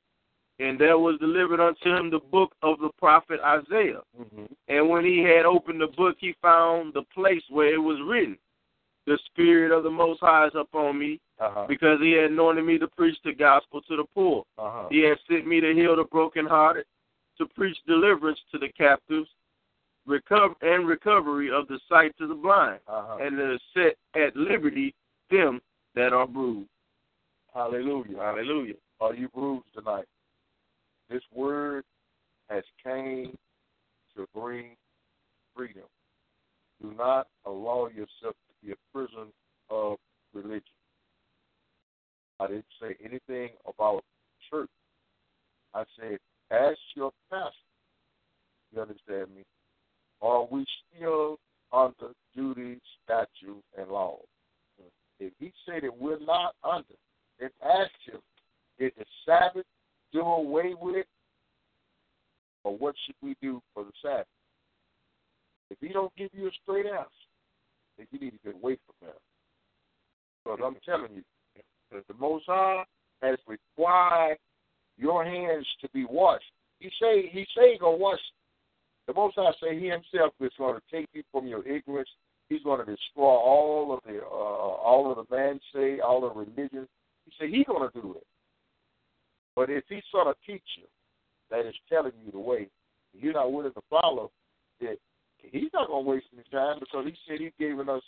And 0.59 0.79
there 0.79 0.97
was 0.97 1.19
delivered 1.19 1.59
unto 1.59 1.95
him 1.95 2.09
the 2.09 2.19
book 2.19 2.53
of 2.63 2.79
the 2.79 2.89
prophet 2.97 3.39
Isaiah. 3.45 4.01
Mm-hmm. 4.19 4.45
And 4.69 4.89
when 4.89 5.05
he 5.05 5.19
had 5.19 5.45
opened 5.45 5.81
the 5.81 5.87
book, 5.87 6.15
he 6.19 6.33
found 6.41 6.93
the 6.93 7.03
place 7.13 7.43
where 7.49 7.73
it 7.73 7.77
was 7.77 7.99
written, 8.07 8.37
The 9.05 9.19
Spirit 9.27 9.71
of 9.71 9.83
the 9.83 9.91
Most 9.91 10.19
High 10.21 10.47
is 10.47 10.53
upon 10.55 10.97
me, 10.97 11.19
Uh 11.39 11.51
huh. 11.53 11.65
because 11.67 11.99
he 12.01 12.13
had 12.13 12.31
anointed 12.31 12.65
me 12.65 12.79
to 12.79 12.87
preach 12.87 13.15
the 13.23 13.33
gospel 13.33 13.81
to 13.83 13.95
the 13.95 14.05
poor. 14.15 14.43
Uh 14.57 14.71
huh. 14.71 14.87
He 14.89 15.01
had 15.01 15.17
sent 15.29 15.45
me 15.45 15.59
to 15.61 15.73
heal 15.73 15.95
the 15.95 16.03
brokenhearted, 16.05 16.85
to 17.37 17.45
preach 17.55 17.77
deliverance 17.85 18.39
to 18.51 18.57
the 18.57 18.69
captives, 18.69 19.29
recover 20.07 20.55
and 20.61 20.87
recovery 20.87 21.51
of 21.51 21.67
the 21.67 21.79
sight 21.87 22.17
to 22.17 22.27
the 22.27 22.33
blind, 22.33 22.79
Uh 22.87 23.03
huh. 23.07 23.17
and 23.21 23.37
to 23.37 23.59
set 23.73 23.95
at 24.19 24.35
liberty 24.35 24.95
them 25.29 25.61
that 25.95 26.11
are 26.13 26.25
bruised. 26.27 26.69
Hallelujah. 27.53 28.17
Hallelujah. 28.17 28.75
Are 28.99 29.13
you 29.13 29.29
bruised 29.29 29.65
tonight? 29.75 30.05
This 31.09 31.21
word 31.33 31.83
has 32.49 32.63
came 32.83 33.37
to 34.15 34.25
bring 34.33 34.75
freedom. 35.55 35.83
Do 36.81 36.93
not 36.97 37.27
allow 37.45 37.87
yourself 37.87 38.35
to 38.35 38.65
be 38.65 38.71
a 38.71 38.75
prison 38.93 39.27
of 39.69 39.97
religion. 40.33 40.61
I 42.39 42.47
didn't 42.47 42.65
say 42.81 42.95
anything 43.03 43.49
about 43.67 44.03
church. 44.49 44.69
I 45.73 45.83
said, 45.99 46.17
ask 46.51 46.77
your 46.95 47.11
pastor. 47.29 47.51
You 48.71 48.81
understand 48.81 49.35
me? 49.35 49.43
Are 50.21 50.47
we 50.49 50.65
still 50.95 51.37
under 51.73 52.13
duties, 52.35 52.79
statutes, 53.03 53.65
and 53.77 53.89
laws. 53.89 54.23
If 55.19 55.33
he 55.39 55.51
said 55.65 55.81
that 55.83 55.97
we're 55.97 56.19
not 56.19 56.53
under, 56.63 56.83
then 57.39 57.49
ask 57.63 57.91
him, 58.05 58.21
did 58.79 58.91
the 58.97 59.05
Sabbath 59.25 59.65
do 60.13 60.21
away 60.21 60.75
with 60.79 60.95
it? 60.97 61.07
Or 62.63 62.77
what 62.77 62.95
should 63.05 63.15
we 63.21 63.35
do 63.41 63.61
for 63.73 63.83
the 63.83 63.91
Sabbath? 64.01 64.27
If 65.69 65.77
he 65.81 65.89
don't 65.89 66.15
give 66.15 66.29
you 66.33 66.47
a 66.47 66.51
straight 66.63 66.85
answer, 66.85 67.09
then 67.97 68.07
you 68.11 68.19
need 68.19 68.31
to 68.31 68.37
get 68.45 68.55
away 68.55 68.77
from 68.85 69.09
him. 69.09 69.15
Because 70.43 70.59
I'm 70.63 70.77
telling 70.85 71.15
you, 71.15 71.23
the 71.91 72.13
Most 72.19 72.45
High 72.47 72.83
has 73.21 73.37
required 73.47 74.37
your 74.97 75.23
hands 75.23 75.65
to 75.81 75.89
be 75.93 76.05
washed. 76.05 76.43
He 76.79 76.89
say 77.01 77.29
he 77.31 77.45
say 77.55 77.73
he 77.73 77.79
gonna 77.79 77.97
wash. 77.97 78.19
The 79.07 79.13
Most 79.13 79.35
High 79.35 79.51
say 79.61 79.79
He 79.79 79.87
Himself 79.87 80.33
is 80.41 80.51
going 80.57 80.75
to 80.75 80.81
take 80.91 81.07
you 81.13 81.23
from 81.31 81.47
your 81.47 81.65
ignorance. 81.65 82.09
He's 82.49 82.61
going 82.63 82.85
to 82.85 82.91
destroy 82.91 83.25
all 83.25 83.93
of 83.93 84.01
the 84.05 84.19
uh, 84.21 84.25
all 84.25 85.09
of 85.09 85.17
the 85.17 85.35
man 85.35 85.59
say 85.73 85.99
all 85.99 86.21
the 86.21 86.29
religions. 86.29 86.87
He 87.25 87.31
say 87.39 87.49
He's 87.49 87.65
going 87.65 87.89
to 87.89 88.01
do 88.01 88.15
it. 88.17 88.27
But 89.55 89.69
if 89.69 89.85
He 89.87 90.01
sort 90.11 90.27
of 90.27 90.35
teach 90.45 90.63
you 90.77 90.83
that 91.49 91.65
is 91.65 91.75
telling 91.89 92.11
you 92.25 92.31
the 92.31 92.39
way, 92.39 92.67
you're 93.13 93.33
not 93.33 93.51
willing 93.51 93.73
to 93.73 93.81
follow, 93.89 94.31
that 94.81 94.97
He's 95.37 95.71
not 95.73 95.87
going 95.87 96.03
to 96.03 96.09
waste 96.09 96.25
any 96.33 96.43
time 96.51 96.79
because 96.79 97.05
He 97.05 97.15
said 97.27 97.39
He's 97.39 97.51
given 97.57 97.87
us 97.87 98.03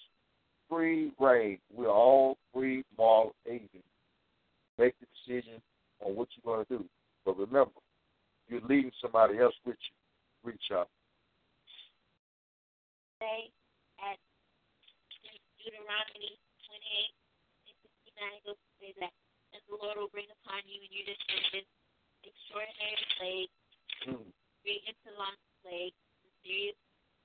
free 0.69 1.11
rein. 1.19 1.57
We're 1.73 1.89
all 1.89 2.37
free 2.53 2.83
moral 2.97 3.35
agents. 3.47 3.87
Make 4.77 4.95
the 4.99 5.07
decision 5.11 5.61
on 5.99 6.15
what 6.15 6.29
you're 6.35 6.55
going 6.55 6.65
to 6.65 6.77
do. 6.77 6.85
But 7.25 7.37
remember, 7.37 7.81
you're 8.47 8.61
leading 8.61 8.91
somebody 9.01 9.39
else 9.39 9.55
with 9.65 9.75
you. 9.75 10.51
Reach 10.51 10.71
out. 10.71 10.87
Say 13.19 13.51
at 13.99 14.15
Deuteronomy 15.59 16.39
28 16.63 17.11
and 17.67 17.75
59 18.07 18.47
goes 18.47 18.55
to 18.55 18.71
say 18.79 18.91
that, 19.03 19.11
and 19.51 19.61
the 19.67 19.75
Lord 19.75 19.99
will 19.99 20.13
bring 20.15 20.31
upon 20.31 20.63
you 20.63 20.79
and 20.79 20.91
your 20.95 21.03
descendants 21.11 21.67
extraordinary 22.23 23.03
plagues, 23.19 23.57
Mm. 24.07 24.31
great 24.63 24.83
interlong 24.87 25.35
plagues, 25.61 25.99
and 26.23 26.31
serious 26.43 26.79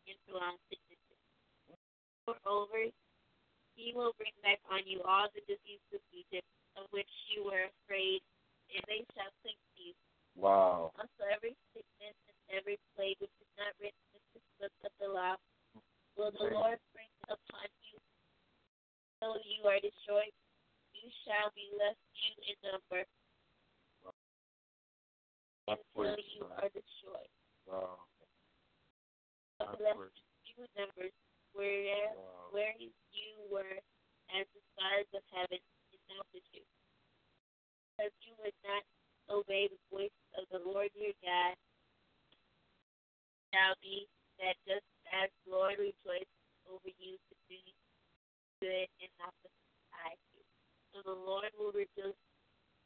interlong 0.07 0.59
sicknesses. 0.69 1.19
Moreover, 2.27 2.91
he 3.75 3.93
will 3.95 4.14
bring 4.16 4.35
back 4.43 4.62
on 4.70 4.87
you 4.87 5.03
all 5.03 5.29
the 5.35 5.43
diseases 5.47 5.91
of 5.95 6.03
Egypt, 6.14 6.47
of 6.79 6.87
which 6.91 7.11
you 7.31 7.47
were 7.47 7.70
afraid, 7.85 8.22
and 8.70 8.83
they 8.87 9.03
shall 9.14 9.31
cling 9.43 9.59
to 9.59 9.79
you. 9.83 9.95
Wow. 10.35 10.91
Also, 10.99 11.22
every 11.31 11.55
sickness 11.75 12.16
and 12.27 12.39
every 12.51 12.79
plague 12.95 13.18
which 13.22 13.35
is 13.39 13.53
not 13.59 13.75
written 13.79 14.03
in 14.14 14.22
this 14.35 14.47
book 14.59 14.75
of 14.83 14.95
the 14.99 15.11
law 15.11 15.39
will 16.18 16.35
the 16.35 16.51
Amen. 16.51 16.55
Lord 16.55 16.81
bring 16.95 17.11
upon 17.27 17.68
you 17.91 17.99
till 19.22 19.39
you 19.43 19.62
are 19.66 19.79
destroyed. 19.79 20.35
You 20.95 21.11
shall 21.27 21.51
be 21.55 21.70
left 21.79 22.01
few 22.14 22.35
in 22.51 22.57
number 22.66 23.03
until 25.66 26.18
you 26.18 26.43
are 26.59 26.70
destroyed. 26.70 27.33
Wow. 27.66 28.07
I 29.61 29.70
Of 29.70 29.79
left 29.79 29.99
praise 29.99 30.25
few 30.55 30.66
numbers 30.79 31.14
where 31.55 32.11
Wow. 32.15 32.51
where 32.51 32.75
you 32.79 33.35
were 33.51 33.79
as 34.35 34.47
the 34.55 34.63
stars 34.75 35.07
of 35.15 35.23
heaven 35.31 35.59
in 35.91 35.99
multitude. 36.11 36.67
Because 37.95 38.13
you 38.27 38.35
would 38.43 38.55
not 38.67 38.83
obey 39.31 39.69
the 39.71 39.79
voice 39.91 40.19
of 40.39 40.45
the 40.51 40.59
Lord 40.59 40.91
your 40.95 41.15
God, 41.23 41.55
shall 43.55 43.75
be 43.83 44.07
that 44.43 44.59
just 44.67 44.87
as 45.15 45.31
the 45.47 45.55
Lord 45.55 45.79
rejoiced 45.79 46.35
over 46.67 46.91
you 46.99 47.15
to 47.15 47.35
do 47.47 47.59
good 48.61 48.89
and 48.99 49.13
not 49.23 49.35
to 49.43 49.49
despise 49.51 50.23
you. 50.35 50.43
So 50.91 51.03
the 51.07 51.15
Lord 51.15 51.51
will 51.55 51.71
rejoice, 51.71 52.19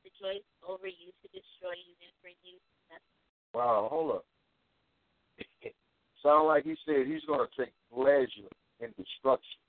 rejoice 0.05 0.45
over 0.61 0.89
you 0.89 1.13
to 1.25 1.27
destroy 1.33 1.77
you 1.77 1.95
and 2.05 2.13
bring 2.21 2.37
you 2.45 2.61
nothing. 2.93 3.17
Wow, 3.55 3.89
hold 3.91 4.21
up. 4.21 4.25
Sound 6.23 6.49
like 6.49 6.65
he 6.65 6.77
said 6.85 7.07
he's 7.07 7.25
going 7.25 7.47
to 7.47 7.53
take 7.57 7.73
pleasure 7.93 8.49
in 8.81 8.89
destruction. 8.97 9.61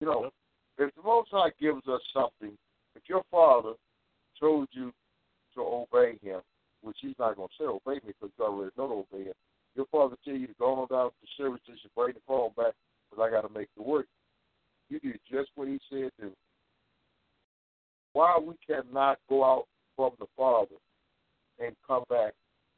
You 0.00 0.06
know, 0.06 0.30
if 0.78 0.94
the 0.94 1.02
Most 1.02 1.30
High 1.30 1.50
gives 1.60 1.86
us 1.88 2.00
something, 2.12 2.56
if 2.96 3.02
your 3.08 3.22
father 3.30 3.74
told 4.38 4.68
you 4.72 4.92
to 5.54 5.60
obey 5.60 6.18
him, 6.22 6.40
which 6.82 6.96
he's 7.00 7.18
not 7.18 7.36
going 7.36 7.48
to 7.48 7.54
say 7.58 7.66
obey 7.66 8.00
me 8.06 8.12
because 8.18 8.30
you 8.38 8.44
already 8.44 8.72
know 8.78 8.88
to 8.88 9.16
obey 9.16 9.24
him, 9.24 9.34
your 9.76 9.86
father 9.92 10.16
tell 10.24 10.34
you 10.34 10.46
to 10.46 10.54
go 10.58 10.74
on 10.74 10.88
down 10.88 11.10
to 11.10 11.14
the 11.20 11.28
service 11.36 11.60
station, 11.64 11.90
bring 11.94 12.14
the 12.14 12.20
phone 12.26 12.50
back 12.56 12.72
because 13.10 13.22
I 13.22 13.30
got 13.30 13.46
to 13.46 13.58
make 13.58 13.68
the 13.76 13.82
work. 13.82 14.06
You 14.88 14.98
do 15.00 15.12
just 15.30 15.50
what 15.54 15.68
he 15.68 15.78
said 15.90 16.10
to 16.18 16.26
do. 16.26 16.32
Why 18.12 18.38
we 18.42 18.54
cannot 18.66 19.18
go 19.28 19.44
out 19.44 19.66
from 19.94 20.12
the 20.18 20.26
Father 20.36 20.76
and 21.60 21.76
come 21.86 22.02
back 22.08 22.32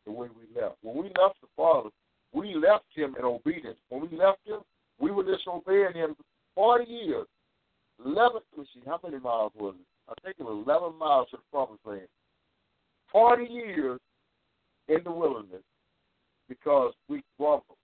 the 0.05 0.13
way 0.13 0.29
we 0.29 0.61
left. 0.61 0.77
When 0.83 0.97
we 0.97 1.05
left 1.05 1.41
the 1.41 1.49
Father, 1.57 1.89
we 2.33 2.55
left 2.55 2.85
him 2.95 3.15
in 3.19 3.25
obedience. 3.25 3.79
When 3.89 4.03
we 4.03 4.17
left 4.17 4.41
him, 4.45 4.61
we 4.99 5.11
were 5.11 5.25
disobeying 5.25 5.95
him 5.95 6.17
40 6.55 6.85
years. 6.85 7.27
11, 8.05 8.41
let 8.57 8.67
see, 8.75 8.81
how 8.87 8.99
many 9.03 9.19
miles 9.19 9.53
was 9.55 9.75
it? 9.79 9.87
I 10.09 10.15
think 10.25 10.37
it 10.39 10.43
was 10.43 10.65
11 10.67 10.99
miles 10.99 11.29
to 11.31 11.37
the 11.37 11.43
promised 11.53 11.87
land. 11.87 12.09
40 13.13 13.45
years 13.45 14.01
in 14.89 14.99
the 15.05 15.13
wilderness 15.13 15.63
because 16.49 16.93
we 17.09 17.23
grumbled 17.39 17.79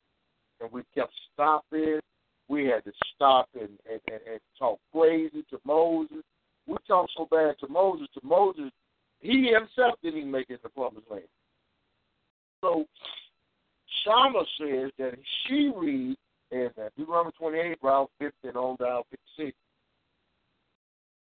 and 0.60 0.70
we 0.72 0.82
kept 0.94 1.12
stopping. 1.32 2.00
We 2.48 2.66
had 2.66 2.84
to 2.84 2.92
stop 3.14 3.48
and, 3.54 3.68
and, 3.90 4.00
and, 4.10 4.20
and 4.28 4.40
talk 4.58 4.78
crazy 4.92 5.44
to 5.50 5.60
Moses. 5.64 6.24
We 6.66 6.76
talked 6.86 7.12
so 7.16 7.28
bad 7.30 7.56
to 7.60 7.68
Moses, 7.68 8.08
to 8.14 8.20
Moses, 8.26 8.70
he 9.20 9.50
himself 9.52 9.98
didn't 10.02 10.18
even 10.18 10.30
make 10.30 10.48
it 10.48 10.56
to 10.56 10.62
the 10.64 10.68
promised 10.68 11.10
land. 11.10 11.24
So 12.60 12.84
Shama 14.04 14.44
says 14.58 14.90
that 14.98 15.14
she 15.46 15.70
reads 15.74 16.18
in 16.50 16.70
uh, 16.78 16.88
Deuteronomy 16.96 17.32
28, 17.38 17.78
around 17.82 18.08
50 18.18 18.48
and 18.48 18.56
on 18.56 18.76
down 18.76 19.02
56. 19.10 19.56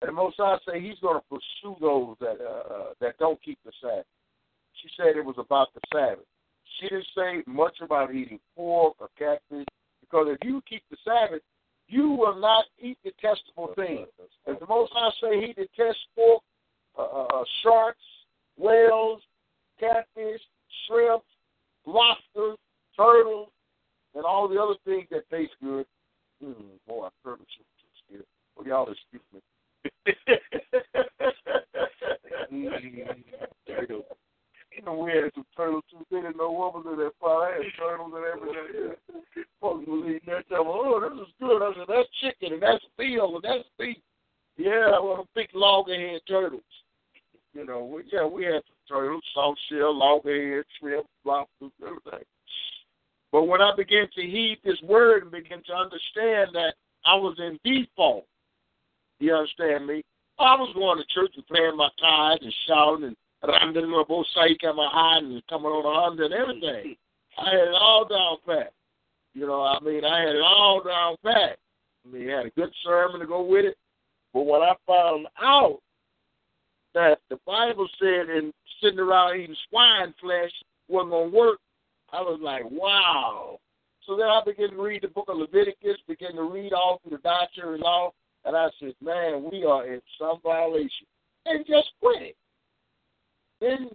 And 0.03 0.09
the 0.09 0.13
Most 0.13 0.37
High 0.39 0.59
say 0.69 0.81
he's 0.81 0.99
going 1.01 1.19
to 1.19 1.25
pursue 1.29 1.77
those 1.81 2.17
that 2.21 2.39
uh, 2.41 2.75
uh, 2.75 2.87
that 3.01 3.19
don't 3.19 3.43
keep 3.43 3.59
the 3.65 3.73
Sabbath. 3.81 4.05
She 4.83 4.89
said 4.97 5.17
it 5.17 5.25
was 5.25 5.37
about 5.39 5.69
the 5.75 5.81
Sabbath. 5.93 6.27
She 6.79 6.89
didn't 6.89 7.07
say 7.17 7.43
much 7.47 7.79
about 7.81 8.15
eating 8.15 8.41
pork 8.55 8.97
or 8.99 9.09
catfish 9.19 9.65
because 10.01 10.27
if 10.29 10.47
you 10.47 10.63
keep 10.69 10.83
the 10.91 10.97
Sabbath, 11.05 11.41
you 11.89 12.11
will 12.11 12.39
not 12.39 12.67
eat 12.79 12.99
detestable 13.05 13.73
things. 13.75 14.09
If 14.47 14.61
the 14.61 14.67
Most 14.67 14.93
High 14.95 15.11
say 15.21 15.47
he 15.47 15.53
detests 15.55 16.07
pork, 16.15 16.43
uh, 16.99 17.03
uh, 17.03 17.45
sharks, 17.63 17.99
whales, 18.59 19.23
catfish, 19.81 20.41
shrimp, 20.87 21.23
lobsters, 21.87 22.59
turtles, 22.97 23.49
and 24.15 24.25
all 24.25 24.49
the 24.49 24.61
other 24.61 24.75
things 24.85 25.07
that 25.11 25.29
taste 25.31 25.53
good. 25.63 25.87
Mm, 26.45 26.55
boy, 26.87 27.09
turtle 27.25 27.47
soup 27.57 27.67
too 27.81 27.89
scared. 28.07 28.27
Well, 28.57 28.67
y'all 28.67 28.91
excuse 28.91 29.23
me. 29.33 29.41
mm. 32.53 33.23
You 34.77 34.83
know, 34.85 34.99
we 34.99 35.11
had 35.11 35.33
some 35.35 35.47
turtles 35.57 35.85
too. 35.91 36.05
They 36.11 36.21
didn't 36.21 36.37
know 36.37 36.51
what 36.51 36.75
was 36.75 36.85
in 36.93 36.99
that 36.99 37.19
pot. 37.19 37.49
I 37.49 37.53
had 37.53 37.63
turtles 37.79 38.13
and 38.15 38.25
everything. 38.25 39.25
Folks 39.61 39.87
was 39.87 40.05
eating 40.05 40.21
that. 40.27 40.51
Me, 40.51 40.57
oh, 40.59 41.01
this 41.01 41.27
is 41.27 41.33
good. 41.41 41.63
I 41.63 41.73
said, 41.73 41.87
that's 41.89 42.09
chicken 42.21 42.53
and 42.55 42.63
that's 42.63 42.85
veal 42.99 43.37
and 43.37 43.45
that's 43.45 43.69
beef. 43.79 43.97
Yeah, 44.59 44.93
I 44.93 45.01
want 45.01 45.23
to 45.23 45.29
big 45.35 45.49
loggerhead 45.55 46.21
turtles. 46.29 46.63
You 47.57 47.65
know, 47.65 47.85
we, 47.85 48.03
yeah, 48.13 48.27
we 48.27 48.45
had 48.45 48.61
turtles, 48.87 49.23
soft 49.33 49.59
shell, 49.71 49.97
loggerhead, 49.97 50.67
shrimp, 50.79 51.07
lobsters, 51.25 51.73
everything. 51.83 52.27
But 53.33 53.45
when 53.45 53.63
I 53.63 53.73
began 53.75 54.07
to 54.15 54.21
heed 54.21 54.59
this 54.63 54.77
word 54.83 55.23
and 55.23 55.33
begin 55.33 55.63
to 55.67 55.73
understand 55.73 56.51
that 56.53 56.75
I 57.07 57.15
was 57.15 57.39
in 57.39 57.59
default, 57.65 58.27
you 59.21 59.35
understand 59.35 59.87
me? 59.87 60.05
I 60.39 60.55
was 60.57 60.71
going 60.75 60.99
to 60.99 61.15
church 61.15 61.33
and 61.35 61.47
playing 61.47 61.79
my 61.79 61.89
tithes 61.99 62.45
and 62.45 62.55
shouting 62.69 63.05
and 63.05 63.17
random 63.49 64.05
both 64.07 64.27
side 64.35 64.57
my 64.63 64.91
hand 64.93 65.33
and 65.33 65.47
coming 65.49 65.73
on 65.73 65.87
a 65.87 66.05
hundred 66.05 66.33
and 66.33 66.35
everything. 66.35 66.97
I 67.39 67.51
had 67.51 67.69
it 67.69 67.75
all 67.75 68.07
down 68.07 68.37
pat. 68.47 68.75
You 69.33 69.47
know, 69.47 69.63
I 69.63 69.81
mean, 69.81 70.05
I 70.05 70.21
had 70.21 70.37
it 70.37 70.43
all 70.43 70.83
down 70.83 71.17
pat. 71.25 71.59
I 72.05 72.13
mean, 72.13 72.29
I 72.29 72.37
had 72.37 72.47
a 72.47 72.51
good 72.51 72.73
sermon 72.85 73.21
to 73.21 73.27
go 73.27 73.43
with 73.43 73.65
it. 73.65 73.79
But 74.35 74.45
when 74.45 74.61
I 74.61 74.75
found 74.87 75.27
out 75.43 75.81
that 76.97 77.19
the 77.29 77.39
Bible 77.47 77.87
said 78.01 78.31
and 78.31 78.55
sitting 78.83 78.99
around 78.99 79.39
eating 79.39 79.55
swine 79.69 80.15
flesh 80.19 80.51
wasn't 80.89 81.13
to 81.13 81.37
work, 81.37 81.59
I 82.11 82.23
was 82.23 82.41
like, 82.43 82.63
wow. 82.71 83.59
So 84.07 84.17
then 84.17 84.27
I 84.27 84.41
began 84.45 84.71
to 84.71 84.83
read 84.83 85.03
the 85.03 85.09
book 85.09 85.27
of 85.29 85.37
Leviticus, 85.37 85.99
began 86.09 86.37
to 86.37 86.45
read 86.45 86.73
all 86.73 87.01
through 87.03 87.19
the 87.19 87.23
dietary 87.23 87.79
law, 87.79 88.13
and 88.47 88.57
I 88.57 88.69
said, 88.81 88.95
man, 89.03 89.47
we 89.53 89.65
are 89.65 89.87
in 89.87 90.01
some 90.19 90.39
violation. 90.43 91.07
And 91.45 91.67
just 91.67 91.91
quit 92.01 92.23
it. 92.23 92.37
Then 93.61 93.91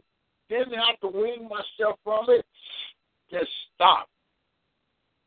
didn't 0.49 0.73
have 0.73 0.99
to 1.01 1.07
wean 1.07 1.49
myself 1.49 1.97
from 2.03 2.25
it. 2.27 2.45
Just 3.31 3.49
stop. 3.73 4.09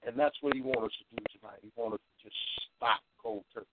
And 0.06 0.16
that's 0.16 0.36
what 0.42 0.54
he 0.54 0.60
wants 0.60 0.84
us 0.84 0.92
to 1.10 1.16
do 1.16 1.24
tonight. 1.40 1.58
He 1.62 1.72
wants 1.74 1.94
us 1.94 2.00
to 2.22 2.28
just 2.28 2.36
stop 2.76 3.00
cold 3.20 3.42
turkey. 3.52 3.66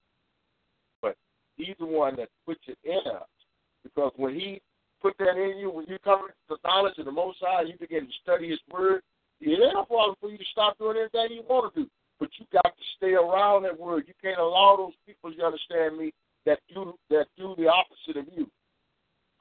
But 1.04 1.16
he's 1.56 1.76
the 1.80 1.86
one 1.86 2.16
that 2.16 2.30
puts 2.47 2.62
it 2.68 2.78
in 2.84 3.12
us. 3.12 3.28
Because 3.84 4.11
when 4.15 4.36
he 4.36 4.61
put 5.01 5.17
that 5.19 5.38
in 5.38 5.57
you, 5.57 5.71
when 5.71 5.86
you 5.88 5.97
come 6.03 6.27
to 6.27 6.34
the 6.49 6.57
knowledge 6.67 6.97
of 6.97 7.05
the 7.05 7.11
Most 7.11 7.39
High, 7.41 7.63
you 7.63 7.73
begin 7.79 8.05
to 8.05 8.13
study 8.21 8.49
His 8.49 8.59
Word, 8.71 9.01
it 9.41 9.49
ain't 9.49 9.73
no 9.73 9.86
problem 9.86 10.15
for 10.21 10.29
you 10.29 10.38
to 10.38 10.43
stop 10.51 10.77
doing 10.77 10.97
anything 10.97 11.38
you 11.38 11.43
want 11.49 11.73
to 11.73 11.84
do. 11.84 11.89
But 12.19 12.29
you 12.38 12.45
got 12.53 12.63
to 12.63 12.84
stay 12.97 13.13
around 13.13 13.63
that 13.63 13.79
Word. 13.79 14.05
You 14.07 14.13
can't 14.21 14.39
allow 14.39 14.75
those 14.77 14.93
people, 15.05 15.34
you 15.34 15.43
understand 15.43 15.97
me, 15.97 16.13
that 16.45 16.59
do 16.73 16.93
that 17.09 17.25
do 17.38 17.55
the 17.57 17.67
opposite 17.67 18.17
of 18.17 18.25
you. 18.36 18.47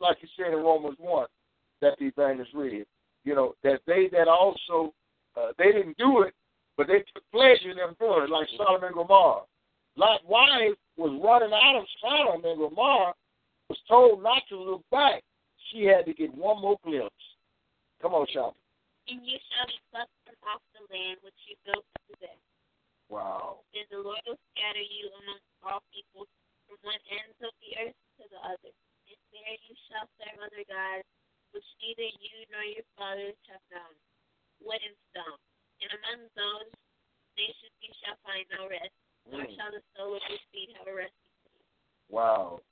Like 0.01 0.17
you 0.23 0.29
said 0.37 0.53
in 0.53 0.61
Romans 0.61 0.97
1, 0.99 1.27
that 1.83 1.99
the 1.99 2.07
evangelist 2.07 2.53
read. 2.55 2.87
You 3.25 3.35
know, 3.35 3.55
that 3.63 3.81
they 3.87 4.09
that 4.13 4.29
also, 4.29 4.95
uh, 5.37 5.53
they 5.59 5.73
didn't 5.73 5.99
do 5.99 6.23
it, 6.23 6.35
but 6.77 6.87
they 6.87 7.05
took 7.13 7.23
pleasure 7.33 7.71
in 7.71 7.77
them 7.77 7.95
doing 8.01 8.25
it, 8.25 8.31
like 8.31 8.49
Sodom 8.57 8.85
and 8.85 8.95
Gomorrah. 8.95 9.43
Lot's 9.97 10.25
wife 10.27 10.77
was 10.97 11.21
running 11.23 11.53
out 11.53 11.77
of 11.77 11.85
Sodom 12.01 12.43
and 12.45 12.59
Gomorrah, 12.59 13.13
told 13.91 14.23
not 14.23 14.47
to 14.49 14.57
look 14.57 14.85
back. 14.95 15.27
She 15.71 15.85
had 15.85 16.07
to 16.07 16.15
get 16.15 16.31
one 16.33 16.63
more 16.63 16.79
glimpse. 16.87 17.25
Come 18.01 18.15
on, 18.15 18.25
Shop. 18.31 18.55
And 19.11 19.21
you 19.27 19.37
shall 19.51 19.67
be 19.67 19.79
plucked 19.91 20.15
from 20.23 20.39
off 20.47 20.63
the 20.73 20.87
land 20.89 21.19
which 21.27 21.37
you 21.51 21.59
built 21.67 21.83
to 21.83 21.99
possess. 22.09 22.41
Wow. 23.11 23.67
And 23.75 23.85
the 23.91 23.99
Lord 23.99 24.23
will 24.25 24.39
scatter 24.55 24.87
you 24.87 25.11
among 25.21 25.43
all 25.67 25.83
people 25.91 26.31
from 26.71 26.79
one 26.87 27.03
end 27.11 27.35
of 27.43 27.51
the 27.59 27.71
earth 27.83 27.99
to 28.23 28.25
the 28.31 28.41
other. 28.47 28.71
And 28.71 29.19
there 29.35 29.59
you 29.67 29.75
shall 29.91 30.07
serve 30.17 30.39
other 30.39 30.63
gods, 30.71 31.07
which 31.51 31.67
neither 31.83 32.07
you 32.07 32.35
nor 32.55 32.63
your 32.63 32.87
fathers 32.95 33.35
have 33.51 33.63
known, 33.75 33.95
wood 34.63 34.79
and 34.79 34.95
stone. 35.11 35.43
And 35.83 35.91
among 35.91 36.31
those 36.39 36.71
nations 37.35 37.75
you 37.83 37.91
shall 38.07 38.19
find 38.23 38.47
no 38.55 38.71
rest, 38.71 38.95
nor 39.27 39.43
Mm. 39.43 39.55
shall 39.59 39.75
the 39.75 39.83
sole 39.99 40.15
of 40.15 40.23
your 40.31 40.39
feet 40.55 40.71
have 40.79 40.87
a 40.87 40.95
resting 40.95 41.35
place. 41.43 41.67
Wow. 42.09 42.63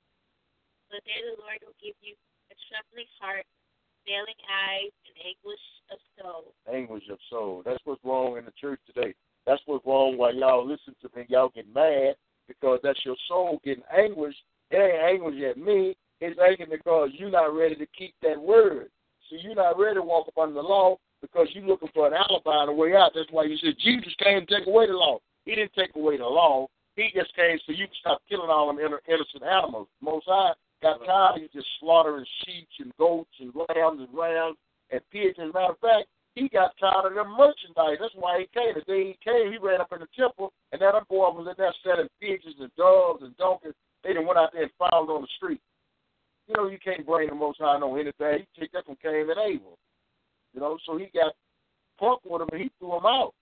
But 0.89 1.05
there 1.05 1.21
the 1.21 1.37
Lord 1.37 1.61
will 1.61 1.77
give 1.77 1.95
you 2.01 2.17
a 2.49 2.55
trembling 2.69 3.09
heart, 3.21 3.45
failing 4.05 4.41
eyes, 4.49 4.93
and 5.05 5.15
anguish 5.21 5.65
of 5.93 5.99
soul. 6.17 6.53
Anguish 6.65 7.05
of 7.13 7.21
soul. 7.29 7.61
That's 7.63 7.81
what's 7.85 8.03
wrong 8.03 8.37
in 8.37 8.45
the 8.45 8.55
church 8.57 8.81
today. 8.89 9.13
That's 9.45 9.61
what's 9.65 9.85
wrong 9.85 10.17
while 10.17 10.33
y'all 10.33 10.65
listen 10.65 10.95
to 11.01 11.09
me. 11.15 11.25
Y'all 11.29 11.53
get 11.53 11.69
mad 11.73 12.17
because 12.47 12.79
that's 12.83 13.05
your 13.05 13.15
soul 13.27 13.61
getting 13.63 13.83
anguish. 13.95 14.35
It 14.71 14.77
ain't 14.77 15.21
anguish 15.21 15.41
at 15.45 15.57
me. 15.57 15.95
It's 16.21 16.39
anguish 16.39 16.69
because 16.69 17.09
you're 17.13 17.31
not 17.31 17.53
ready 17.55 17.75
to 17.75 17.87
keep 17.97 18.13
that 18.21 18.39
word. 18.41 18.89
See, 19.29 19.39
you're 19.41 19.55
not 19.55 19.77
ready 19.77 19.95
to 19.95 20.01
walk 20.01 20.27
under 20.37 20.55
the 20.55 20.61
law 20.61 20.97
because 21.21 21.47
you're 21.53 21.65
looking 21.65 21.89
for 21.93 22.07
an 22.07 22.13
alibi 22.13 22.61
and 22.61 22.69
a 22.69 22.73
way 22.73 22.95
out. 22.95 23.11
That's 23.13 23.31
why 23.31 23.43
you 23.43 23.57
said 23.57 23.75
Jesus 23.79 24.13
came 24.21 24.45
to 24.45 24.59
take 24.59 24.67
away 24.67 24.87
the 24.87 24.93
law. 24.93 25.19
He 25.45 25.55
didn't 25.55 25.73
take 25.73 25.95
away 25.95 26.17
the 26.17 26.25
law. 26.25 26.67
He 26.95 27.09
just 27.15 27.33
came 27.35 27.57
so 27.65 27.71
you 27.71 27.85
can 27.85 27.95
stop 27.99 28.21
killing 28.27 28.49
all 28.49 28.67
them 28.67 28.77
inno- 28.77 29.05
innocent 29.07 29.43
animals. 29.43 29.87
Most 30.01 30.25
High 30.27 30.53
got 30.81 31.03
tired 31.05 31.43
of 31.43 31.51
just 31.51 31.67
slaughtering 31.79 32.25
sheep 32.45 32.67
and 32.79 32.95
goats 32.97 33.33
and 33.39 33.53
lambs 33.55 34.01
and 34.01 34.13
rams 34.13 34.57
and 34.91 35.01
pigs. 35.11 35.37
As 35.39 35.49
a 35.49 35.53
matter 35.53 35.73
of 35.73 35.79
fact, 35.79 36.07
he 36.35 36.47
got 36.47 36.77
tired 36.79 37.07
of 37.07 37.15
them 37.15 37.35
merchandise. 37.35 37.97
That's 37.99 38.15
why 38.15 38.39
he 38.39 38.47
came. 38.53 38.73
The 38.75 38.85
day 38.87 39.11
he 39.11 39.17
came, 39.23 39.51
he 39.51 39.57
ran 39.57 39.81
up 39.81 39.91
in 39.91 39.99
the 39.99 40.07
temple, 40.15 40.53
and 40.71 40.81
that 40.81 40.93
boy 41.09 41.29
was 41.31 41.47
in 41.49 41.55
there 41.57 41.73
selling 41.83 42.07
pigeons 42.21 42.55
and 42.59 42.71
doves 42.77 43.23
and 43.23 43.35
donkeys. 43.37 43.73
They 44.03 44.13
done 44.13 44.25
went 44.25 44.39
out 44.39 44.53
there 44.53 44.63
and 44.63 44.79
found 44.79 45.09
on 45.09 45.21
the 45.21 45.33
street. 45.35 45.61
You 46.47 46.55
know, 46.55 46.67
you 46.69 46.79
can't 46.79 47.05
blame 47.05 47.29
the 47.29 47.35
Most 47.35 47.59
High 47.59 47.77
on 47.77 47.99
anything. 47.99 48.45
He 48.53 48.61
took 48.61 48.71
that 48.71 48.85
from 48.85 48.97
Cain 49.03 49.29
and 49.29 49.37
Abel. 49.37 49.77
You 50.53 50.61
know, 50.61 50.77
so 50.85 50.97
he 50.97 51.11
got 51.13 51.33
punk 51.99 52.21
with 52.25 52.41
him 52.41 52.49
and 52.51 52.61
he 52.61 52.71
threw 52.79 52.97
him 52.97 53.05
out. 53.05 53.33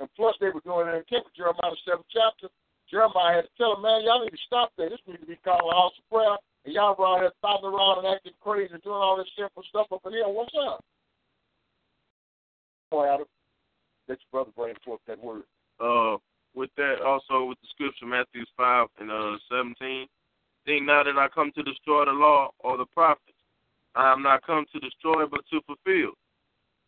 And 0.00 0.08
plus, 0.16 0.34
they 0.40 0.50
were 0.50 0.64
doing 0.64 0.88
it 0.88 0.94
in 0.96 1.02
the 1.04 1.10
temple. 1.10 1.30
Jeremiah 1.36 1.70
the 1.70 1.78
seventh 1.86 2.10
chapter. 2.10 2.48
Jeremiah 2.90 3.42
had 3.42 3.46
to 3.46 3.54
tell 3.58 3.74
them, 3.74 3.82
man, 3.82 4.02
y'all 4.02 4.24
need 4.24 4.32
to 4.32 4.46
stop 4.46 4.72
that. 4.78 4.90
This 4.90 5.02
needs 5.06 5.20
to 5.20 5.26
be 5.26 5.38
called 5.44 5.68
a 5.68 5.74
house 5.74 5.92
of 5.98 6.08
prayer. 6.08 6.38
And 6.68 6.74
y'all 6.74 7.00
around 7.00 7.20
here 7.20 7.32
stopping 7.38 7.70
around 7.70 8.04
and 8.04 8.14
acting 8.14 8.34
crazy 8.42 8.74
doing 8.84 8.94
all 9.00 9.16
this 9.16 9.26
sinful 9.38 9.62
stuff 9.70 9.86
up 9.90 10.02
in 10.04 10.12
here. 10.12 10.28
What's 10.28 10.52
up? 10.68 10.84
Boy, 12.90 13.06
Adam, 13.08 13.24
let 14.06 14.18
your 14.20 14.44
brother 14.44 14.50
bring 14.54 14.74
forth 14.84 15.00
that 15.06 15.18
word. 15.18 15.44
uh, 15.80 16.18
with 16.54 16.68
that 16.76 17.00
also 17.00 17.46
with 17.46 17.56
the 17.62 17.68
scripture 17.70 18.04
Matthew 18.04 18.44
five 18.54 18.88
and 19.00 19.10
uh 19.10 19.38
seventeen. 19.50 20.08
Think 20.66 20.84
not 20.84 21.04
that 21.04 21.16
I 21.16 21.28
come 21.34 21.52
to 21.54 21.62
destroy 21.62 22.04
the 22.04 22.10
law 22.12 22.50
or 22.58 22.76
the 22.76 22.84
prophets. 22.92 23.32
I 23.94 24.12
am 24.12 24.22
not 24.22 24.44
come 24.44 24.66
to 24.70 24.78
destroy 24.78 25.24
but 25.24 25.40
to 25.50 25.62
fulfill. 25.62 26.12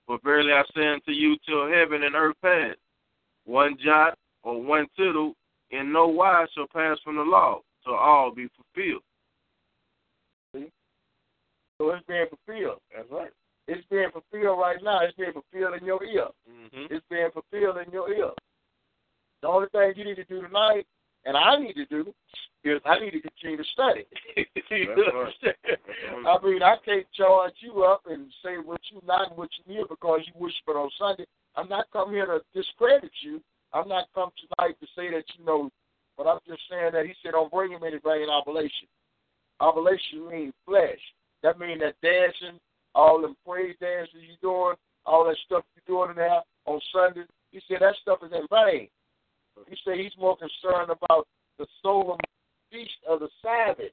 For 0.06 0.18
verily 0.22 0.52
I 0.52 0.62
say 0.76 0.88
unto 0.88 1.12
you 1.12 1.38
till 1.48 1.70
heaven 1.72 2.02
and 2.02 2.14
earth 2.14 2.36
pass, 2.42 2.76
one 3.46 3.78
jot 3.82 4.18
or 4.42 4.60
one 4.60 4.88
tittle 4.94 5.32
in 5.70 5.90
no 5.90 6.06
wise 6.06 6.48
shall 6.54 6.66
pass 6.70 6.98
from 7.02 7.16
the 7.16 7.22
law 7.22 7.60
till 7.82 7.94
all 7.94 8.30
be 8.30 8.46
fulfilled. 8.54 9.00
So 11.80 11.88
it's 11.88 12.06
being 12.06 12.26
fulfilled. 12.28 12.80
That's 12.94 13.10
right. 13.10 13.30
It's 13.66 13.86
being 13.90 14.10
fulfilled 14.12 14.58
right 14.58 14.76
now. 14.82 15.00
It's 15.00 15.16
being 15.16 15.32
fulfilled 15.32 15.80
in 15.80 15.86
your 15.86 16.04
ear. 16.04 16.28
Mm-hmm. 16.44 16.92
It's 16.92 17.04
being 17.08 17.30
fulfilled 17.32 17.78
in 17.86 17.90
your 17.90 18.12
ear. 18.12 18.32
The 19.40 19.48
only 19.48 19.68
thing 19.72 19.94
you 19.96 20.04
need 20.04 20.16
to 20.16 20.24
do 20.24 20.42
tonight, 20.42 20.84
and 21.24 21.38
I 21.38 21.56
need 21.56 21.72
to 21.74 21.86
do, 21.86 22.12
is 22.64 22.82
I 22.84 23.00
need 23.00 23.12
to 23.12 23.20
continue 23.22 23.56
to 23.56 23.64
study. 23.72 24.04
Right. 24.70 26.26
I 26.28 26.44
mean, 26.44 26.62
I 26.62 26.76
can't 26.84 27.06
charge 27.16 27.54
you 27.60 27.82
up 27.82 28.02
and 28.06 28.26
say 28.44 28.56
what 28.62 28.80
you 28.92 29.00
not 29.06 29.28
and 29.30 29.38
what 29.38 29.48
you 29.56 29.74
need 29.74 29.88
because 29.88 30.20
you 30.26 30.32
worship 30.38 30.68
it 30.68 30.76
on 30.76 30.90
Sunday. 30.98 31.24
I'm 31.56 31.68
not 31.68 31.86
come 31.92 32.10
here 32.10 32.26
to 32.26 32.40
discredit 32.54 33.10
you. 33.22 33.40
I'm 33.72 33.88
not 33.88 34.08
come 34.14 34.28
tonight 34.36 34.76
to 34.80 34.86
say 34.94 35.10
that 35.12 35.24
you 35.38 35.46
know, 35.46 35.70
but 36.18 36.26
I'm 36.26 36.40
just 36.46 36.60
saying 36.70 36.90
that 36.92 37.06
he 37.06 37.14
said, 37.22 37.32
don't 37.32 37.50
bring 37.50 37.72
him 37.72 37.82
anything 37.82 38.22
in 38.22 38.28
oblation. 38.28 38.88
Oblation 39.60 40.28
means 40.30 40.52
flesh. 40.66 41.00
That 41.42 41.58
means 41.58 41.80
that 41.80 42.00
dancing, 42.02 42.58
all 42.94 43.20
them 43.20 43.36
praise 43.46 43.76
dances 43.80 44.14
you 44.14 44.36
doing, 44.42 44.76
all 45.06 45.24
that 45.24 45.36
stuff 45.46 45.64
you 45.74 45.82
doing 45.86 46.10
in 46.10 46.16
there 46.16 46.42
on 46.66 46.80
Sunday. 46.92 47.22
He 47.50 47.60
said 47.68 47.78
that 47.80 47.96
stuff 48.02 48.18
is 48.24 48.32
in 48.32 48.46
vain. 48.50 48.88
He 49.68 49.76
said 49.84 49.98
he's 49.98 50.16
more 50.18 50.36
concerned 50.36 50.90
about 50.90 51.26
the 51.58 51.66
solemn 51.82 52.18
feast 52.70 52.98
of 53.08 53.20
the 53.20 53.28
Sabbath. 53.42 53.92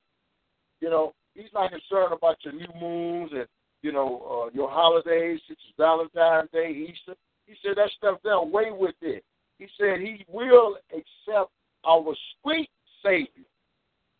You 0.79 0.89
know, 0.89 1.13
he's 1.33 1.51
not 1.53 1.71
concerned 1.71 2.13
about 2.13 2.37
your 2.43 2.53
new 2.53 2.67
moons 2.79 3.31
and 3.33 3.47
you 3.81 3.91
know 3.91 4.47
uh, 4.47 4.49
your 4.53 4.69
holidays, 4.69 5.39
such 5.47 5.57
as 5.57 5.73
Valentine's 5.77 6.49
Day, 6.51 6.71
Easter. 6.71 7.15
He 7.45 7.55
said 7.63 7.77
that 7.77 7.89
stuff 7.97 8.19
there 8.23 8.33
away 8.33 8.71
with 8.71 8.95
it. 9.01 9.23
He 9.59 9.67
said 9.79 9.99
he 9.99 10.25
will 10.27 10.77
accept 10.91 11.51
our 11.85 12.13
sweet 12.41 12.69
Savior. 13.03 13.45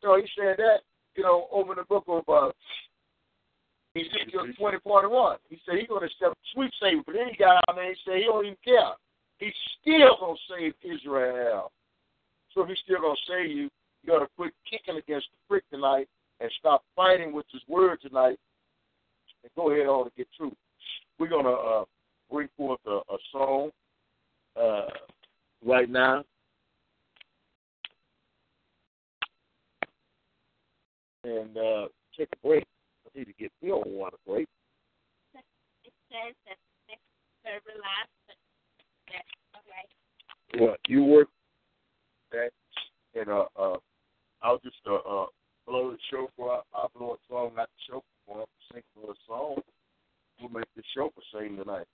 So 0.02 0.16
he 0.16 0.28
said 0.38 0.58
that 0.58 0.80
you 1.16 1.24
know 1.24 1.48
over 1.52 1.76
the 1.76 1.84
book 1.84 2.06
of 2.08 2.24
uh, 2.30 2.52
Ezekiel 4.00 4.54
twenty 4.58 4.78
forty 4.84 5.08
one. 5.08 5.38
He 5.50 5.60
said 5.66 5.76
he's 5.80 5.88
going 5.88 6.02
to 6.02 6.08
accept 6.08 6.36
sweet 6.54 6.72
Savior, 6.82 7.04
but 7.06 7.16
then 7.16 7.30
he 7.32 7.38
got 7.38 7.58
out 7.68 7.76
there 7.76 7.86
and 7.86 7.96
he 7.96 8.02
said 8.06 8.18
he 8.18 8.26
don't 8.26 8.46
even 8.46 8.58
care. 8.64 8.94
He's 9.40 9.54
still 9.82 10.18
going 10.20 10.36
to 10.36 10.54
save 10.54 10.74
Israel. 10.84 11.72
So 12.54 12.64
if 12.64 12.70
he's 12.70 12.80
still 12.84 13.02
going 13.02 13.16
to 13.16 13.32
save 13.32 13.52
you, 13.56 13.64
you 13.64 14.08
got 14.08 14.20
to 14.20 14.28
quit 14.36 14.54
kicking 14.70 14.98
against 14.98 15.28
the 15.32 15.38
prick 15.48 15.64
tonight 15.70 16.08
and 16.40 16.52
stop 16.60 16.84
fighting 16.96 17.34
with 17.34 17.46
his 17.52 17.62
word 17.68 18.00
tonight 18.02 18.40
and 19.44 19.52
go 19.56 19.72
ahead 19.72 19.88
on 19.88 20.04
and 20.04 20.16
get 20.16 20.28
through. 20.36 20.56
We're 21.20 21.28
going 21.28 21.46
to 21.46 21.52
uh, 21.52 21.86
bring 22.32 22.48
forth 22.58 22.80
a, 22.88 22.98
a 22.98 23.18
song 23.32 23.70
uh, 24.60 24.88
right 25.66 25.90
now. 25.90 26.24
And 31.24 31.58
uh, 31.58 31.88
take 32.18 32.30
a 32.34 32.48
break. 32.48 32.64
Need 33.18 33.26
to 33.26 33.34
get 33.34 33.52
me 33.64 33.72
on 33.72 33.82
water 33.88 34.18
break. 34.28 34.48
It 35.34 35.94
says 36.12 36.36
that 36.46 36.58
server 37.44 37.74
last, 37.80 38.14
but 38.28 38.36
that's 39.12 39.26
all 39.56 39.62
right. 39.74 40.62
Well, 40.62 40.76
you 40.88 41.04
work 41.04 41.28
that, 42.32 42.52
and 43.20 43.28
uh, 43.30 43.46
uh, 43.60 43.78
I'll 44.44 44.60
just 44.60 44.76
uh, 44.86 44.98
uh, 44.98 45.26
blow 45.66 45.90
the 45.90 45.98
show 46.12 46.30
for. 46.38 46.62
I'll 46.76 46.92
blow 46.96 47.14
a 47.14 47.18
song, 47.28 47.54
not 47.56 47.70
the 47.70 47.94
show 47.94 48.04
for. 48.28 48.46
Sing 48.72 48.84
for 48.94 49.12
a 49.12 49.16
song. 49.28 49.62
We'll 50.40 50.52
make 50.52 50.68
the 50.76 50.84
show 50.96 51.12
for 51.16 51.24
sing 51.34 51.58
tonight. 51.58 51.88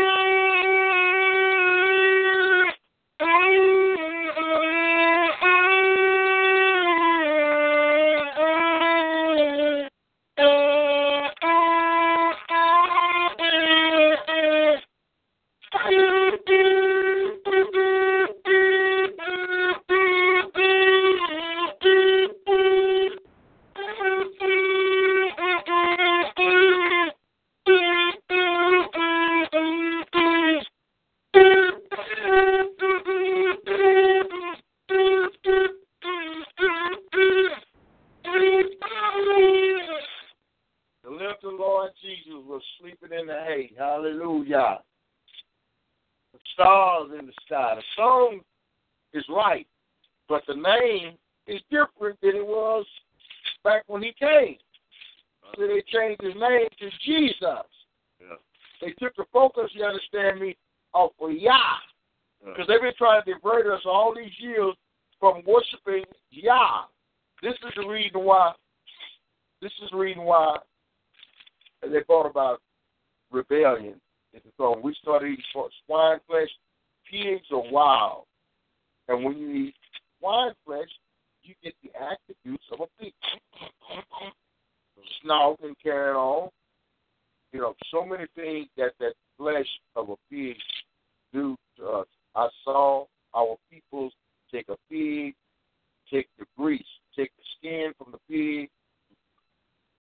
grease, 96.56 96.82
take 97.16 97.30
the 97.36 97.42
skin 97.58 97.92
from 97.98 98.12
the 98.12 98.18
pig, 98.28 98.70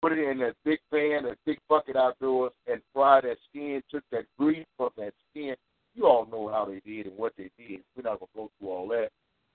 put 0.01 0.13
it 0.13 0.19
in 0.19 0.39
that 0.39 0.55
big 0.65 0.79
pan, 0.91 1.27
a 1.27 1.35
big 1.47 1.59
bucket 1.69 1.97
outdoors, 1.97 2.53
and 2.71 2.81
fry 2.93 3.21
that 3.21 3.37
skin, 3.49 3.83
took 3.91 4.05
that 4.13 4.25
grease 4.39 4.67
from 4.77 4.91
that 4.97 5.13
skin. 5.31 5.55
You 5.95 6.07
all 6.07 6.27
know 6.27 6.49
how 6.49 6.65
they 6.65 6.81
did 6.81 7.07
and 7.07 7.17
what 7.17 7.33
they 7.39 7.51
did. 7.57 7.81
We're 7.97 8.03
not 8.03 8.19
going 8.21 8.29
to 8.35 8.37
go 8.37 8.51
through 8.59 8.69
all 8.69 8.89
that. 8.89 9.09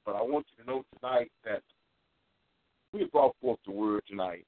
But 0.06 0.16
I 0.16 0.22
want 0.22 0.46
you 0.58 0.64
to 0.64 0.70
know 0.70 0.84
tonight 1.00 1.32
that 1.44 1.62
we 2.94 3.06
brought 3.06 3.36
forth 3.42 3.60
the 3.66 3.72
word 3.72 4.02
tonight. 4.08 4.46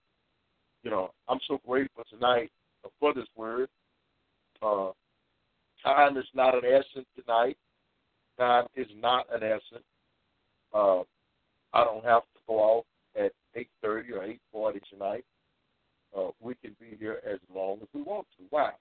You 0.83 0.89
know, 0.89 1.11
I'm 1.27 1.39
so 1.47 1.59
grateful 1.67 2.03
tonight 2.09 2.49
for 2.99 3.13
this 3.13 3.27
word. 3.35 3.69
Uh, 4.61 4.91
time 5.83 6.17
is 6.17 6.25
not 6.33 6.55
an 6.55 6.63
essence 6.65 7.05
tonight. 7.19 7.57
Time 8.39 8.65
is 8.75 8.87
not 8.97 9.27
an 9.31 9.43
essence. 9.43 9.85
Uh, 10.73 11.01
I 11.73 11.83
don't 11.83 12.03
have 12.03 12.23
to 12.23 12.39
go 12.47 12.55
off 12.55 12.85
at 13.15 13.31
8.30 13.55 14.37
or 14.53 14.71
8.40 14.73 14.81
tonight. 14.89 15.25
Uh, 16.17 16.29
we 16.41 16.55
can 16.55 16.75
be 16.79 16.97
here 16.99 17.19
as 17.29 17.39
long 17.53 17.79
as 17.81 17.87
we 17.93 18.01
want 18.01 18.27
to. 18.37 18.43
Why? 18.49 18.71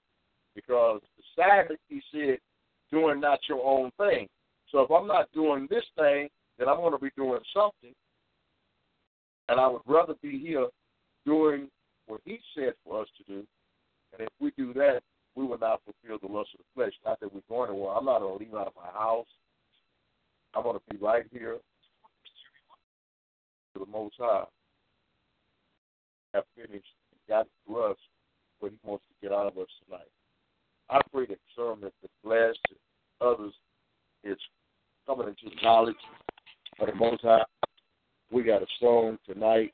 Because 0.55 1.01
the 1.17 1.23
Sabbath, 1.35 1.77
he 1.87 2.01
said, 2.11 2.39
doing 2.91 3.21
not 3.21 3.39
your 3.47 3.63
own 3.65 3.91
thing. 3.97 4.27
So 4.71 4.81
if 4.81 4.91
I'm 4.91 5.07
not 5.07 5.31
doing 5.33 5.67
this 5.69 5.85
thing, 5.97 6.27
then 6.57 6.67
I'm 6.67 6.77
going 6.77 6.91
to 6.91 6.99
be 6.99 7.11
doing 7.15 7.39
something. 7.53 7.93
And 9.47 9.59
I 9.59 9.67
would 9.67 9.81
rather 9.85 10.13
be 10.21 10.39
here 10.39 10.67
doing 11.25 11.67
what 12.07 12.21
he 12.25 12.39
said 12.55 12.73
for 12.85 13.01
us 13.01 13.07
to 13.17 13.23
do. 13.33 13.47
And 14.13 14.27
if 14.27 14.29
we 14.39 14.51
do 14.57 14.73
that, 14.73 15.01
we 15.35 15.45
will 15.45 15.57
not 15.57 15.81
fulfill 15.85 16.19
the 16.19 16.33
lust 16.33 16.49
of 16.53 16.59
the 16.59 16.65
flesh. 16.75 16.93
Not 17.05 17.19
that 17.21 17.33
we're 17.33 17.41
going 17.47 17.69
to 17.69 17.75
war. 17.75 17.95
I'm 17.97 18.05
not 18.05 18.19
going 18.19 18.37
to 18.37 18.43
leave 18.43 18.53
out 18.53 18.67
of 18.67 18.73
my 18.75 18.91
house. 18.91 19.27
I'm 20.53 20.63
going 20.63 20.77
to 20.77 20.81
be 20.89 20.97
right 20.97 21.23
here 21.31 21.57
to 23.73 23.79
the 23.79 23.91
Most 23.91 24.15
High. 24.17 24.45
Have 26.33 26.43
finished 26.55 26.73
and 26.73 27.19
got 27.27 27.47
to 27.67 27.77
us 27.77 27.97
what 28.59 28.71
He 28.71 28.77
wants 28.83 29.03
to 29.09 29.27
get 29.27 29.35
out 29.35 29.47
of 29.47 29.57
us 29.57 29.67
tonight. 29.85 30.07
I 30.89 30.99
pray 31.11 31.25
that 31.27 31.39
some 31.55 31.81
that 31.81 31.93
the 32.01 32.09
blessed 32.23 32.59
and 32.69 33.29
others 33.29 33.53
is 34.23 34.37
coming 35.05 35.27
into 35.27 35.55
the 35.55 35.61
knowledge 35.61 35.95
of 36.79 36.87
the 36.87 36.95
Most 36.95 37.21
High. 37.21 37.43
We 38.31 38.43
got 38.43 38.61
a 38.61 38.67
song 38.79 39.17
tonight. 39.27 39.73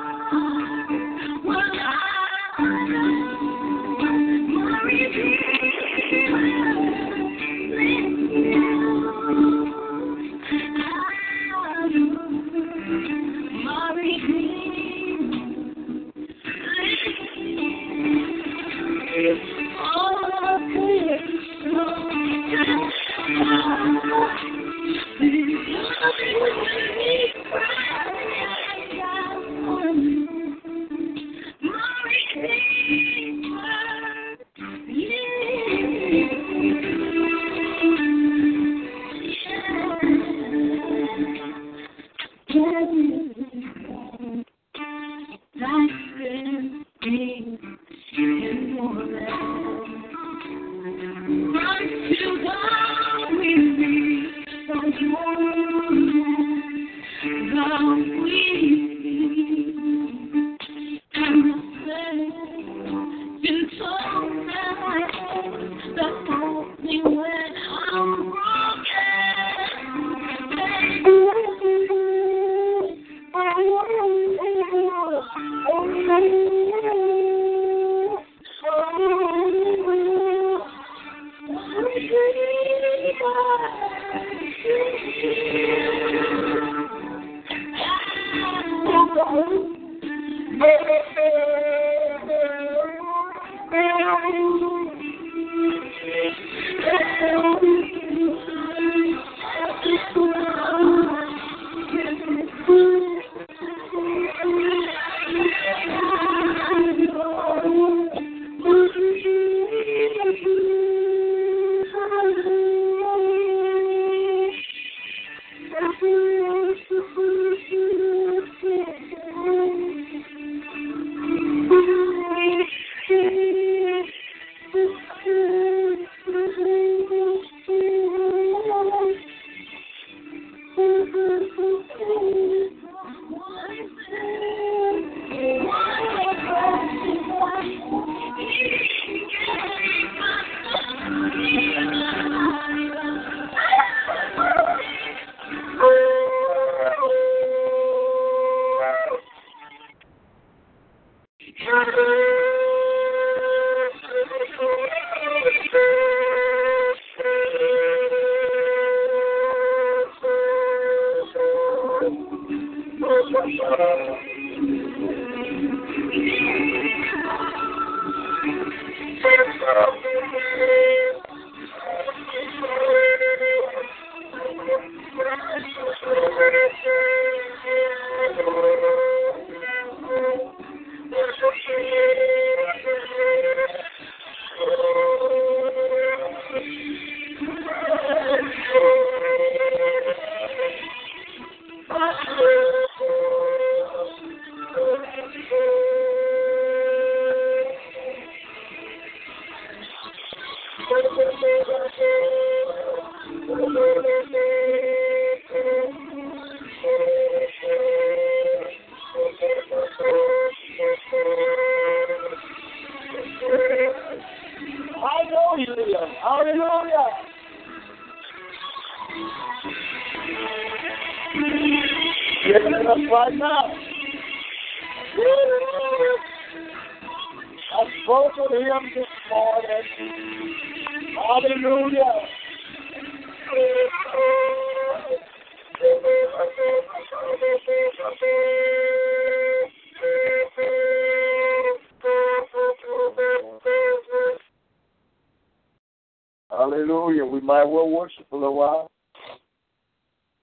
Hallelujah. 246.61 247.25
We 247.25 247.41
might 247.41 247.63
well 247.63 247.89
worship 247.89 248.29
for 248.29 248.35
a 248.35 248.39
little 248.39 248.55
while. 248.55 248.91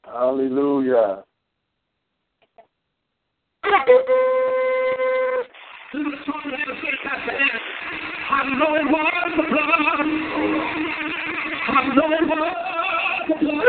Hallelujah. 0.05 1.23
I 3.63 3.73
know 8.59 8.75
it 8.75 8.87
was 8.91 9.33
the 9.37 9.45
blood. 9.47 10.07
I 11.69 11.87
know 11.95 12.07
it 12.11 12.27
was 12.27 12.51
the 13.29 13.35
blood. 13.39 13.69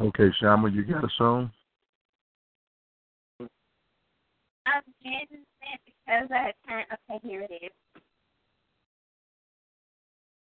Okay, 0.00 0.30
Shama, 0.40 0.70
you 0.70 0.82
got 0.82 1.04
a 1.04 1.08
song? 1.18 1.50
I'm 4.66 4.82
getting 5.02 5.44
that 5.60 5.78
because 5.84 6.30
I 6.30 6.52
can't. 6.66 6.88
Okay, 7.10 7.28
here 7.28 7.42
it 7.42 7.52
is. 7.52 7.70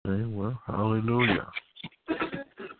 Okay, 0.05 0.25
well, 0.25 0.59
hallelujah. 0.67 1.47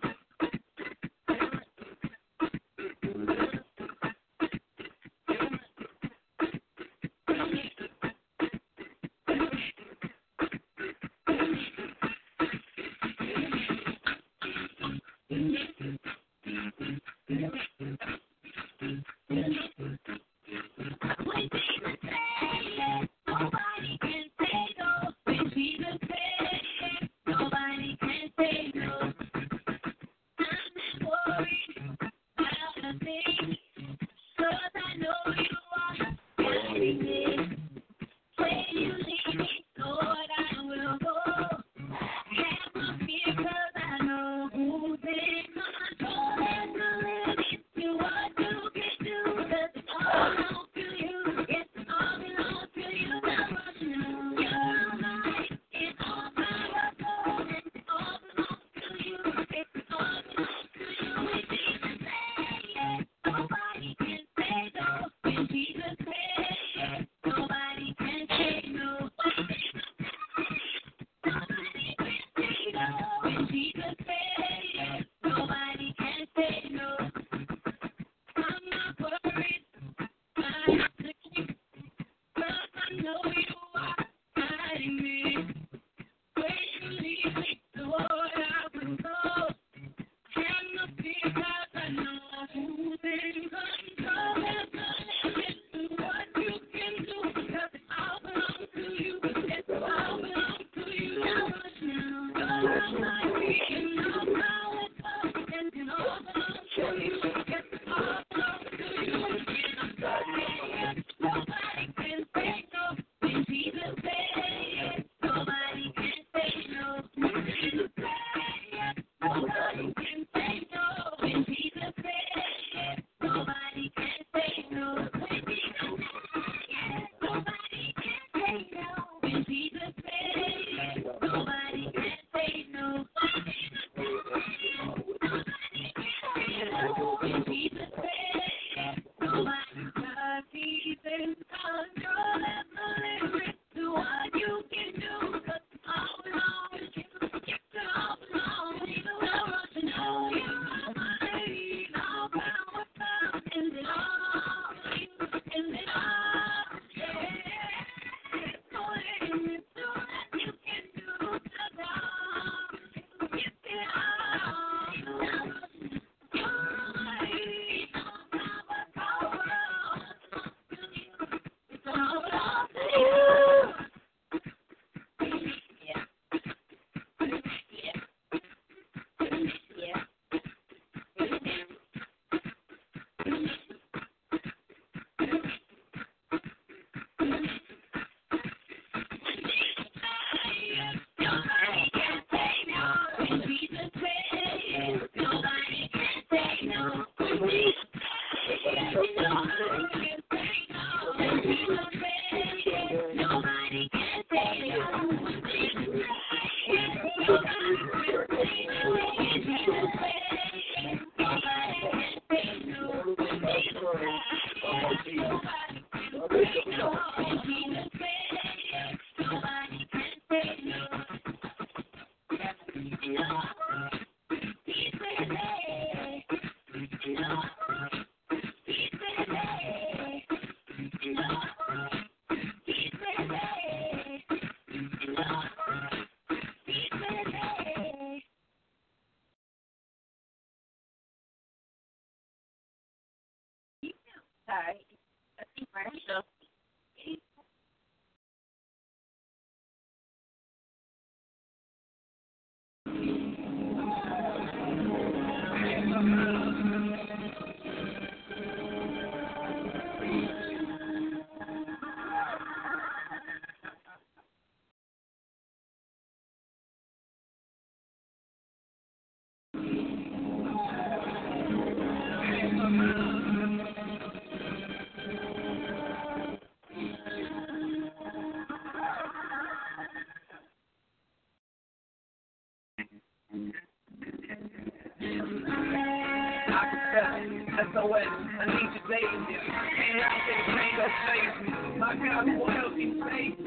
SOS. 287.73 288.05
I 288.05 288.45
need 288.45 288.69
you 288.73 288.81
dating 288.89 289.25
this. 289.27 289.41
Can't 289.45 289.97
help 290.01 290.27
it, 290.29 290.39
can't 290.45 290.73
go 290.77 290.85
face 291.07 291.37
me. 291.41 291.49
My 291.79 291.95
God, 291.95 292.25
who 292.27 292.41
else 292.49 292.73
can 292.75 292.91
save 293.09 293.39
me? 293.39 293.45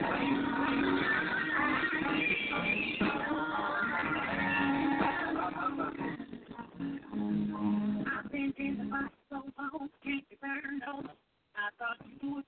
I've 8.07 8.27
been 8.33 8.53
in 8.59 8.73
the 8.79 8.85
box 8.91 9.13
so 9.31 9.37
long, 9.59 9.89
can't 10.03 10.29
be. 10.29 10.37
I 10.43 11.71
thought 11.79 11.99
you 12.23 12.43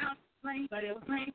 out 0.00 0.16
flame, 0.42 0.68
but 0.70 0.84
it 0.84 0.94
was 0.94 1.02
flame. 1.06 1.29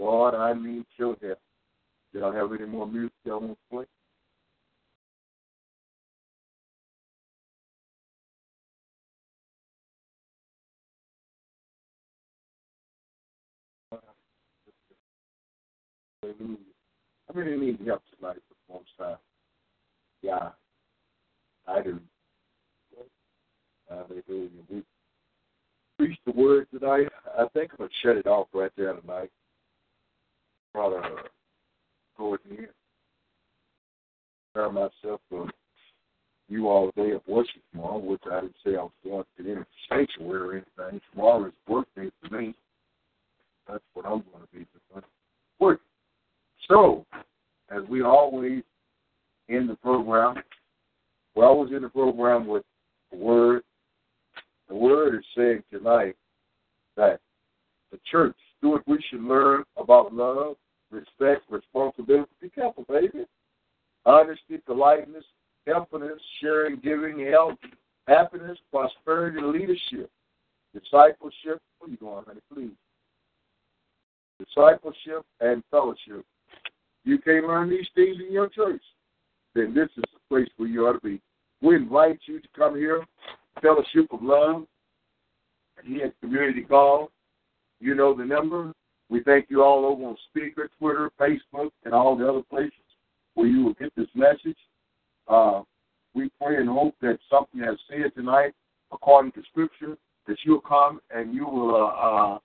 Lord, 0.00 0.34
I 0.34 0.54
need 0.54 0.86
your 0.96 1.14
help. 1.22 1.38
Do 2.14 2.24
I 2.24 2.34
have 2.34 2.52
any 2.52 2.64
more 2.66 2.86
music 2.86 3.12
I 3.26 3.30
want 3.30 3.50
to 3.50 3.56
play? 3.70 3.84
I 16.24 17.38
really 17.38 17.56
need 17.56 17.78
help 17.86 18.02
tonight 18.18 18.38
for 18.48 18.74
most 18.74 18.88
time. 18.98 19.16
Yeah, 20.22 20.48
I 21.68 21.82
do. 21.82 22.00
Hallelujah. 23.88 24.48
We 24.70 24.82
preached 25.98 26.20
the 26.24 26.32
word 26.32 26.66
tonight. 26.72 27.08
I 27.38 27.46
think 27.52 27.72
I'm 27.72 27.78
going 27.78 27.90
to 27.90 27.96
shut 28.02 28.16
it 28.16 28.26
off 28.26 28.48
right 28.54 28.72
there 28.76 28.94
tonight 28.94 29.30
try 30.72 30.88
to 30.88 31.02
go 32.18 32.34
in. 32.34 32.68
Prepare 34.52 34.72
myself 34.72 35.20
for 35.28 35.48
you 36.48 36.68
all 36.68 36.90
day 36.96 37.12
of 37.12 37.22
worship 37.28 37.62
tomorrow, 37.72 37.98
which 37.98 38.22
I 38.30 38.40
didn't 38.40 38.56
say 38.64 38.70
I 38.72 38.82
was 38.82 38.90
going 39.04 39.24
to 39.36 39.42
get 39.42 39.54
the 39.56 39.66
sanctuary 39.88 40.40
or 40.40 40.52
anything. 40.52 41.00
Tomorrow 41.12 41.46
is 41.46 41.52
birthday 41.68 42.10
for 42.20 42.36
me. 42.36 42.54
That's 43.68 43.84
what 43.94 44.04
I'm 44.04 44.24
going 44.32 44.42
to 44.42 44.58
be 44.58 44.66
doing. 44.92 45.04
Work. 45.60 45.80
So, 46.68 47.06
as 47.70 47.82
we 47.88 48.02
always 48.02 48.62
in 49.48 49.66
the 49.66 49.76
program, 49.76 50.36
we're 51.34 51.46
always 51.46 51.72
in 51.72 51.82
the 51.82 51.88
program 51.88 52.46
with 52.46 52.64
the 53.12 53.18
word. 53.18 53.62
The 54.68 54.74
word 54.74 55.14
is 55.16 55.24
saying 55.36 55.62
tonight 55.70 56.16
that 56.96 57.20
the 57.92 57.98
church, 58.10 58.36
do 58.62 58.70
what 58.70 58.86
we 58.86 59.02
should 59.10 59.22
learn 59.22 59.64
about 59.76 60.14
love, 60.14 60.56
respect, 60.90 61.42
responsibility. 61.50 62.30
Be 62.40 62.50
careful, 62.50 62.84
baby. 62.88 63.26
Honesty, 64.04 64.58
politeness, 64.66 65.24
helpfulness, 65.66 66.20
sharing, 66.40 66.76
giving, 66.80 67.26
help, 67.30 67.58
happiness, 68.06 68.58
prosperity, 68.70 69.40
leadership, 69.40 70.10
discipleship. 70.74 71.60
Where 71.78 71.90
you 71.90 71.96
going, 71.96 72.24
honey? 72.26 72.40
Please. 72.52 72.76
Discipleship 74.38 75.24
and 75.40 75.62
fellowship. 75.70 76.24
You 77.04 77.18
can't 77.18 77.46
learn 77.46 77.70
these 77.70 77.88
things 77.94 78.16
in 78.26 78.32
your 78.32 78.48
church. 78.48 78.82
Then 79.54 79.74
this 79.74 79.88
is 79.96 80.04
the 80.12 80.20
place 80.28 80.48
where 80.56 80.68
you 80.68 80.86
ought 80.86 80.94
to 80.94 81.00
be. 81.00 81.20
We 81.62 81.76
invite 81.76 82.20
you 82.24 82.40
to 82.40 82.48
come 82.56 82.76
here, 82.76 83.04
Fellowship 83.60 84.06
of 84.12 84.22
Love, 84.22 84.64
here 85.84 86.06
at 86.06 86.20
Community 86.20 86.62
Call. 86.62 87.10
You 87.80 87.94
know 87.94 88.14
the 88.14 88.24
number. 88.24 88.72
We 89.08 89.22
thank 89.24 89.46
you 89.48 89.62
all 89.62 89.84
over 89.84 90.04
on 90.04 90.16
Spreaker, 90.28 90.68
Twitter, 90.78 91.10
Facebook, 91.18 91.70
and 91.84 91.92
all 91.92 92.16
the 92.16 92.28
other 92.28 92.42
places 92.48 92.72
where 93.34 93.46
you 93.46 93.64
will 93.64 93.74
get 93.74 93.94
this 93.96 94.08
message. 94.14 94.56
Uh, 95.26 95.62
we 96.14 96.30
pray 96.40 96.56
and 96.56 96.68
hope 96.68 96.94
that 97.00 97.18
something 97.30 97.60
has 97.60 97.76
said 97.88 98.12
tonight, 98.14 98.52
according 98.92 99.32
to 99.32 99.42
Scripture, 99.50 99.96
that 100.26 100.36
you'll 100.44 100.60
come 100.60 101.00
and 101.10 101.34
you 101.34 101.46
will 101.46 101.74
uh, 101.74 101.88
uh, 101.88 102.38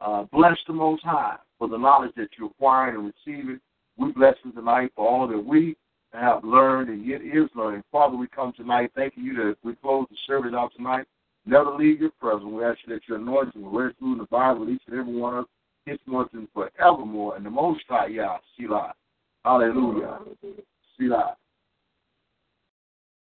uh, 0.00 0.26
bless 0.32 0.56
the 0.66 0.72
Most 0.72 1.02
High 1.04 1.36
for 1.58 1.68
the 1.68 1.78
knowledge 1.78 2.12
that 2.16 2.28
you 2.38 2.46
acquire 2.46 2.90
and 2.90 3.12
receive 3.26 3.48
it. 3.50 3.60
We 3.96 4.12
bless 4.12 4.34
you 4.44 4.52
tonight 4.52 4.92
for 4.94 5.08
all 5.08 5.26
that 5.26 5.38
we 5.38 5.76
have 6.12 6.44
learned 6.44 6.88
and 6.90 7.04
yet 7.06 7.22
is 7.22 7.48
learning. 7.54 7.82
Father, 7.90 8.16
we 8.16 8.26
come 8.28 8.52
tonight 8.56 8.90
thanking 8.94 9.24
you 9.24 9.34
that 9.36 9.56
we 9.62 9.74
close 9.76 10.06
the 10.10 10.16
service 10.26 10.52
out 10.54 10.72
tonight. 10.76 11.06
Never 11.46 11.70
leave 11.76 12.00
your 12.00 12.10
presence. 12.20 12.44
We 12.44 12.64
ask 12.64 12.78
you 12.86 12.94
that 12.94 13.08
your 13.08 13.18
anointing 13.18 13.62
will 13.62 13.70
rest 13.70 13.98
through 13.98 14.16
the 14.16 14.24
Bible, 14.24 14.68
each 14.68 14.82
and 14.88 14.98
every 14.98 15.14
one 15.14 15.34
of 15.34 15.44
us, 15.44 15.50
It's 15.86 16.00
his 16.02 16.08
anointing 16.08 16.48
forevermore. 16.52 17.36
And 17.36 17.46
the 17.46 17.50
Most 17.50 17.84
High, 17.88 18.08
Yah, 18.08 18.38
Selah. 18.58 18.92
Hallelujah. 19.44 20.18
Selah. 20.98 21.36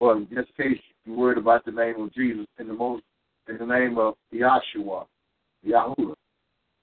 Well, 0.01 0.16
in 0.16 0.28
this 0.34 0.47
case, 0.56 0.80
you're 1.05 1.16
worried 1.16 1.38
about 1.38 1.64
the 1.64 1.72
name 1.72 2.01
of 2.01 2.12
Jesus 2.14 2.47
in 2.59 2.68
the 2.68 2.74
most 2.74 3.02
in 3.48 3.59
the 3.59 3.66
name 3.66 3.97
of 3.97 4.14
Yahshua, 4.34 5.06
Yahuwah, 5.66 6.14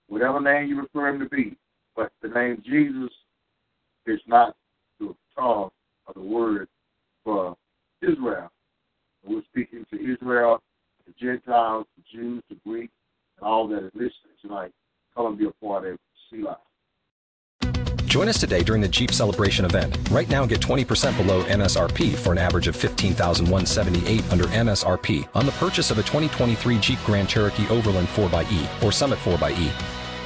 whatever 0.07 0.39
name 0.39 0.69
you 0.69 0.79
refer 0.79 1.09
him 1.09 1.19
to 1.19 1.27
be. 1.27 1.57
But 1.95 2.11
the 2.21 2.29
name 2.29 2.63
Jesus 2.65 3.11
is 4.05 4.19
not 4.27 4.55
the 4.99 5.13
tongue 5.37 5.69
of 6.07 6.13
the 6.15 6.21
word 6.21 6.67
for 7.23 7.55
Israel. 8.01 8.49
We're 9.25 9.43
speaking 9.51 9.85
to 9.91 10.13
Israel, 10.13 10.61
the 11.05 11.13
Gentiles, 11.19 11.85
the 11.97 12.03
Jews, 12.11 12.43
the 12.49 12.55
Greeks, 12.65 12.93
and 13.37 13.47
all 13.47 13.67
that 13.67 13.83
is 13.83 13.91
listening 13.93 14.37
tonight. 14.41 14.71
Come 15.15 15.27
and 15.27 15.37
be 15.37 15.45
a 15.45 15.65
part 15.65 15.85
of 15.87 15.97
Selah. 16.29 16.57
Join 18.05 18.27
us 18.27 18.39
today 18.39 18.61
during 18.61 18.81
the 18.81 18.87
Jeep 18.87 19.11
Celebration 19.11 19.65
event. 19.65 19.97
Right 20.11 20.29
now, 20.29 20.45
get 20.45 20.59
20% 20.59 21.17
below 21.17 21.43
MSRP 21.45 22.15
for 22.15 22.31
an 22.31 22.37
average 22.37 22.67
of 22.67 22.75
15178 22.75 24.31
under 24.31 24.43
MSRP 24.45 25.27
on 25.33 25.47
the 25.47 25.51
purchase 25.53 25.89
of 25.89 25.97
a 25.97 26.03
2023 26.03 26.77
Jeep 26.77 26.99
Grand 27.05 27.27
Cherokee 27.27 27.67
Overland 27.69 28.07
4xE 28.09 28.83
or 28.83 28.91
Summit 28.91 29.17
4xE. 29.17 30.02